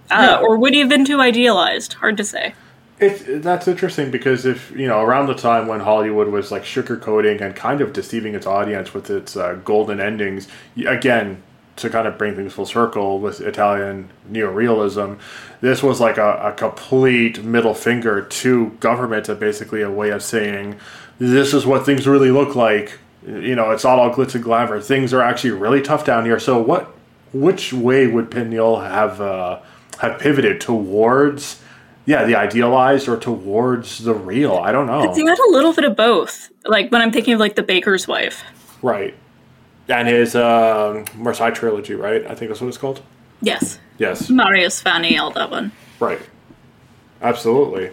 Uh, 0.09 0.39
Or 0.41 0.57
would 0.57 0.73
he 0.73 0.79
have 0.79 0.89
been 0.89 1.05
too 1.05 1.21
idealized? 1.21 1.93
Hard 1.93 2.17
to 2.17 2.23
say. 2.23 2.53
It, 2.99 3.41
that's 3.41 3.67
interesting 3.67 4.11
because 4.11 4.45
if 4.45 4.71
you 4.71 4.87
know 4.87 5.01
around 5.01 5.25
the 5.25 5.33
time 5.33 5.67
when 5.67 5.79
Hollywood 5.79 6.27
was 6.27 6.51
like 6.51 6.63
sugarcoating 6.63 7.41
and 7.41 7.55
kind 7.55 7.81
of 7.81 7.93
deceiving 7.93 8.35
its 8.35 8.45
audience 8.45 8.93
with 8.93 9.09
its 9.09 9.35
uh, 9.35 9.55
golden 9.65 9.99
endings, 9.99 10.47
again 10.85 11.41
to 11.77 11.89
kind 11.89 12.07
of 12.07 12.17
bring 12.17 12.35
things 12.35 12.53
full 12.53 12.65
circle 12.65 13.19
with 13.19 13.41
Italian 13.41 14.09
neorealism, 14.31 15.17
this 15.61 15.83
was 15.83 15.99
like 16.01 16.17
a, 16.17 16.33
a 16.43 16.51
complete 16.53 17.43
middle 17.43 17.75
finger 17.75 18.21
to 18.21 18.69
government 18.79 19.29
and 19.29 19.39
basically 19.39 19.81
a 19.81 19.91
way 19.91 20.09
of 20.09 20.23
saying 20.23 20.79
this 21.19 21.53
is 21.53 21.65
what 21.65 21.85
things 21.85 22.07
really 22.07 22.31
look 22.31 22.55
like. 22.55 22.99
You 23.25 23.55
know, 23.55 23.69
it's 23.69 23.83
not 23.83 23.99
all 23.99 24.11
glitz 24.11 24.33
and 24.33 24.43
glamour. 24.43 24.81
Things 24.81 25.13
are 25.13 25.21
actually 25.21 25.51
really 25.51 25.81
tough 25.81 26.03
down 26.03 26.25
here. 26.25 26.39
So, 26.39 26.59
what, 26.59 26.95
which 27.31 27.71
way 27.71 28.07
would 28.07 28.31
Pagnol 28.31 28.81
have 28.81 29.21
uh, 29.21 29.59
have 29.99 30.19
pivoted 30.19 30.59
towards? 30.59 31.61
Yeah, 32.05 32.25
the 32.25 32.35
idealized 32.35 33.07
or 33.07 33.17
towards 33.17 33.99
the 33.99 34.15
real. 34.15 34.57
I 34.57 34.71
don't 34.71 34.87
know. 34.87 35.13
He 35.13 35.23
had 35.23 35.37
a 35.37 35.51
little 35.51 35.71
bit 35.71 35.83
of 35.83 35.95
both. 35.95 36.49
Like 36.65 36.91
when 36.91 36.99
I'm 36.99 37.11
thinking 37.11 37.35
of 37.35 37.39
like 37.39 37.55
the 37.55 37.61
baker's 37.61 38.07
wife. 38.07 38.43
Right. 38.81 39.13
And 39.87 40.07
his 40.07 40.35
uh, 40.35 41.05
Marseille 41.15 41.51
trilogy, 41.51 41.93
right? 41.93 42.25
I 42.25 42.33
think 42.33 42.49
that's 42.49 42.59
what 42.59 42.67
it's 42.67 42.79
called. 42.79 43.03
Yes. 43.41 43.79
Yes. 43.97 44.29
Marius 44.29 44.81
Fanny, 44.81 45.17
all 45.17 45.31
that 45.31 45.51
one. 45.51 45.71
Right. 45.99 46.21
Absolutely. 47.21 47.91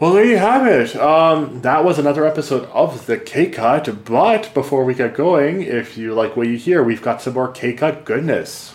Well, 0.00 0.12
there 0.12 0.24
you 0.24 0.38
have 0.38 0.66
it. 0.66 0.96
Um, 0.96 1.60
that 1.62 1.84
was 1.84 1.98
another 1.98 2.26
episode 2.26 2.68
of 2.70 3.06
the 3.06 3.16
K 3.16 3.48
Cut. 3.48 4.04
But 4.04 4.52
before 4.52 4.84
we 4.84 4.94
get 4.94 5.14
going, 5.14 5.62
if 5.62 5.96
you 5.96 6.14
like 6.14 6.36
what 6.36 6.48
you 6.48 6.56
hear, 6.56 6.82
we've 6.82 7.02
got 7.02 7.22
some 7.22 7.34
more 7.34 7.50
K 7.50 7.72
Cut 7.74 8.04
goodness. 8.04 8.74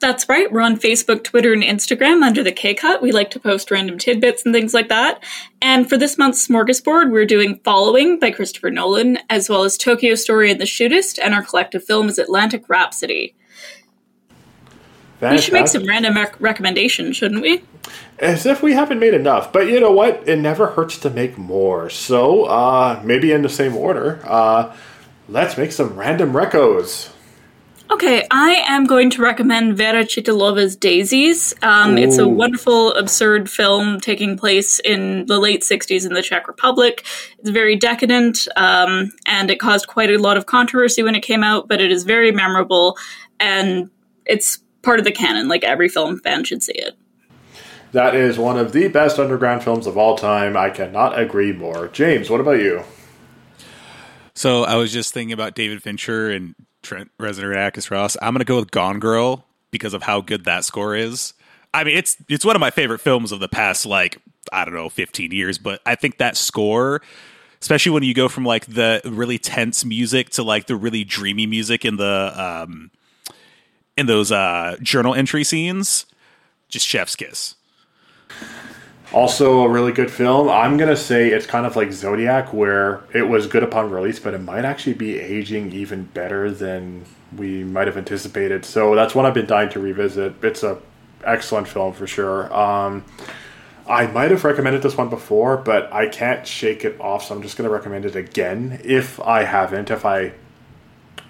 That's 0.00 0.28
right. 0.28 0.50
We're 0.52 0.60
on 0.60 0.78
Facebook, 0.78 1.24
Twitter, 1.24 1.52
and 1.52 1.64
Instagram 1.64 2.22
under 2.22 2.44
the 2.44 2.52
K 2.52 2.72
Cut. 2.72 3.02
We 3.02 3.10
like 3.10 3.30
to 3.32 3.40
post 3.40 3.70
random 3.70 3.98
tidbits 3.98 4.44
and 4.44 4.54
things 4.54 4.72
like 4.72 4.88
that. 4.90 5.24
And 5.60 5.88
for 5.88 5.96
this 5.96 6.16
month's 6.16 6.46
smorgasbord, 6.46 7.10
we're 7.10 7.26
doing 7.26 7.60
Following 7.64 8.20
by 8.20 8.30
Christopher 8.30 8.70
Nolan, 8.70 9.18
as 9.28 9.48
well 9.48 9.64
as 9.64 9.76
Tokyo 9.76 10.14
Story 10.14 10.52
and 10.52 10.60
the 10.60 10.66
Shootist, 10.66 11.18
and 11.20 11.34
our 11.34 11.42
collective 11.42 11.82
film 11.82 12.08
is 12.08 12.18
Atlantic 12.18 12.68
Rhapsody. 12.68 13.34
Fantastic. 15.20 15.30
We 15.30 15.42
should 15.42 15.54
make 15.54 15.68
some 15.68 15.84
random 15.84 16.14
rec- 16.14 16.40
recommendations, 16.40 17.16
shouldn't 17.16 17.42
we? 17.42 17.64
As 18.20 18.46
if 18.46 18.62
we 18.62 18.74
haven't 18.74 19.00
made 19.00 19.14
enough. 19.14 19.52
But 19.52 19.68
you 19.68 19.80
know 19.80 19.90
what? 19.90 20.28
It 20.28 20.36
never 20.36 20.68
hurts 20.68 20.98
to 20.98 21.10
make 21.10 21.36
more. 21.36 21.90
So, 21.90 22.44
uh, 22.44 23.00
maybe 23.04 23.32
in 23.32 23.42
the 23.42 23.48
same 23.48 23.74
order, 23.76 24.20
uh, 24.24 24.74
let's 25.28 25.56
make 25.56 25.72
some 25.72 25.98
random 25.98 26.32
recos. 26.32 27.10
Okay, 27.90 28.26
I 28.30 28.64
am 28.68 28.84
going 28.84 29.08
to 29.10 29.22
recommend 29.22 29.78
Věra 29.78 30.04
Chytilová's 30.04 30.76
Daisies. 30.76 31.54
Um, 31.62 31.96
it's 31.96 32.18
a 32.18 32.28
wonderful, 32.28 32.92
absurd 32.92 33.48
film 33.48 33.98
taking 33.98 34.36
place 34.36 34.78
in 34.78 35.24
the 35.24 35.38
late 35.38 35.62
60s 35.62 36.04
in 36.04 36.12
the 36.12 36.20
Czech 36.20 36.46
Republic. 36.48 37.06
It's 37.38 37.48
very 37.48 37.76
decadent, 37.76 38.46
um, 38.56 39.10
and 39.24 39.50
it 39.50 39.58
caused 39.58 39.86
quite 39.86 40.10
a 40.10 40.18
lot 40.18 40.36
of 40.36 40.44
controversy 40.44 41.02
when 41.02 41.14
it 41.14 41.22
came 41.22 41.42
out, 41.42 41.66
but 41.66 41.80
it 41.80 41.90
is 41.90 42.04
very 42.04 42.30
memorable, 42.30 42.98
and 43.40 43.88
it's 44.26 44.58
part 44.82 44.98
of 44.98 45.04
the 45.04 45.12
canon. 45.12 45.48
Like 45.48 45.64
every 45.64 45.88
film 45.88 46.18
fan 46.20 46.44
should 46.44 46.62
see 46.62 46.74
it. 46.74 46.96
That 47.92 48.14
is 48.14 48.38
one 48.38 48.58
of 48.58 48.72
the 48.72 48.88
best 48.88 49.18
underground 49.18 49.64
films 49.64 49.86
of 49.86 49.96
all 49.96 50.16
time. 50.16 50.56
I 50.56 50.70
cannot 50.70 51.18
agree 51.18 51.52
more. 51.52 51.88
James, 51.88 52.28
what 52.28 52.40
about 52.40 52.60
you? 52.60 52.84
So 54.34 54.64
I 54.64 54.76
was 54.76 54.92
just 54.92 55.14
thinking 55.14 55.32
about 55.32 55.54
David 55.54 55.82
Fincher 55.82 56.30
and 56.30 56.54
Trent 56.82 57.10
Reznor 57.18 57.50
and 57.50 57.56
Atticus 57.56 57.90
Ross. 57.90 58.16
I'm 58.20 58.34
going 58.34 58.40
to 58.40 58.44
go 58.44 58.56
with 58.56 58.70
Gone 58.70 59.00
Girl 59.00 59.46
because 59.70 59.94
of 59.94 60.02
how 60.02 60.20
good 60.20 60.44
that 60.44 60.64
score 60.64 60.94
is. 60.94 61.32
I 61.72 61.84
mean, 61.84 61.96
it's 61.96 62.16
it's 62.28 62.44
one 62.44 62.56
of 62.56 62.60
my 62.60 62.70
favorite 62.70 63.00
films 63.00 63.32
of 63.32 63.40
the 63.40 63.48
past 63.48 63.86
like 63.86 64.18
I 64.52 64.64
don't 64.64 64.74
know 64.74 64.88
15 64.88 65.32
years, 65.32 65.58
but 65.58 65.80
I 65.86 65.94
think 65.94 66.18
that 66.18 66.36
score 66.36 67.02
especially 67.60 67.90
when 67.90 68.02
you 68.02 68.14
go 68.14 68.28
from 68.28 68.44
like 68.44 68.66
the 68.66 69.00
really 69.04 69.38
tense 69.38 69.84
music 69.84 70.30
to 70.30 70.42
like 70.42 70.66
the 70.66 70.76
really 70.76 71.04
dreamy 71.04 71.46
music 71.46 71.84
in 71.84 71.96
the 71.96 72.32
um 72.36 72.90
in 73.98 74.06
those 74.06 74.32
uh 74.32 74.76
journal 74.80 75.14
entry 75.14 75.44
scenes 75.44 76.06
just 76.68 76.86
chef's 76.86 77.16
kiss. 77.16 77.54
Also 79.12 79.62
a 79.62 79.68
really 79.68 79.92
good 79.92 80.10
film. 80.10 80.48
I'm 80.50 80.76
gonna 80.76 80.96
say 80.96 81.30
it's 81.30 81.46
kind 81.46 81.66
of 81.66 81.76
like 81.76 81.92
zodiac 81.92 82.52
where 82.52 83.02
it 83.12 83.22
was 83.22 83.46
good 83.46 83.62
upon 83.62 83.90
release 83.90 84.18
but 84.18 84.34
it 84.34 84.38
might 84.38 84.64
actually 84.64 84.94
be 84.94 85.18
aging 85.18 85.72
even 85.72 86.04
better 86.04 86.50
than 86.50 87.04
we 87.36 87.64
might 87.64 87.86
have 87.86 87.96
anticipated. 87.96 88.64
So 88.64 88.94
that's 88.94 89.14
one 89.14 89.26
i've 89.26 89.34
been 89.34 89.46
dying 89.46 89.70
to 89.70 89.80
revisit. 89.80 90.42
It's 90.42 90.62
a 90.62 90.78
excellent 91.24 91.68
film 91.68 91.92
for 91.92 92.06
sure. 92.06 92.54
Um 92.54 93.04
I 93.88 94.06
might 94.06 94.30
have 94.30 94.44
recommended 94.44 94.82
this 94.82 94.96
one 94.96 95.08
before, 95.08 95.56
but 95.56 95.90
I 95.92 96.08
can't 96.08 96.46
shake 96.46 96.84
it 96.84 97.00
off, 97.00 97.24
so 97.24 97.34
I'm 97.34 97.40
just 97.40 97.56
going 97.56 97.66
to 97.66 97.72
recommend 97.74 98.04
it 98.04 98.16
again 98.16 98.80
if 98.84 99.18
I 99.20 99.44
haven't. 99.44 99.90
If 99.90 100.04
I, 100.04 100.32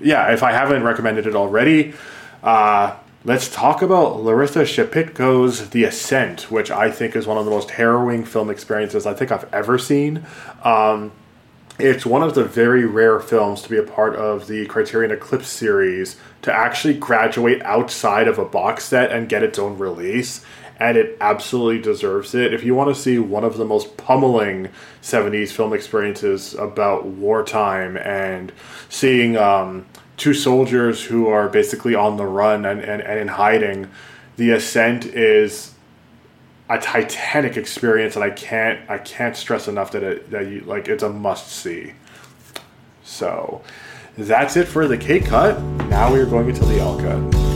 yeah, 0.00 0.32
if 0.32 0.42
I 0.42 0.50
haven't 0.50 0.82
recommended 0.82 1.28
it 1.28 1.36
already, 1.36 1.94
uh, 2.43 2.97
let's 3.24 3.49
talk 3.49 3.82
about 3.82 4.16
Larisa 4.16 4.62
Shepitko's 4.62 5.70
The 5.70 5.84
Ascent, 5.84 6.51
which 6.51 6.70
I 6.70 6.91
think 6.91 7.16
is 7.16 7.26
one 7.26 7.39
of 7.39 7.45
the 7.45 7.51
most 7.51 7.70
harrowing 7.70 8.24
film 8.24 8.51
experiences 8.51 9.07
I 9.07 9.14
think 9.14 9.32
I've 9.32 9.53
ever 9.53 9.78
seen. 9.78 10.24
Um, 10.62 11.12
it's 11.78 12.05
one 12.05 12.24
of 12.24 12.34
the 12.34 12.45
very 12.45 12.84
rare 12.84 13.20
films 13.20 13.62
to 13.62 13.68
be 13.68 13.76
a 13.76 13.84
part 13.84 14.16
of 14.16 14.49
the 14.49 14.66
Criterion 14.66 15.12
Eclipse 15.12 15.49
series 15.49 16.16
to 16.43 16.53
actually 16.53 16.95
graduate 16.95 17.62
outside 17.62 18.26
of 18.26 18.39
a 18.39 18.45
box 18.45 18.84
set 18.84 19.12
and 19.12 19.28
get 19.28 19.45
its 19.45 19.59
own 19.59 19.78
release 19.78 20.45
and 20.80 20.97
it 20.97 21.16
absolutely 21.20 21.80
deserves 21.80 22.34
it. 22.34 22.55
If 22.55 22.62
you 22.62 22.74
want 22.74 22.95
to 22.95 23.01
see 23.01 23.18
one 23.18 23.45
of 23.45 23.57
the 23.57 23.64
most 23.64 23.97
pummeling 23.97 24.68
70s 25.03 25.51
film 25.51 25.72
experiences 25.72 26.55
about 26.55 27.05
wartime 27.05 27.97
and 27.97 28.53
seeing 28.89 29.36
um, 29.36 29.86
two 30.18 30.34
soldiers 30.34 31.04
who 31.04 31.28
are 31.28 31.48
basically 31.48 31.94
on 31.94 32.16
the 32.16 32.26
run 32.26 32.66
and, 32.66 32.80
and, 32.80 33.00
and 33.00 33.20
in 33.20 33.28
hiding, 33.28 33.88
The 34.36 34.50
Ascent 34.50 35.06
is 35.06 35.72
a 36.68 36.78
titanic 36.78 37.56
experience 37.56 38.14
and 38.14 38.24
I 38.24 38.30
can't 38.30 38.78
I 38.90 38.98
can't 38.98 39.34
stress 39.34 39.68
enough 39.68 39.92
that 39.92 40.02
it 40.02 40.30
that 40.30 40.48
you 40.48 40.60
like 40.60 40.88
it's 40.88 41.02
a 41.02 41.08
must 41.08 41.48
see. 41.48 41.94
So 43.02 43.62
that's 44.18 44.56
it 44.56 44.68
for 44.68 44.86
the 44.86 44.98
K 44.98 45.20
cut. 45.20 45.62
Now 45.88 46.12
we 46.12 46.18
are 46.20 46.26
going 46.26 46.48
into 46.48 46.66
the 46.66 46.78
L 46.78 46.98
cut. 46.98 47.47